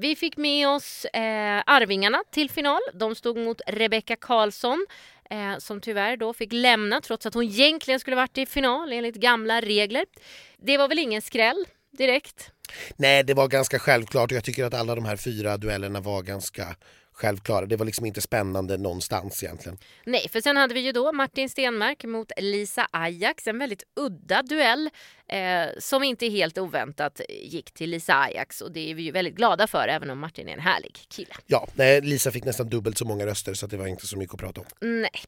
Vi 0.00 0.16
fick 0.16 0.36
med 0.36 0.68
oss 0.68 1.04
eh, 1.04 1.62
Arvingarna 1.66 2.22
till 2.30 2.50
final. 2.50 2.80
De 2.94 3.14
stod 3.14 3.36
mot 3.36 3.60
Rebecca 3.66 4.16
Karlsson 4.16 4.86
eh, 5.30 5.58
som 5.58 5.80
tyvärr 5.80 6.16
då 6.16 6.32
fick 6.32 6.52
lämna 6.52 7.00
trots 7.00 7.26
att 7.26 7.34
hon 7.34 7.44
egentligen 7.44 8.00
skulle 8.00 8.16
varit 8.16 8.38
i 8.38 8.46
final 8.46 8.92
enligt 8.92 9.16
gamla 9.16 9.60
regler. 9.60 10.04
Det 10.58 10.78
var 10.78 10.88
väl 10.88 10.98
ingen 10.98 11.22
skräll 11.22 11.64
direkt. 11.98 12.50
Nej, 12.96 13.24
det 13.24 13.34
var 13.34 13.48
ganska 13.48 13.78
självklart 13.78 14.30
och 14.30 14.36
jag 14.36 14.44
tycker 14.44 14.64
att 14.64 14.74
alla 14.74 14.94
de 14.94 15.04
här 15.04 15.16
fyra 15.16 15.56
duellerna 15.56 16.00
var 16.00 16.22
ganska 16.22 16.76
självklara. 17.18 17.66
Det 17.66 17.76
var 17.76 17.86
liksom 17.86 18.06
inte 18.06 18.20
spännande 18.20 18.76
någonstans 18.76 19.42
egentligen. 19.42 19.78
Nej, 20.06 20.28
för 20.32 20.40
sen 20.40 20.56
hade 20.56 20.74
vi 20.74 20.80
ju 20.80 20.92
då 20.92 21.12
Martin 21.12 21.48
Stenmark 21.48 22.04
mot 22.04 22.32
Lisa 22.36 22.88
Ajax. 22.92 23.46
En 23.46 23.58
väldigt 23.58 23.82
udda 23.96 24.42
duell 24.42 24.90
eh, 25.28 25.40
som 25.78 26.02
inte 26.02 26.26
helt 26.28 26.58
oväntat 26.58 27.20
gick 27.28 27.70
till 27.74 27.90
Lisa 27.90 28.14
Ajax 28.14 28.60
och 28.60 28.72
det 28.72 28.90
är 28.90 28.94
vi 28.94 29.02
ju 29.02 29.10
väldigt 29.10 29.34
glada 29.34 29.66
för 29.66 29.88
även 29.88 30.10
om 30.10 30.18
Martin 30.18 30.48
är 30.48 30.52
en 30.52 30.60
härlig 30.60 30.98
kille. 31.08 31.34
Ja, 31.46 31.66
nej, 31.74 32.00
Lisa 32.00 32.30
fick 32.30 32.44
nästan 32.44 32.68
dubbelt 32.68 32.98
så 32.98 33.04
många 33.04 33.26
röster 33.26 33.54
så 33.54 33.66
det 33.66 33.76
var 33.76 33.86
inte 33.86 34.06
så 34.06 34.18
mycket 34.18 34.34
att 34.34 34.40
prata 34.40 34.60
om. 34.60 34.66
Nej. 34.80 35.22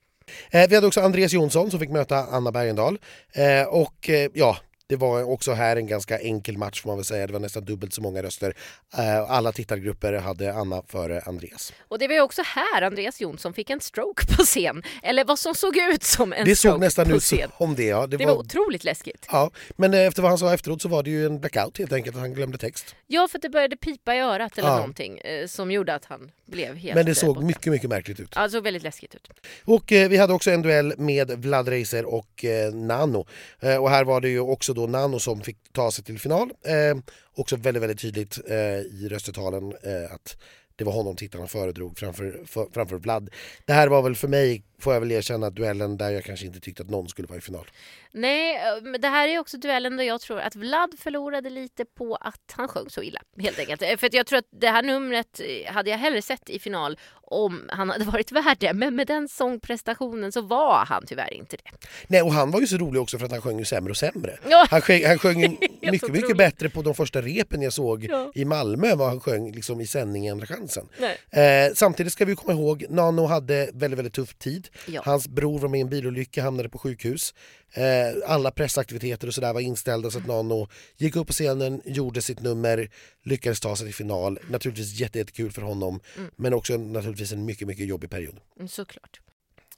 Eh, 0.51 0.69
vi 0.69 0.75
hade 0.75 0.87
också 0.87 1.01
Andreas 1.01 1.33
Jonsson 1.33 1.71
som 1.71 1.81
fick 1.81 1.91
möta 1.91 2.17
Anna 2.17 2.53
Bergendahl. 2.53 2.99
Eh, 3.33 3.69
och 3.69 4.11
eh, 4.11 4.31
ja, 4.35 4.57
det 4.91 4.97
var 4.97 5.23
också 5.23 5.53
här 5.53 5.77
en 5.77 5.87
ganska 5.87 6.19
enkel 6.19 6.59
match 6.59 6.83
får 6.83 6.89
man 6.91 6.97
väl 6.99 7.05
säga. 7.05 7.27
Det 7.27 7.33
var 7.33 7.41
nästan 7.41 7.65
dubbelt 7.65 7.95
så 7.95 8.03
många 8.03 8.23
röster. 8.23 8.55
Eh, 8.99 9.31
alla 9.31 9.53
tittargrupper 9.53 10.13
hade 10.13 10.55
Anna 10.55 10.83
före 10.89 11.21
Andreas. 11.21 11.73
Och 11.89 11.99
det 11.99 12.09
var 12.09 12.15
ju 12.15 12.21
också 12.21 12.43
här 12.47 12.83
Andreas 12.83 13.21
Jonsson 13.21 13.55
fick 13.55 13.71
en 13.71 13.81
stroke 13.81 14.27
på 14.37 14.43
scen. 14.43 14.83
Eller 15.03 15.25
vad 15.25 15.39
som 15.39 15.55
såg 15.55 15.77
ut 15.77 16.03
som 16.03 16.33
en 16.33 16.45
det 16.45 16.57
stroke 16.57 16.73
såg 16.75 16.81
nästan 16.81 17.09
på 17.09 17.17
ut 17.17 17.23
scen. 17.23 17.51
som 17.59 17.75
det. 17.75 17.85
Ja. 17.85 18.07
Det, 18.07 18.17
Det 18.17 18.27
var, 18.27 18.33
var 18.35 18.41
otroligt 18.41 18.85
läskigt. 18.85 19.27
ja, 19.33 19.51
men 19.77 19.95
eh, 19.95 20.01
efter 20.01 20.23
vad 20.23 20.31
han 20.31 20.39
sa 20.39 20.55
efteråt 20.55 20.83
så 20.83 20.89
var 20.89 21.03
det 21.03 21.11
ju 21.11 21.27
en 21.27 21.41
blackout 21.41 21.79
helt 21.79 21.93
enkelt. 21.93 22.17
att 22.17 22.21
Han 22.23 22.35
glömde 22.35 22.59
text. 22.59 22.95
Ja, 23.07 23.29
för 23.31 23.39
att 23.39 23.43
det 23.43 23.51
började 23.51 23.77
pipa 23.77 24.15
i 24.15 24.19
örat 24.21 24.59
eller 24.59 24.69
Ja. 24.69 24.77
någonting 24.77 25.19
eh, 25.19 25.47
som 25.47 25.71
gjorde 25.71 25.95
att 25.95 26.05
han 26.05 26.31
blev 26.47 26.77
helt 26.77 26.95
Men 26.95 27.07
det 27.07 27.15
såg 27.15 27.35
borta. 27.35 27.47
mycket, 27.47 27.67
mycket 27.73 27.91
märkligt 27.91 28.21
ut. 28.21 28.33
Ja, 28.37 28.43
det 28.43 28.51
såg 28.51 28.63
väldigt 28.65 28.83
läskigt 28.83 29.15
ut. 29.15 29.31
Och 29.65 29.93
eh, 29.93 30.09
vi 30.09 30.17
hade 30.17 30.33
också 30.33 30.51
en 30.51 30.63
duell 30.63 30.95
med 30.99 31.31
Vlad 31.31 31.69
Reiser 31.69 32.05
och 32.05 32.45
eh, 32.45 32.73
Nano. 32.75 33.27
Eh, 33.61 33.77
och 33.77 33.91
här 33.91 34.05
var 34.05 34.21
det 34.21 34.29
ju 34.29 34.41
också 34.41 34.75
då 34.75 34.80
Nano 34.87 35.19
som 35.19 35.41
fick 35.41 35.73
ta 35.73 35.91
sig 35.91 36.05
till 36.05 36.19
final. 36.19 36.53
Eh, 36.65 37.15
också 37.35 37.57
väldigt, 37.57 37.83
väldigt 37.83 38.01
tydligt 38.01 38.39
eh, 38.49 38.57
i 38.79 39.09
röstetalen 39.11 39.73
eh, 39.83 40.15
att 40.15 40.37
det 40.81 40.85
var 40.85 40.93
honom 40.93 41.17
tittarna 41.17 41.47
föredrog 41.47 41.99
framför, 41.99 42.45
för, 42.47 42.67
framför 42.75 42.97
Vlad. 42.97 43.31
Det 43.65 43.73
här 43.73 43.89
var 43.89 44.03
väl 44.03 44.15
för 44.15 44.29
mig, 44.29 44.65
får 44.79 44.93
jag 44.93 45.01
väl 45.01 45.13
erkänna, 45.13 45.51
duellen 45.51 45.97
där 45.97 46.11
jag 46.11 46.25
kanske 46.25 46.47
inte 46.47 46.61
tyckte 46.61 46.83
att 46.83 46.91
någon 46.91 47.09
skulle 47.09 47.29
vara 47.29 47.39
i 47.39 47.41
final. 47.41 47.67
Nej, 48.13 48.57
eh, 48.57 48.83
men 48.83 49.01
det 49.01 49.09
här 49.09 49.29
är 49.29 49.39
också 49.39 49.59
duellen 49.59 49.97
där 49.97 50.05
jag 50.05 50.21
tror 50.21 50.41
att 50.41 50.57
Vlad 50.57 50.95
förlorade 50.99 51.51
lite 51.51 51.85
på 51.85 52.17
att 52.17 52.53
han 52.53 52.69
sjöng 52.69 52.91
så 52.91 53.03
illa. 53.03 53.21
Helt 53.39 53.59
enkelt. 53.59 53.83
Eh, 53.83 53.97
för 53.97 54.07
att 54.07 54.15
jag 54.15 54.27
tror 54.27 54.39
att 54.39 54.49
det 54.61 54.69
här 54.69 54.83
numret 54.83 55.41
eh, 55.41 55.73
hade 55.73 55.91
jag 55.91 55.99
hellre 55.99 56.23
sett 56.23 56.51
i 56.51 56.59
final 56.59 56.99
om 57.31 57.63
han 57.69 57.91
hade 57.91 58.05
varit 58.05 58.33
värd 58.33 58.57
det. 58.61 58.73
Men 58.73 58.95
med 58.97 59.07
den 59.07 59.29
sångprestationen 59.29 60.33
så 60.33 60.41
var 60.43 60.85
han 60.87 61.05
tyvärr 61.07 61.35
inte 61.35 61.57
det. 61.57 61.71
Nej, 62.09 62.23
och 62.23 62.33
han 62.33 62.51
var 62.51 62.61
ju 62.61 62.67
så 62.67 62.77
rolig 62.77 63.03
också 63.03 63.19
för 63.19 63.25
att 63.27 63.33
han 63.33 63.41
sjöng 63.43 63.59
ju 63.59 63.65
sämre 63.65 63.91
och 63.91 63.97
sämre. 63.97 64.39
Ja. 64.51 64.67
Han 64.71 64.81
sjöng, 64.81 65.05
han 65.07 65.19
sjöng 65.19 65.41
mycket, 65.83 66.09
mycket 66.13 66.37
bättre 66.37 66.69
på 66.71 66.83
de 66.83 66.95
första 66.95 67.23
repen 67.23 67.63
jag 67.63 67.73
såg 67.73 68.05
Ja. 68.05 68.33
i 68.35 68.45
Malmö 68.45 68.89
än 68.91 68.99
vad 68.99 69.09
han 69.09 69.21
sjöng 69.21 69.53
liksom, 69.53 69.81
i 69.81 69.87
sändning 69.87 70.27
i 70.27 70.31
Andra 70.31 70.47
chansen. 70.47 70.87
Eh, 71.31 71.75
samtidigt 71.75 72.13
ska 72.13 72.25
vi 72.25 72.37
komma 72.37 72.53
ihåg, 72.53 72.85
Nano 72.91 73.27
hade 73.27 73.71
väldigt, 73.75 73.99
väldigt 73.99 74.15
tuff 74.15 74.35
tid. 74.35 74.69
Ja. 74.87 75.03
Hans 75.05 75.29
bror 75.29 75.59
var 75.59 75.69
med 75.69 75.79
i 75.79 75.81
en 75.81 75.89
bilolycka, 75.89 76.43
hamnade 76.43 76.69
på 76.69 76.79
sjukhus. 76.79 77.35
Eh, 77.75 77.83
alla 78.31 78.51
pressaktiviteter 78.51 79.29
och 79.29 79.35
sådär 79.35 79.53
var 79.53 79.61
inställda 79.61 80.11
så 80.11 80.19
att 80.19 80.27
Nano 80.27 80.69
gick 80.97 81.17
upp 81.17 81.27
på 81.27 81.33
scenen, 81.33 81.81
gjorde 81.85 82.23
sitt 82.23 82.41
nummer, 82.41 82.91
lyckades 83.25 83.61
ta 83.61 83.77
sig 83.77 83.87
till 83.87 83.95
final. 83.95 84.39
Naturligtvis 84.51 85.01
jätte- 85.01 85.19
jättekul 85.19 85.51
för 85.53 85.63
honom, 85.63 86.01
men 86.37 86.55
också 86.55 86.77
naturligtvis 86.77 87.20
en 87.33 87.45
mycket, 87.45 87.69
mycket 87.69 87.87
jobbig 87.87 88.11
period. 88.11 88.41
Mm, 88.57 88.69
Såklart. 88.69 89.21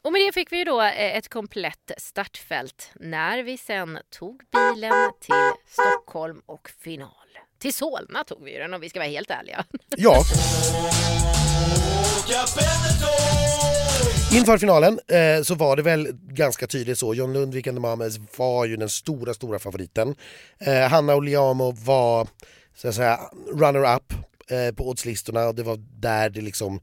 Och 0.02 0.12
med 0.12 0.20
det 0.20 0.32
fick 0.32 0.52
vi 0.52 0.64
då 0.64 0.82
eh, 0.82 1.16
ett 1.16 1.28
komplett 1.28 1.90
startfält 1.96 2.90
när 2.94 3.42
vi 3.42 3.58
sen 3.58 3.98
tog 4.10 4.42
bilen 4.52 4.92
till 5.20 5.34
Stockholm 5.66 6.42
och 6.46 6.70
final. 6.80 7.08
Till 7.58 7.74
Solna 7.74 8.24
tog 8.24 8.44
vi 8.44 8.58
den 8.58 8.74
om 8.74 8.80
vi 8.80 8.88
ska 8.88 8.98
vara 8.98 9.08
helt 9.08 9.30
ärliga. 9.30 9.64
Ja. 9.96 10.24
Inför 14.32 14.58
finalen 14.58 15.00
eh, 15.08 15.42
så 15.42 15.54
var 15.54 15.76
det 15.76 15.82
väl 15.82 16.08
ganska 16.12 16.66
tydligt 16.66 16.98
så. 16.98 17.14
John 17.14 17.32
Lundvik 17.32 17.66
and 17.66 17.76
the 17.76 17.80
Mamas 17.80 18.18
var 18.36 18.64
ju 18.64 18.76
den 18.76 18.88
stora, 18.88 19.34
stora 19.34 19.58
favoriten. 19.58 20.14
Eh, 20.58 20.88
Hanna 20.88 21.14
Oliamo 21.14 21.72
var 21.72 22.28
så 22.76 22.88
att 22.88 22.94
säga 22.94 23.20
runner-up 23.52 24.12
eh, 24.50 24.74
på 24.74 24.88
oddslistorna 24.88 25.46
och 25.48 25.54
det 25.54 25.62
var 25.62 25.76
där 26.00 26.30
det 26.30 26.40
liksom 26.40 26.80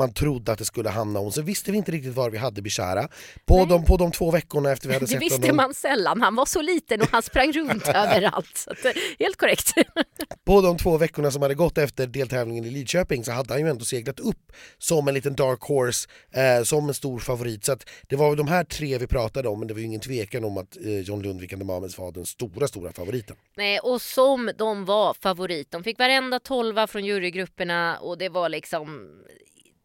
man 0.00 0.12
trodde 0.12 0.52
att 0.52 0.58
det 0.58 0.64
skulle 0.64 0.88
hamna 0.88 1.18
hon. 1.20 1.32
Så 1.32 1.42
visste 1.42 1.72
vi 1.72 1.78
inte 1.78 1.92
riktigt 1.92 2.14
var 2.14 2.30
vi 2.30 2.38
hade 2.38 2.62
Bishara. 2.62 3.08
På, 3.46 3.64
de, 3.64 3.84
på 3.84 3.96
de 3.96 4.12
två 4.12 4.30
veckorna 4.30 4.70
efter 4.70 4.88
vi 4.88 4.94
hade 4.94 5.06
Det 5.06 5.10
sett 5.10 5.22
visste 5.22 5.40
honom. 5.40 5.56
man 5.56 5.74
sällan. 5.74 6.20
Han 6.20 6.36
var 6.36 6.46
så 6.46 6.62
liten 6.62 7.00
och 7.02 7.08
han 7.12 7.22
sprang 7.22 7.52
runt 7.52 7.88
överallt. 7.88 8.56
Så 8.56 8.70
att, 8.70 8.84
eh, 8.84 8.92
helt 9.18 9.36
korrekt. 9.36 9.72
På 10.46 10.60
de 10.60 10.76
två 10.76 10.98
veckorna 10.98 11.30
som 11.30 11.42
hade 11.42 11.54
gått 11.54 11.78
efter 11.78 12.06
deltävlingen 12.06 12.64
i 12.64 12.70
Lidköping 12.70 13.24
så 13.24 13.32
hade 13.32 13.54
han 13.54 13.60
ju 13.60 13.68
ändå 13.68 13.84
seglat 13.84 14.20
upp 14.20 14.52
som 14.78 15.08
en 15.08 15.14
liten 15.14 15.34
dark 15.34 15.60
horse, 15.62 16.08
eh, 16.32 16.62
som 16.64 16.88
en 16.88 16.94
stor 16.94 17.18
favorit. 17.18 17.64
Så 17.64 17.72
att 17.72 17.88
det 18.08 18.16
var 18.16 18.36
de 18.36 18.48
här 18.48 18.64
tre 18.64 18.98
vi 18.98 19.06
pratade 19.06 19.48
om 19.48 19.58
men 19.58 19.68
det 19.68 19.74
var 19.74 19.80
ju 19.80 19.86
ingen 19.86 20.00
tvekan 20.00 20.44
om 20.44 20.58
att 20.58 20.76
eh, 20.84 20.98
John 21.00 21.22
Lundvik 21.22 21.52
and 21.52 21.62
the 21.62 21.66
Mames 21.66 21.98
var 21.98 22.12
den 22.12 22.26
stora, 22.26 22.68
stora 22.68 22.92
favoriten. 22.92 23.36
Nej, 23.56 23.78
och 23.78 24.02
som 24.02 24.50
de 24.58 24.84
var 24.84 25.14
favorit. 25.14 25.70
De 25.70 25.84
fick 25.84 25.98
varenda 25.98 26.38
tolva 26.40 26.86
från 26.86 27.04
jurygrupperna 27.04 27.98
och 27.98 28.18
det 28.18 28.28
var 28.28 28.48
liksom 28.48 29.10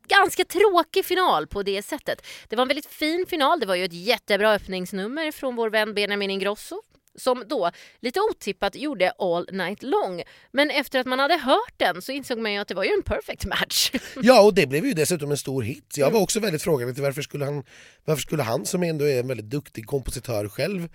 ganska 0.08 0.46
tråkig 0.46 1.06
final 1.06 1.48
på 1.48 1.64
det 1.64 1.82
sättet. 1.82 2.26
Det 2.50 2.56
var 2.56 2.62
en 2.62 2.68
väldigt 2.68 2.86
fin 2.86 3.26
final. 3.30 3.60
Det 3.60 3.66
var 3.66 3.76
ju 3.76 3.86
ett 3.86 3.94
jättebra 3.94 4.54
öppningsnummer 4.54 5.32
från 5.32 5.56
vår 5.56 5.70
vän 5.70 5.94
Benjamin 5.94 6.30
Ingrosso 6.30 6.82
som 7.18 7.44
då 7.48 7.72
lite 8.02 8.20
otippat 8.22 8.76
gjorde 8.76 9.12
All 9.20 9.50
Night 9.52 9.84
Long. 9.84 10.24
Men 10.52 10.70
efter 10.70 11.00
att 11.00 11.06
man 11.06 11.20
hade 11.20 11.38
hört 11.38 11.74
den 11.78 12.02
så 12.02 12.12
insåg 12.12 12.38
man 12.40 12.54
ju 12.54 12.60
att 12.60 12.68
det 12.68 12.74
var 12.74 12.84
ju 12.84 12.90
en 12.90 13.04
perfect 13.04 13.46
match. 13.46 13.92
Ja, 14.22 14.42
och 14.42 14.54
det 14.54 14.68
blev 14.68 14.86
ju 14.86 14.94
dessutom 14.94 15.32
en 15.32 15.38
stor 15.38 15.64
hit. 15.64 15.94
Jag 15.98 16.12
var 16.12 16.22
också 16.22 16.40
väldigt 16.40 16.62
frågande 16.62 16.94
till 16.94 17.04
varför 17.04 17.22
skulle 17.22 17.46
han, 17.46 17.64
varför 18.06 18.22
skulle 18.22 18.44
han 18.44 18.66
som 18.66 18.84
ändå 18.84 19.06
är 19.06 19.20
en 19.20 19.28
väldigt 19.28 19.50
duktig 19.50 19.86
kompositör 19.86 20.50
själv 20.50 20.88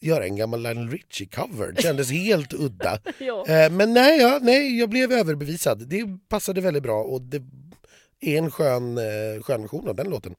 göra 0.00 0.24
en 0.24 0.36
gammal 0.36 0.62
Lionel 0.62 0.88
Richie-cover. 0.90 1.72
Det 1.72 1.82
kändes 1.82 2.10
helt 2.10 2.52
udda. 2.52 2.98
Ja. 3.18 3.46
Eh, 3.46 3.70
Men 3.70 3.92
nej, 3.92 4.20
ja, 4.20 4.38
nej, 4.42 4.78
jag 4.78 4.88
blev 4.90 5.12
överbevisad. 5.12 5.88
Det 5.88 6.04
passade 6.28 6.60
väldigt 6.60 6.82
bra 6.82 7.02
och 7.02 7.22
det 7.22 7.42
är 8.20 8.38
en 8.38 8.50
skön, 8.50 8.98
eh, 8.98 9.42
skön 9.42 9.62
version 9.62 9.88
av 9.88 9.94
den 9.94 10.10
låten. 10.10 10.34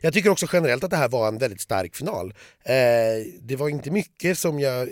Jag 0.00 0.12
tycker 0.12 0.30
också 0.30 0.46
generellt 0.52 0.84
att 0.84 0.90
det 0.90 0.96
här 0.96 1.08
var 1.08 1.28
en 1.28 1.38
väldigt 1.38 1.60
stark 1.60 1.96
final. 1.96 2.34
Eh, 2.64 2.74
det 3.40 3.56
var 3.56 3.68
inte 3.68 3.90
mycket 3.90 4.38
som 4.38 4.60
jag, 4.60 4.88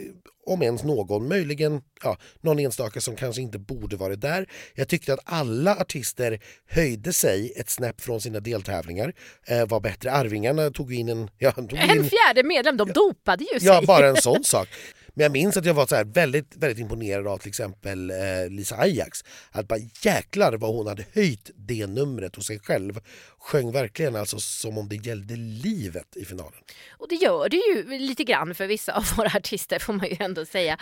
om 0.46 0.62
ens 0.62 0.84
någon, 0.84 1.28
möjligen 1.28 1.82
ja, 2.02 2.16
någon 2.40 2.58
enstaka 2.58 3.00
som 3.00 3.16
kanske 3.16 3.42
inte 3.42 3.58
borde 3.58 3.96
varit 3.96 4.20
där. 4.20 4.46
Jag 4.74 4.88
tyckte 4.88 5.14
att 5.14 5.20
alla 5.24 5.76
artister 5.76 6.40
höjde 6.68 7.12
sig 7.12 7.52
ett 7.56 7.70
snäpp 7.70 8.00
från 8.00 8.20
sina 8.20 8.40
deltävlingar, 8.40 9.12
eh, 9.46 9.66
var 9.66 9.80
bättre. 9.80 10.12
Arvingarna 10.12 10.70
tog 10.70 10.94
in 10.94 11.08
en... 11.08 11.30
Ja, 11.38 11.52
tog 11.52 11.72
En 11.72 11.96
in, 11.96 12.10
fjärde 12.10 12.42
medlem, 12.42 12.76
de 12.76 12.92
dopade 12.92 13.44
ju 13.44 13.60
sig. 13.60 13.68
Ja, 13.68 13.82
bara 13.86 14.08
en 14.08 14.16
sån 14.22 14.44
sak. 14.44 14.68
Men 15.14 15.22
jag 15.22 15.32
minns 15.32 15.56
att 15.56 15.64
jag 15.64 15.74
var 15.74 15.86
så 15.86 15.96
här 15.96 16.04
väldigt, 16.04 16.56
väldigt 16.56 16.78
imponerad 16.78 17.26
av 17.26 17.38
till 17.38 17.48
exempel 17.48 18.10
eh, 18.10 18.16
Lisa 18.50 18.76
Ajax. 18.76 19.24
Att 19.50 19.68
bara 19.68 19.78
jäklar 20.02 20.52
vad 20.52 20.74
hon 20.74 20.86
hade 20.86 21.04
höjt 21.12 21.50
det 21.54 21.86
numret 21.86 22.36
hos 22.36 22.46
sig 22.46 22.58
själv. 22.58 23.00
Sjöng 23.38 23.72
verkligen 23.72 24.16
alltså 24.16 24.38
som 24.38 24.78
om 24.78 24.88
det 24.88 24.96
gällde 24.96 25.36
livet 25.36 26.16
i 26.16 26.24
finalen. 26.24 26.60
Och 26.90 27.08
det 27.08 27.14
gör 27.14 27.48
det 27.48 27.56
ju 27.56 27.98
lite 27.98 28.24
grann 28.24 28.54
för 28.54 28.66
vissa 28.66 28.92
av 28.92 29.04
våra 29.16 29.36
artister 29.36 29.78
får 29.78 29.92
man 29.92 30.08
ju 30.08 30.16
ändå 30.20 30.44
säga. 30.44 30.78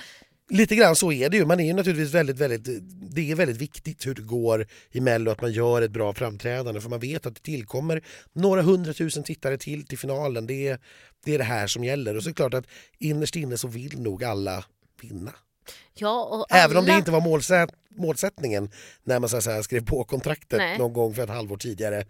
Lite 0.50 0.76
grann 0.76 0.96
så 0.96 1.12
är 1.12 1.28
det 1.30 1.36
ju. 1.36 1.46
Man 1.46 1.60
är 1.60 1.64
ju 1.64 1.72
naturligtvis 1.72 2.14
väldigt, 2.14 2.36
väldigt, 2.38 2.68
det 3.14 3.30
är 3.30 3.34
väldigt 3.34 3.56
viktigt 3.56 4.06
hur 4.06 4.14
det 4.14 4.22
går 4.22 4.66
i 4.90 5.00
Mello, 5.00 5.30
att 5.30 5.40
man 5.40 5.52
gör 5.52 5.82
ett 5.82 5.90
bra 5.90 6.12
framträdande. 6.14 6.80
För 6.80 6.88
man 6.88 7.00
vet 7.00 7.26
att 7.26 7.34
det 7.34 7.42
tillkommer 7.42 8.02
några 8.32 8.62
hundratusen 8.62 9.22
tittare 9.22 9.58
till 9.58 9.86
till 9.86 9.98
finalen. 9.98 10.46
Det 10.46 10.68
är, 10.68 10.78
det 11.24 11.34
är 11.34 11.38
det 11.38 11.44
här 11.44 11.66
som 11.66 11.84
gäller. 11.84 12.16
Och 12.16 12.22
så 12.22 12.28
är 12.28 12.30
det 12.30 12.36
klart 12.36 12.54
att 12.54 12.66
innerst 12.98 13.36
inne 13.36 13.56
så 13.56 13.68
vill 13.68 14.00
nog 14.00 14.24
alla 14.24 14.64
vinna. 15.02 15.34
Ja, 15.94 16.24
och 16.24 16.56
Även 16.56 16.76
om 16.76 16.84
det 16.84 16.90
alla- 16.90 16.98
inte 16.98 17.10
var 17.10 17.20
målsät, 17.20 17.70
målsättningen 17.90 18.70
när 19.04 19.18
man 19.18 19.28
så 19.28 19.40
säga, 19.40 19.62
skrev 19.62 19.84
på 19.84 20.04
kontraktet 20.04 20.58
Nej. 20.58 20.78
någon 20.78 20.92
gång 20.92 21.14
för 21.14 21.22
ett 21.22 21.28
halvår 21.30 21.56
tidigare. 21.56 22.04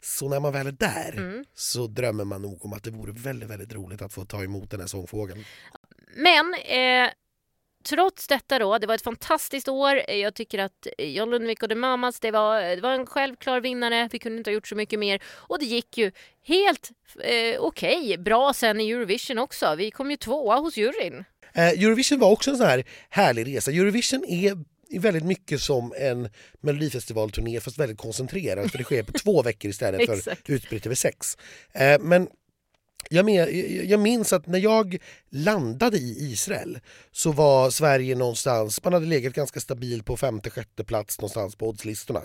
Så 0.00 0.28
när 0.28 0.40
man 0.40 0.52
väl 0.52 0.66
är 0.66 0.72
där 0.72 1.14
Mm. 1.16 1.44
så 1.54 1.86
drömmer 1.86 2.24
man 2.24 2.42
nog 2.42 2.64
om 2.64 2.72
att 2.72 2.82
det 2.82 2.90
vore 2.90 3.12
väldigt, 3.12 3.50
väldigt 3.50 3.72
roligt 3.72 4.02
att 4.02 4.12
få 4.12 4.24
ta 4.24 4.42
emot 4.44 4.70
den 4.70 4.80
här 4.80 4.86
sångfågeln. 4.86 5.44
Men 6.16 6.54
eh, 6.54 7.10
trots 7.82 8.26
detta 8.26 8.58
då, 8.58 8.78
det 8.78 8.86
var 8.86 8.94
ett 8.94 9.02
fantastiskt 9.02 9.68
år. 9.68 10.10
Jag 10.10 10.34
tycker 10.34 10.58
att 10.58 10.86
John 10.98 11.30
Lundvik 11.30 11.62
och 11.62 11.68
The 11.68 11.74
Mamas, 11.74 12.20
det 12.20 12.30
var, 12.30 12.60
det 12.60 12.80
var 12.80 12.92
en 12.92 13.06
självklar 13.06 13.60
vinnare. 13.60 14.08
Vi 14.12 14.18
kunde 14.18 14.38
inte 14.38 14.50
ha 14.50 14.54
gjort 14.54 14.68
så 14.68 14.74
mycket 14.74 14.98
mer. 14.98 15.22
Och 15.28 15.58
det 15.58 15.64
gick 15.64 15.98
ju 15.98 16.12
helt 16.44 16.90
eh, 17.20 17.60
okej, 17.60 18.18
bra 18.18 18.52
sen 18.52 18.80
i 18.80 18.90
Eurovision 18.90 19.38
också. 19.38 19.74
Vi 19.74 19.90
kom 19.90 20.10
ju 20.10 20.16
tvåa 20.16 20.56
hos 20.56 20.76
juryn. 20.76 21.24
Eh, 21.54 21.68
Eurovision 21.68 22.18
var 22.18 22.30
också 22.30 22.50
en 22.50 22.56
sån 22.56 22.66
här 22.66 22.84
härlig 23.10 23.56
resa. 23.56 23.70
Eurovision 23.70 24.24
är 24.24 24.56
väldigt 25.00 25.24
mycket 25.24 25.60
som 25.60 25.94
en 25.96 26.28
melodifestivalturné 26.60 27.60
fast 27.60 27.78
väldigt 27.78 27.98
koncentrerad 27.98 28.70
för 28.70 28.78
det 28.78 28.84
sker 28.84 29.02
på 29.02 29.12
två 29.12 29.42
veckor 29.42 29.70
istället 29.70 30.06
för 30.06 30.36
utspritt 30.52 30.86
över 30.86 30.96
sex. 30.96 31.36
Eh, 31.72 32.00
men 32.00 32.28
jag, 33.10 33.24
men, 33.24 33.34
jag- 33.34 33.52
jag 33.84 34.00
minns 34.00 34.32
att 34.32 34.46
när 34.46 34.58
jag 34.58 34.98
landade 35.30 35.96
i 35.98 36.16
Israel 36.32 36.78
så 37.12 37.32
var 37.32 37.70
Sverige 37.70 38.14
någonstans, 38.14 38.84
man 38.84 38.92
hade 38.92 39.06
legat 39.06 39.34
ganska 39.34 39.60
stabil 39.60 40.02
på 40.02 40.16
femte, 40.16 40.50
sjätte 40.50 40.84
plats 40.84 41.18
någonstans 41.20 41.56
på 41.56 41.68
oddslistorna. 41.68 42.22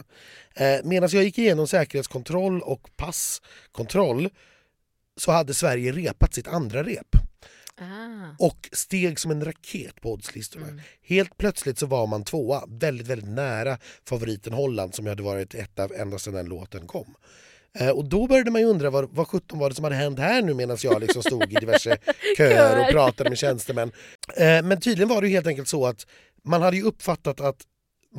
Eh, 0.55 0.79
Medan 0.83 1.09
jag 1.13 1.23
gick 1.23 1.37
igenom 1.37 1.67
säkerhetskontroll 1.67 2.61
och 2.61 2.89
passkontroll 2.95 4.29
så 5.19 5.31
hade 5.31 5.53
Sverige 5.53 5.91
repat 5.91 6.33
sitt 6.33 6.47
andra 6.47 6.83
rep 6.83 7.15
Ah. 7.81 8.35
och 8.45 8.69
steg 8.71 9.19
som 9.19 9.31
en 9.31 9.45
raket 9.45 10.01
på 10.01 10.11
oddslistorna. 10.13 10.67
Mm. 10.67 10.81
Helt 11.01 11.37
plötsligt 11.37 11.79
så 11.79 11.85
var 11.85 12.07
man 12.07 12.23
tvåa, 12.23 12.63
väldigt, 12.67 13.07
väldigt 13.07 13.29
nära 13.29 13.77
favoriten 14.09 14.53
Holland 14.53 14.95
som 14.95 15.05
ju 15.05 15.09
hade 15.11 15.23
varit 15.23 15.55
ett 15.55 15.79
av 15.79 15.93
ända 15.93 16.19
sedan 16.19 16.33
den 16.33 16.45
låten 16.45 16.87
kom. 16.87 17.15
Eh, 17.79 17.89
och 17.89 18.05
då 18.05 18.27
började 18.27 18.51
man 18.51 18.61
ju 18.61 18.67
undra 18.67 18.89
vad, 18.89 19.09
vad 19.11 19.27
sjutton 19.27 19.59
var 19.59 19.69
det 19.69 19.75
som 19.75 19.83
hade 19.83 19.95
hänt 19.95 20.19
här 20.19 20.41
nu 20.41 20.53
medan 20.53 20.77
jag 20.81 21.01
liksom 21.01 21.23
stod 21.23 21.51
i 21.51 21.55
diverse 21.59 21.97
köer 22.37 22.79
och 22.79 22.91
pratade 22.91 23.29
med 23.29 23.39
tjänstemän. 23.39 23.91
Eh, 24.37 24.63
men 24.63 24.79
tydligen 24.81 25.09
var 25.09 25.21
det 25.21 25.27
ju 25.27 25.33
helt 25.33 25.47
enkelt 25.47 25.67
så 25.67 25.85
att 25.85 26.07
man 26.43 26.61
hade 26.61 26.77
ju 26.77 26.83
uppfattat 26.83 27.41
att 27.41 27.57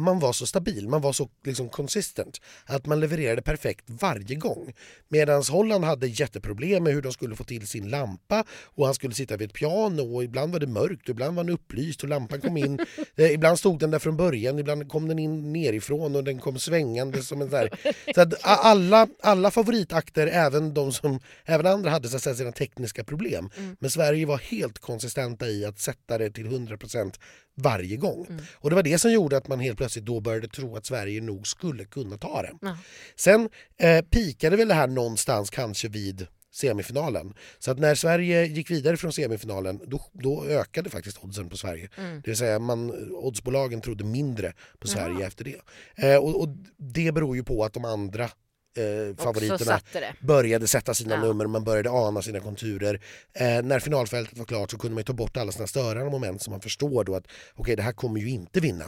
man 0.01 0.19
var 0.19 0.33
så 0.33 0.47
stabil, 0.47 0.89
man 0.89 1.01
var 1.01 1.13
så 1.13 1.29
liksom 1.45 1.69
consistent 1.69 2.41
att 2.65 2.87
man 2.87 3.01
levererade 3.01 3.43
perfekt 3.43 3.85
varje 3.87 4.35
gång. 4.35 4.73
Medan 5.09 5.43
Holland 5.51 5.85
hade 5.85 6.07
jätteproblem 6.07 6.85
med 6.85 6.93
hur 6.93 7.03
de 7.03 7.13
skulle 7.13 7.37
få 7.37 7.45
till 7.45 7.67
sin 7.67 7.91
lampa 7.91 8.45
och 8.65 8.85
han 8.85 8.95
skulle 8.95 9.15
sitta 9.15 9.37
vid 9.37 9.49
ett 9.49 9.55
piano 9.55 10.15
och 10.15 10.25
ibland 10.25 10.53
var 10.53 10.61
det 10.61 10.67
mörkt 10.67 11.09
ibland 11.09 11.37
var 11.37 11.45
den 11.45 11.55
upplyst 11.55 12.03
och 12.03 12.09
lampan 12.09 12.41
kom 12.41 12.57
in. 12.57 12.79
eh, 13.17 13.33
ibland 13.33 13.59
stod 13.59 13.79
den 13.79 13.91
där 13.91 13.99
från 13.99 14.17
början, 14.17 14.59
ibland 14.59 14.89
kom 14.89 15.09
den 15.09 15.19
in 15.19 15.53
nerifrån 15.53 16.17
och 16.17 16.25
den 16.25 16.39
kom 16.39 16.59
svängande 16.59 17.23
som 17.23 17.43
en 17.43 17.51
där. 17.51 17.95
Så 18.15 18.21
att 18.21 18.35
alla, 18.43 19.09
alla 19.23 19.51
favoritakter, 19.51 20.27
även 20.27 20.75
de 20.75 20.93
som 20.93 21.21
även 21.45 21.67
andra 21.67 21.91
hade 21.91 22.09
så 22.09 22.17
att 22.17 22.23
säga, 22.23 22.37
sina 22.37 22.53
tekniska 22.53 23.05
problem. 23.05 23.51
Men 23.79 23.91
Sverige 23.91 24.27
var 24.27 24.39
helt 24.39 24.79
konsistenta 24.79 25.49
i 25.49 25.65
att 25.65 25.79
sätta 25.79 26.19
det 26.19 26.31
till 26.31 26.47
100% 26.47 27.15
varje 27.55 27.97
gång. 27.97 28.27
Och 28.55 28.71
det 28.71 28.77
var 28.77 28.83
det 28.83 28.99
som 28.99 29.13
gjorde 29.13 29.37
att 29.37 29.49
man 29.49 29.61
helt 29.61 29.79
plötsligt 29.79 29.88
då 29.97 30.21
började 30.21 30.49
tro 30.49 30.77
att 30.77 30.87
Sverige 30.87 31.21
nog 31.21 31.47
skulle 31.47 31.85
kunna 31.85 32.19
ta 32.19 32.43
det. 32.43 32.53
Ja. 32.61 32.77
Sen 33.17 33.49
eh, 33.79 34.05
pikade 34.05 34.57
väl 34.57 34.69
det 34.69 34.75
här 34.75 34.87
någonstans 34.87 35.51
kanske 35.51 35.89
vid 35.89 36.27
semifinalen. 36.53 37.35
Så 37.59 37.71
att 37.71 37.79
när 37.79 37.95
Sverige 37.95 38.47
gick 38.47 38.71
vidare 38.71 38.97
från 38.97 39.13
semifinalen 39.13 39.81
då, 39.87 40.01
då 40.13 40.45
ökade 40.45 40.91
faktiskt 40.91 41.25
oddsen 41.25 41.49
på 41.49 41.57
Sverige. 41.57 41.89
Mm. 41.97 42.15
Det 42.15 42.31
vill 42.31 42.37
säga 42.37 42.59
man, 42.59 42.91
oddsbolagen 43.13 43.81
trodde 43.81 44.05
mindre 44.05 44.53
på 44.79 44.89
Sverige 44.89 45.27
efter 45.27 45.45
det. 45.45 45.61
Eh, 45.97 46.17
och, 46.17 46.41
och 46.41 46.49
det 46.77 47.13
beror 47.13 47.37
ju 47.37 47.45
på 47.45 47.65
att 47.65 47.73
de 47.73 47.85
andra 47.85 48.25
eh, 48.25 49.17
favoriterna 49.17 49.81
började 50.21 50.69
sätta 50.69 50.95
sina 50.95 51.15
Ja. 51.15 51.21
nummer, 51.21 51.47
man 51.47 51.65
började 51.65 51.91
ana 51.91 52.23
sina 52.23 52.41
konturer. 52.41 53.01
Eh, 53.33 53.63
när 53.63 53.81
finalfältet 53.81 54.39
var 54.39 54.45
klart 54.45 54.71
så 54.71 54.79
kunde 54.79 54.95
man 54.95 55.05
ta 55.05 55.13
bort 55.13 55.37
alla 55.37 55.53
sina 55.53 55.67
störande 55.67 56.11
moment 56.11 56.43
så 56.43 56.51
man 56.51 56.61
förstår 56.61 57.05
då 57.05 57.15
att 57.15 57.27
okej, 57.55 57.77
det 57.77 57.83
här 57.83 57.93
kommer 57.93 58.21
ju 58.21 58.31
inte 58.31 58.61
vinna. 58.61 58.85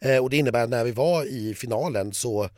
Eh, 0.00 0.18
och 0.18 0.30
det 0.30 0.36
innebär 0.36 0.64
att 0.64 0.70
när 0.70 0.84
vi 0.84 0.92
var 0.92 1.24
i 1.24 1.54
finalen 1.54 2.12
så 2.12 2.50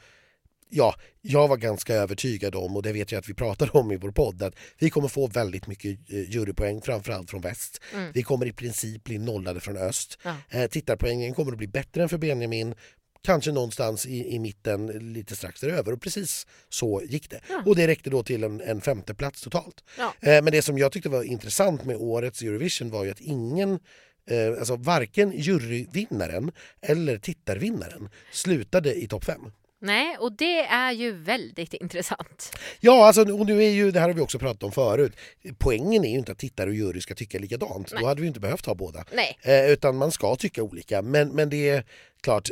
Ja, 0.74 0.94
jag 1.22 1.48
var 1.48 1.56
ganska 1.56 1.94
övertygad 1.94 2.54
om, 2.54 2.76
och 2.76 2.82
det 2.82 2.92
vet 2.92 3.12
jag 3.12 3.18
att 3.18 3.28
vi 3.28 3.34
pratade 3.34 3.70
om 3.70 3.92
i 3.92 3.96
vår 3.96 4.10
podd, 4.10 4.42
att 4.42 4.54
vi 4.78 4.90
kommer 4.90 5.08
få 5.08 5.26
väldigt 5.26 5.66
mycket 5.66 6.10
eh, 6.10 6.30
jurypoäng, 6.30 6.80
framförallt 6.80 7.30
från 7.30 7.40
väst. 7.40 7.82
Mm. 7.94 8.12
Vi 8.14 8.22
kommer 8.22 8.46
i 8.46 8.52
princip 8.52 9.04
bli 9.04 9.18
nollade 9.18 9.60
från 9.60 9.76
öst. 9.76 10.18
Ja. 10.22 10.36
Eh, 10.50 10.66
tittarpoängen 10.70 11.34
kommer 11.34 11.52
att 11.52 11.58
bli 11.58 11.66
bättre 11.66 12.02
än 12.02 12.08
för 12.08 12.18
Benjamin, 12.18 12.74
kanske 13.22 13.52
någonstans 13.52 14.06
i, 14.06 14.34
i 14.34 14.38
mitten, 14.38 14.86
lite 15.12 15.36
strax 15.36 15.60
däröver. 15.60 15.92
Och 15.92 16.02
precis 16.02 16.46
så 16.68 17.02
gick 17.04 17.30
det. 17.30 17.40
Ja. 17.48 17.62
Och 17.66 17.76
det 17.76 17.86
räckte 17.86 18.10
då 18.10 18.22
till 18.22 18.44
en, 18.44 18.60
en 18.60 18.80
femte 18.80 19.14
plats 19.14 19.42
totalt. 19.42 19.84
Ja. 19.98 20.14
Eh, 20.20 20.42
men 20.42 20.52
det 20.52 20.62
som 20.62 20.78
jag 20.78 20.92
tyckte 20.92 21.08
var 21.08 21.22
intressant 21.22 21.84
med 21.84 21.96
årets 21.96 22.42
Eurovision 22.42 22.90
var 22.90 23.04
ju 23.04 23.10
att 23.10 23.20
ingen 23.20 23.78
Eh, 24.26 24.58
alltså 24.58 24.76
varken 24.76 25.32
juryvinnaren 25.34 26.52
eller 26.80 27.18
tittarvinnaren 27.18 28.08
slutade 28.32 28.94
i 28.94 29.08
topp 29.08 29.24
fem. 29.24 29.50
Nej, 29.82 30.16
och 30.16 30.32
det 30.32 30.60
är 30.60 30.92
ju 30.92 31.12
väldigt 31.12 31.74
intressant. 31.74 32.56
Ja, 32.80 33.06
alltså, 33.06 33.22
och 33.22 33.46
nu 33.46 33.64
är 33.64 33.70
ju, 33.70 33.90
det 33.90 34.00
här 34.00 34.08
har 34.08 34.14
vi 34.14 34.20
också 34.20 34.38
pratat 34.38 34.62
om 34.62 34.72
förut. 34.72 35.12
Poängen 35.58 36.04
är 36.04 36.10
ju 36.10 36.18
inte 36.18 36.32
att 36.32 36.38
tittare 36.38 36.70
och 36.70 36.74
jury 36.74 37.00
ska 37.00 37.14
tycka 37.14 37.38
likadant. 37.38 37.92
Då 38.00 38.06
hade 38.06 38.20
vi 38.20 38.26
inte 38.26 38.40
behövt 38.40 38.66
ha 38.66 38.74
båda. 38.74 39.04
Nej. 39.12 39.38
Eh, 39.42 39.70
utan 39.70 39.96
man 39.96 40.12
ska 40.12 40.36
tycka 40.36 40.62
olika. 40.62 41.02
Men, 41.02 41.28
men 41.28 41.50
det 41.50 41.68
är 41.68 41.84
klart, 42.22 42.50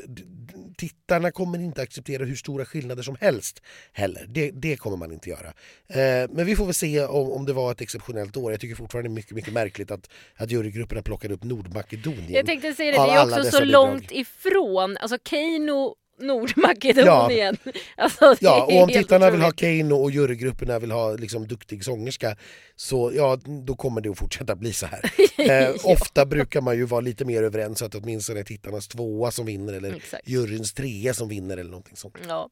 tittarna 0.77 1.31
kommer 1.31 1.59
inte 1.59 1.83
acceptera 1.83 2.25
hur 2.25 2.37
stora 2.37 2.65
skillnader 2.65 3.03
som 3.03 3.17
helst 3.21 3.63
heller. 3.93 4.27
Det, 4.29 4.51
det 4.51 4.77
kommer 4.77 4.97
man 4.97 5.13
inte 5.13 5.31
göra. 5.31 5.49
Eh, 5.89 6.31
men 6.31 6.47
vi 6.47 6.57
får 6.57 6.65
väl 6.65 6.75
se 6.75 7.05
om, 7.05 7.33
om 7.33 7.47
det 7.47 7.53
var 7.53 7.73
ett 7.73 7.81
exceptionellt 7.81 8.37
år. 8.37 8.53
Jag 8.53 8.61
tycker 8.61 8.75
fortfarande 8.75 9.09
det 9.09 9.13
är 9.13 9.15
mycket, 9.15 9.33
mycket 9.33 9.53
märkligt 9.53 9.91
att, 9.91 10.11
att 10.37 10.51
jurygrupperna 10.51 11.03
plockade 11.03 11.35
upp 11.35 11.45
Nordmakedonien. 11.45 12.33
Jag 12.33 12.47
tänkte 12.47 12.75
säga 12.75 12.93
det, 12.93 13.13
det 13.13 13.13
är 13.13 13.25
också 13.25 13.51
så 13.51 13.61
bidrag. 13.61 13.73
långt 13.73 14.11
ifrån, 14.13 14.97
alltså 14.97 15.19
Keino 15.25 15.95
Nordmakedonien. 16.21 17.57
Alltså, 17.97 18.31
det 18.31 18.37
Ja, 18.41 18.65
och 18.65 18.83
om 18.83 18.89
tittarna 18.89 19.31
vill 19.31 19.41
ha 19.41 19.49
otroligt. 19.49 19.61
Keino 19.61 19.95
och 19.95 20.11
jurygrupperna 20.11 20.79
vill 20.79 20.91
ha 20.91 21.13
liksom, 21.13 21.47
duktig 21.47 21.85
sångerska 21.85 22.37
så 22.77 23.13
ja, 23.15 23.39
då 23.67 23.77
kommer 23.77 24.01
det 24.01 24.09
att 24.09 24.19
fortsätta 24.19 24.57
bli 24.57 24.73
så 24.73 24.87
här. 24.87 25.01
Eh, 25.41 25.75
ofta 25.85 26.27
brukar 26.27 26.61
man 26.61 26.77
ju 26.77 26.85
vara 26.85 27.01
lite 27.01 27.25
mer 27.25 27.43
överens 27.43 27.79
så 27.79 27.85
att 27.85 27.95
åtminstone 27.95 28.41
är 28.41 28.45
tittarnas 28.45 28.89
tvåa 28.89 29.31
som 29.31 29.47
vinner 29.47 29.73
eller 29.73 29.95
Exakt. 29.95 30.29
juryns 30.29 30.73
trea 30.73 31.15
som 31.15 31.29
vinner 31.29 31.57
eller 31.57 31.71
någonting 31.71 31.97
sånt. 31.97 32.15
Ja, 32.29 32.49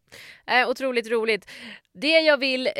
äh, 0.46 0.68
otroligt 0.68 1.10
roligt. 1.10 1.46
Det 1.94 2.20
jag 2.20 2.36
vill 2.36 2.66
eh, 2.66 2.72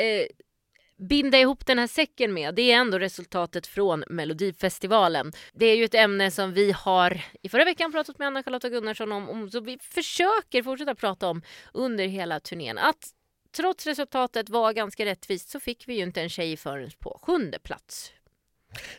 binda 0.99 1.39
ihop 1.39 1.67
den 1.67 1.79
här 1.79 1.87
säcken 1.87 2.35
med, 2.35 2.55
det 2.55 2.73
är 2.73 2.77
ändå 2.77 2.99
resultatet 2.99 3.67
från 3.67 4.05
Melodifestivalen. 4.11 5.33
Det 5.55 5.67
är 5.67 5.77
ju 5.77 5.85
ett 5.85 5.95
ämne 5.95 6.31
som 6.31 6.53
vi 6.53 6.73
har 6.73 7.25
i 7.43 7.49
förra 7.49 7.65
veckan 7.65 7.93
pratat 7.93 8.19
med 8.19 8.27
Anna-Charlotta 8.27 8.69
Gunnarsson 8.69 9.13
om, 9.13 9.29
om, 9.29 9.51
så 9.51 9.61
vi 9.61 9.79
försöker 9.83 10.63
fortsätta 10.63 10.95
prata 10.95 11.29
om 11.29 11.43
under 11.73 12.07
hela 12.07 12.41
turnén. 12.41 12.79
Att 12.79 13.13
trots 13.57 13.87
resultatet 13.87 14.49
var 14.49 14.73
ganska 14.73 15.05
rättvist 15.05 15.51
så 15.51 15.61
fick 15.61 15.89
vi 15.89 15.95
ju 15.95 16.03
inte 16.03 16.23
en 16.23 16.29
tjej 16.29 16.57
förrän 16.57 16.91
på 16.99 17.21
sjunde 17.23 17.59
plats. 17.59 18.13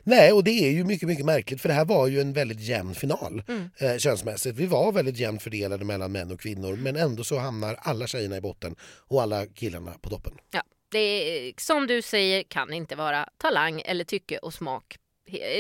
Nej, 0.04 0.32
och 0.32 0.44
det 0.44 0.52
är 0.52 0.72
ju 0.72 0.84
mycket, 0.84 1.08
mycket 1.08 1.26
märkligt 1.26 1.62
för 1.62 1.70
det 1.70 1.76
här 1.76 1.86
var 1.86 2.08
ju 2.08 2.22
en 2.22 2.34
väldigt 2.34 2.60
jämn 2.60 2.96
final 2.96 3.44
eh, 3.78 3.98
könsmässigt. 3.98 4.58
Vi 4.58 4.66
var 4.66 4.92
väldigt 4.92 5.18
jämnt 5.18 5.44
fördelade 5.44 5.86
mellan 5.86 6.12
män 6.12 6.32
och 6.32 6.40
kvinnor 6.40 6.76
men 6.76 6.96
ändå 6.96 7.24
så 7.24 7.38
hamnar 7.38 7.76
alla 7.80 8.08
tjejerna 8.08 8.38
i 8.38 8.42
botten 8.42 8.76
och 9.08 9.22
alla 9.22 9.46
killarna 9.46 9.92
på 10.02 10.10
toppen. 10.10 10.34
Ja, 10.52 10.62
det 10.92 11.54
som 11.58 11.88
du 11.88 12.02
säger 12.02 12.44
kan 12.44 12.74
inte 12.74 12.96
vara 12.96 13.30
talang 13.38 13.82
eller 13.86 14.04
tycke 14.04 14.38
och 14.38 14.54
smak 14.54 14.98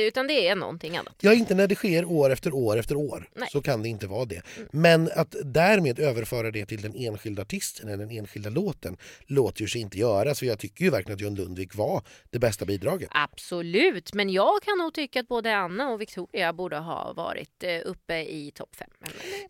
utan 0.08 0.28
det 0.28 0.48
är 0.48 0.56
någonting 0.56 0.98
annat. 0.98 1.16
Ja, 1.22 1.34
inte 1.34 1.56
när 1.56 1.68
det 1.68 1.76
sker 1.76 2.06
år 2.06 2.30
efter 2.30 2.54
år 2.54 2.78
efter 2.78 2.96
år. 2.96 3.30
Nej. 3.36 3.50
Så 3.52 3.62
kan 3.62 3.82
det 3.82 3.90
inte 3.90 4.08
vara 4.08 4.26
det. 4.26 4.42
Men 4.72 5.10
att 5.16 5.36
därmed 5.44 6.00
överföra 6.00 6.52
det 6.52 6.66
till 6.66 6.82
den 6.82 6.96
enskilda 6.96 7.42
artisten 7.42 7.90
eller 7.90 8.06
den 8.06 8.18
enskilda 8.18 8.50
låten 8.50 8.98
låter 9.26 9.62
ju 9.62 9.68
sig 9.68 9.82
inte 9.82 9.98
göras. 9.98 10.40
För 10.40 10.46
jag 10.46 10.60
tycker 10.60 10.84
ju 10.86 10.92
verkligen 10.92 11.16
att 11.16 11.22
John 11.22 11.36
Lundvik 11.36 11.76
var 11.76 12.04
det 12.30 12.40
bästa 12.40 12.66
bidraget. 12.66 13.10
Absolut, 13.12 14.14
men 14.14 14.30
jag 14.30 14.62
kan 14.64 14.78
nog 14.78 14.94
tycka 14.94 15.20
att 15.20 15.28
både 15.28 15.56
Anna 15.56 15.90
och 15.90 16.02
Victoria 16.02 16.54
borde 16.54 16.78
ha 16.78 17.14
varit 17.14 17.64
eh, 17.64 17.80
uppe 17.86 18.22
i 18.22 18.52
topp 18.56 18.76
fem. 18.76 18.90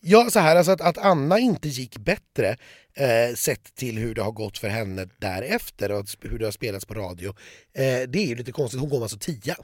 Ja, 0.02 0.30
så 0.30 0.40
här, 0.40 0.56
alltså 0.56 0.72
att, 0.72 0.82
att 0.82 0.98
Anna 0.98 1.40
inte 1.40 1.68
gick 1.68 1.98
bättre 1.98 2.58
eh, 3.00 3.36
sett 3.36 3.76
till 3.76 3.97
hur 3.97 4.16
det 4.16 4.22
har 4.22 4.32
gått 4.32 4.58
för 4.58 4.68
henne 4.68 5.08
därefter 5.20 5.91
och 5.91 6.06
hur 6.22 6.39
det 6.39 6.45
har 6.45 6.52
spelats 6.52 6.86
på 6.86 6.93
radio. 6.93 7.30
Eh, 7.74 7.84
det 7.84 8.20
är 8.20 8.26
ju 8.26 8.36
lite 8.36 8.52
konstigt. 8.52 8.80
Hon 8.80 8.89
kom 8.89 9.02
alltså 9.02 9.18
10 9.20 9.56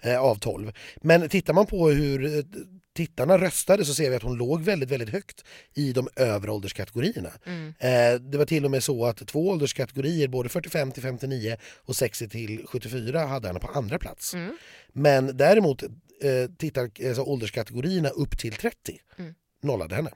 eh, 0.00 0.20
av 0.20 0.34
12. 0.34 0.72
Men 1.02 1.28
tittar 1.28 1.52
man 1.54 1.66
på 1.66 1.88
hur 1.88 2.36
eh, 2.36 2.44
tittarna 2.94 3.38
röstade 3.38 3.84
så 3.84 3.94
ser 3.94 4.10
vi 4.10 4.16
att 4.16 4.22
hon 4.22 4.36
låg 4.36 4.62
väldigt, 4.62 4.90
väldigt 4.90 5.08
högt 5.08 5.44
i 5.74 5.92
de 5.92 6.08
övre 6.16 6.50
ålderskategorierna. 6.50 7.30
Eh, 7.78 8.20
det 8.20 8.38
var 8.38 8.44
till 8.44 8.64
och 8.64 8.70
med 8.70 8.84
så 8.84 9.06
att 9.06 9.26
två 9.26 9.48
ålderskategorier, 9.48 10.28
både 10.28 10.48
45 10.48 10.92
till 10.92 11.02
59 11.02 11.56
och 11.76 11.96
60 11.96 12.28
till 12.28 12.66
74 12.66 13.26
hade 13.26 13.46
henne 13.46 13.60
på 13.60 13.68
andra 13.68 13.98
plats. 13.98 14.34
Men 14.92 15.36
däremot 15.36 15.82
eh, 15.82 15.88
tittar 16.58 16.90
alltså, 17.08 17.22
ålderskategorierna 17.22 18.08
upp 18.08 18.38
till 18.38 18.52
30 18.52 18.98
nollade 19.62 19.94
henne. 19.94 20.10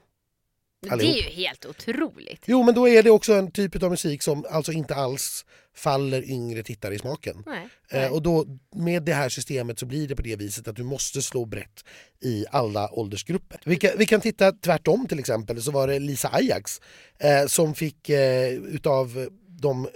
Det 0.87 0.93
Allihop. 0.93 1.17
är 1.17 1.23
ju 1.23 1.31
helt 1.31 1.67
otroligt. 1.67 2.43
Jo, 2.47 2.63
men 2.63 2.75
då 2.75 2.89
är 2.89 3.03
det 3.03 3.11
också 3.11 3.33
en 3.33 3.51
typ 3.51 3.83
av 3.83 3.91
musik 3.91 4.23
som 4.23 4.45
alltså 4.51 4.73
inte 4.73 4.95
alls 4.95 5.45
faller 5.77 6.31
yngre 6.31 6.63
tittare 6.63 6.95
i 6.95 6.99
smaken. 6.99 7.43
Nej, 7.47 7.69
Eh, 7.91 8.13
och 8.13 8.23
då, 8.23 8.47
med 8.75 9.03
det 9.03 9.13
här 9.15 9.29
systemet 9.29 9.79
så 9.79 9.87
blir 9.87 10.09
det 10.09 10.17
på 10.17 10.23
det 10.23 10.37
viset 10.37 10.69
att 10.69 10.77
du 10.77 10.83
måste 10.83 11.23
slå 11.23 11.45
brett 11.45 11.85
i 12.23 12.45
alla 12.51 12.91
åldersgrupper. 12.93 13.61
Vi 13.65 13.77
kan, 13.77 13.91
vi 13.99 14.07
kan 14.07 14.21
titta 14.21 14.53
tvärtom 14.53 15.07
till 15.09 15.19
exempel 15.19 15.63
så 15.63 15.71
var 15.71 15.89
det 15.89 15.99
Lisa 15.99 16.29
Ajax 16.33 16.81
eh, 17.19 17.47
som 17.47 17.75
fick 17.75 18.09
eh, 18.09 18.53
utav 18.53 19.29
de 19.49 19.89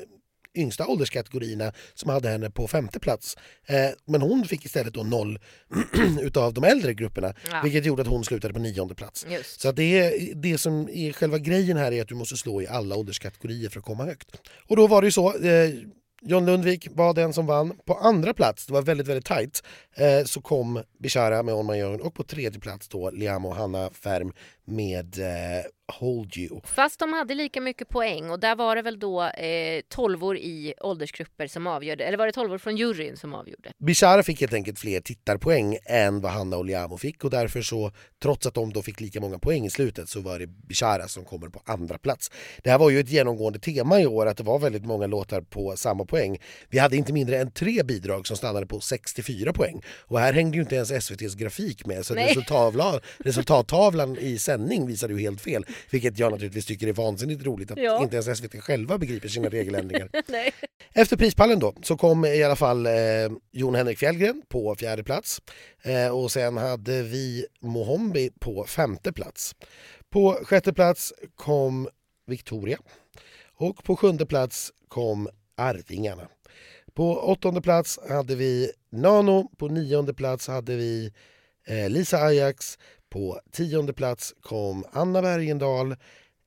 yngsta 0.55 0.87
ålderskategorierna 0.87 1.73
som 1.95 2.11
hade 2.11 2.29
henne 2.29 2.51
på 2.51 2.69
femte 2.69 3.01
plats. 3.01 3.37
Eh, 3.67 3.77
men 4.07 4.23
hon 4.23 4.45
fick 4.45 4.65
istället 4.65 4.95
då 4.95 5.03
noll 5.03 5.39
utav 6.21 6.55
de 6.55 6.65
äldre 6.65 6.95
grupperna 6.95 7.35
Ja. 7.51 7.61
vilket 7.65 7.85
gjorde 7.87 8.03
att 8.03 8.09
hon 8.09 8.25
slutade 8.25 8.55
på 8.55 8.61
nionde 8.61 8.95
plats. 8.95 9.27
Just. 9.31 9.61
Så 9.61 9.73
det, 9.73 9.99
är, 9.99 10.35
det 10.35 10.59
som 10.59 10.89
är 10.89 11.13
själva 11.13 11.39
grejen 11.39 11.77
här 11.77 11.93
är 11.93 12.03
att 12.03 12.09
du 12.09 12.15
måste 12.15 12.37
slå 12.37 12.63
i 12.63 12.67
alla 12.67 12.97
ålderskategorier 12.97 13.69
för 13.71 13.79
att 13.79 13.85
komma 13.87 14.05
högt. 14.05 14.29
Och 14.69 14.77
då 14.77 14.87
var 14.87 15.03
det 15.03 15.07
ju 15.07 15.13
så, 15.13 15.37
eh, 15.39 15.71
John 16.23 16.47
Lundvik 16.47 16.89
var 16.91 17.15
den 17.15 17.33
som 17.33 17.47
vann. 17.47 17.73
På 17.87 17.95
andra 17.95 18.35
plats, 18.35 18.67
det 18.67 18.73
var 18.73 18.83
väldigt 18.83 19.09
väldigt 19.09 19.25
tajt, 19.27 19.63
eh, 19.97 20.25
så 20.25 20.41
kom 20.41 20.83
Bishara 20.99 21.43
med 21.43 21.55
On 21.55 21.67
My 21.67 21.83
Own 21.83 22.01
och 22.01 22.15
på 22.15 22.23
tredje 22.23 22.61
plats 22.61 22.89
då 22.89 23.11
Liam 23.11 23.45
och 23.47 23.57
Hanna 23.57 23.91
Färm 23.91 24.33
med 24.71 25.19
eh, 25.19 25.65
Hold 25.91 26.37
You. 26.37 26.61
Fast 26.65 26.99
de 26.99 27.13
hade 27.13 27.35
lika 27.35 27.61
mycket 27.61 27.89
poäng 27.89 28.31
och 28.31 28.41
där 28.41 28.57
var 28.57 28.77
det 28.77 28.83
väl 28.83 28.99
då 28.99 29.23
eh, 29.23 29.81
tolvor 29.89 30.37
i 30.37 30.75
åldersgrupper 30.81 31.47
som 31.47 31.67
avgjorde, 31.67 32.05
eller 32.05 32.19
var 32.19 32.27
det 32.27 32.33
tolvor 32.33 32.59
från 32.59 32.77
juryn 32.77 33.17
som 33.17 33.35
avgjorde? 33.35 33.73
Bishara 33.79 34.23
fick 34.23 34.41
helt 34.41 34.53
enkelt 34.53 34.79
fler 34.79 35.01
tittarpoäng 35.01 35.79
än 35.85 36.21
vad 36.21 36.33
Hanna 36.33 36.57
och 36.57 36.65
Liamo 36.65 36.97
fick 36.97 37.25
och 37.25 37.31
därför 37.31 37.63
så, 37.63 37.93
trots 38.23 38.47
att 38.47 38.55
de 38.55 38.73
då 38.73 38.83
fick 38.83 39.01
lika 39.01 39.21
många 39.21 39.39
poäng 39.39 39.67
i 39.67 39.71
slutet 39.71 40.09
så 40.09 40.21
var 40.21 40.39
det 40.39 40.47
Bishara 40.47 41.09
som 41.09 41.25
kommer 41.25 41.49
på 41.49 41.63
andra 41.65 41.99
plats. 41.99 42.31
Det 42.63 42.71
här 42.71 42.79
var 42.79 42.91
ju 42.91 43.01
ett 43.01 43.11
genomgående 43.11 43.59
tema 43.59 44.01
i 44.01 44.07
år 44.07 44.27
att 44.27 44.37
det 44.37 44.45
var 44.45 44.59
väldigt 44.59 44.85
många 44.85 45.07
låtar 45.07 45.41
på 45.41 45.77
samma 45.77 46.05
poäng. 46.05 46.39
Vi 46.69 46.79
hade 46.79 46.97
inte 46.97 47.13
mindre 47.13 47.39
än 47.39 47.51
tre 47.51 47.83
bidrag 47.83 48.27
som 48.27 48.37
stannade 48.37 48.67
på 48.67 48.81
64 48.81 49.53
poäng 49.53 49.83
och 49.87 50.19
här 50.19 50.33
hängde 50.33 50.57
ju 50.57 50.63
inte 50.63 50.75
ens 50.75 50.91
SVTs 50.91 51.35
grafik 51.35 51.87
med 51.87 52.07
så 52.07 52.15
resultattavlan, 52.15 53.01
resultattavlan 53.19 54.17
i 54.21 54.39
sändning 54.61 54.87
visade 54.87 55.13
ju 55.15 55.21
helt 55.21 55.41
fel 55.41 55.65
vilket 55.91 56.19
jag 56.19 56.33
naturligtvis 56.33 56.67
tycker 56.67 56.87
är 56.87 56.93
vansinnigt 56.93 57.45
roligt 57.45 57.71
att 57.71 57.79
Ja. 57.79 58.03
inte 58.03 58.17
ens 58.17 58.39
SVT 58.39 58.61
själva 58.61 58.99
begriper 58.99 59.29
sina 59.29 59.49
regeländringar. 59.51 60.11
Efter 60.95 61.17
prispallen 61.17 61.59
då 61.59 61.75
så 61.83 61.97
kom 61.97 62.25
i 62.25 62.43
alla 62.45 62.57
fall 62.57 62.87
eh, 62.87 62.93
Jon 63.53 63.75
Henrik 63.75 63.99
Fjällgren 63.99 64.43
på 64.49 64.75
fjärde 64.75 65.05
plats 65.05 65.41
eh, 65.83 66.09
och 66.17 66.31
sen 66.33 66.57
hade 66.57 67.03
vi 67.03 67.47
Mohombi 67.61 68.31
på 68.41 68.65
femte 68.65 69.13
plats. 69.13 69.55
På 70.11 70.33
sjätte 70.45 70.73
plats 70.73 71.13
kom 71.37 71.89
Victoria 72.27 72.79
och 73.55 73.85
på 73.85 73.97
sjunde 73.97 74.27
plats 74.27 74.73
kom 74.89 75.29
Arvingarna. 75.57 76.29
På 76.95 77.17
åttonde 77.21 77.61
plats 77.63 77.99
hade 78.09 78.35
vi 78.35 78.71
Nano, 78.93 79.49
på 79.59 79.69
nionde 79.69 80.15
plats 80.15 80.49
hade 80.49 80.77
vi 80.77 81.13
eh, 81.67 81.89
Lisa 81.91 82.19
Ajax, 82.19 82.79
på 83.11 83.41
tionde 83.53 83.93
plats 83.93 84.35
kom 84.41 84.85
Anna 84.93 85.23
Bergendahl, 85.23 85.97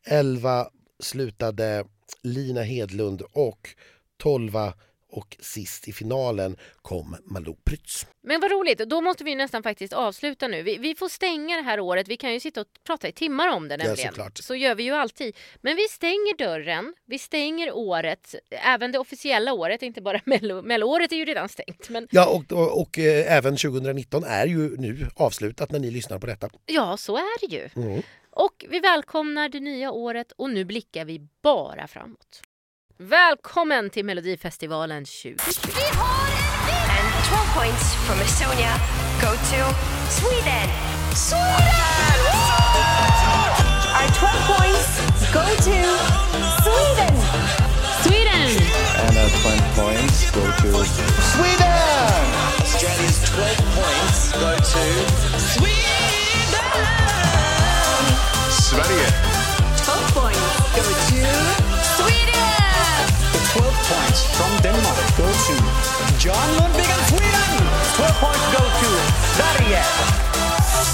elva 0.05 0.70
slutade 0.99 1.86
Lina 2.22 2.61
Hedlund 2.61 3.22
och 3.22 3.70
tolva 4.18 4.74
och 5.16 5.38
sist 5.39 5.88
i 5.88 5.93
finalen 5.93 6.57
kom 6.82 7.16
Malou 7.26 7.55
Prytz. 7.66 8.07
Men 8.24 8.41
vad 8.41 8.51
roligt, 8.51 8.78
då 8.80 9.01
måste 9.01 9.24
vi 9.24 9.36
nästan 9.36 9.64
faktiskt 9.64 9.93
avsluta 9.93 10.47
nu. 10.47 10.64
Vi, 10.64 10.78
vi 10.78 10.95
får 10.95 11.09
stänga 11.09 11.55
det 11.55 11.61
här 11.61 11.80
året, 11.80 12.07
vi 12.07 12.18
kan 12.18 12.34
ju 12.34 12.39
sitta 12.39 12.61
och 12.61 12.68
prata 12.84 13.07
i 13.07 13.11
timmar 13.11 13.47
om 13.55 13.68
det 13.68 13.74
Ja, 13.74 13.78
nämligen. 13.78 14.07
såklart. 14.11 14.38
Så 14.38 14.55
gör 14.55 14.76
vi 14.76 14.84
ju 14.84 14.91
alltid. 14.91 15.36
Men 15.61 15.76
vi 15.76 15.88
stänger 15.88 16.38
dörren, 16.38 16.93
vi 17.05 17.20
stänger 17.20 17.72
året, 17.76 18.36
även 18.51 18.91
det 18.91 18.99
officiella 18.99 19.53
året, 19.53 19.82
inte 19.82 20.01
bara 20.01 20.20
mello. 20.26 20.61
Melloåret 20.61 21.11
är 21.11 21.16
ju 21.16 21.26
redan 21.26 21.49
stängt. 21.49 21.89
Men 21.89 22.07
Ja, 22.11 22.28
och, 22.30 22.51
och, 22.51 22.82
och 22.82 22.99
eh, 22.99 23.34
även 23.38 23.57
2019 23.57 24.24
är 24.24 24.45
ju 24.47 24.78
nu 24.78 25.07
avslutat 25.16 25.72
när 25.72 25.80
ni 25.80 25.91
lyssnar 25.91 26.20
på 26.20 26.26
detta. 26.28 26.49
ja, 26.66 26.97
så 26.97 27.18
är 27.18 27.47
det 27.47 27.55
ju. 27.55 27.70
Mm. 27.76 28.01
Och 28.36 28.66
vi 28.70 28.80
välkomnar 28.80 29.49
det 29.49 29.59
nya 29.59 29.91
året 29.91 30.32
och 30.32 30.49
nu 30.49 30.66
blickar 30.66 31.05
vi 31.05 31.28
bara 31.43 31.88
framåt. 31.88 32.41
Välkommen 32.97 33.89
till 33.89 34.05
Melodifestivalen 34.05 35.05
2020. 35.05 35.71
And 36.93 37.25
12 37.27 37.53
points 37.57 37.95
from 38.05 38.19
Estonia 38.19 38.73
go 39.21 39.31
to 39.31 39.73
Sweden. 40.09 40.67
Sweden! 41.15 41.73
Our 43.97 44.09
12 44.13 44.47
points 44.53 44.87
go 45.33 45.41
to 45.41 45.77
Sweden. 46.61 47.15
Sweden! 48.03 48.49
And 49.07 49.17
our 49.17 49.29
20 49.41 49.61
points 49.81 50.31
go 50.31 50.41
to 50.41 50.85
Sweden! 51.33 51.73
Australia's 52.61 53.19
12 53.29 53.57
points 53.75 54.31
go 54.33 54.55
to 54.55 54.83
Sweden! 55.39 55.83
Sverige. 58.49 59.32
points 63.93 64.21
from 64.37 64.51
Denmark 64.61 64.97
go 65.17 65.27
to 65.47 65.55
John 66.17 66.47
Lundvik 66.57 66.89
and 66.95 67.03
Sweden. 67.09 67.51
12 67.95 68.23
points 68.23 68.45
go 68.57 68.63
to 68.81 68.89
Sverige. 69.35 69.85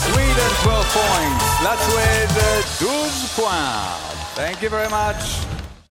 Sweden 0.03 0.51
12 0.63 0.99
points. 1.01 1.45
That's 1.63 1.85
with 1.95 2.33
uh, 2.37 2.83
12 2.83 3.39
points. 3.39 4.35
Thank 4.35 4.61
you 4.61 4.69
very 4.69 4.89
much. 4.89 5.68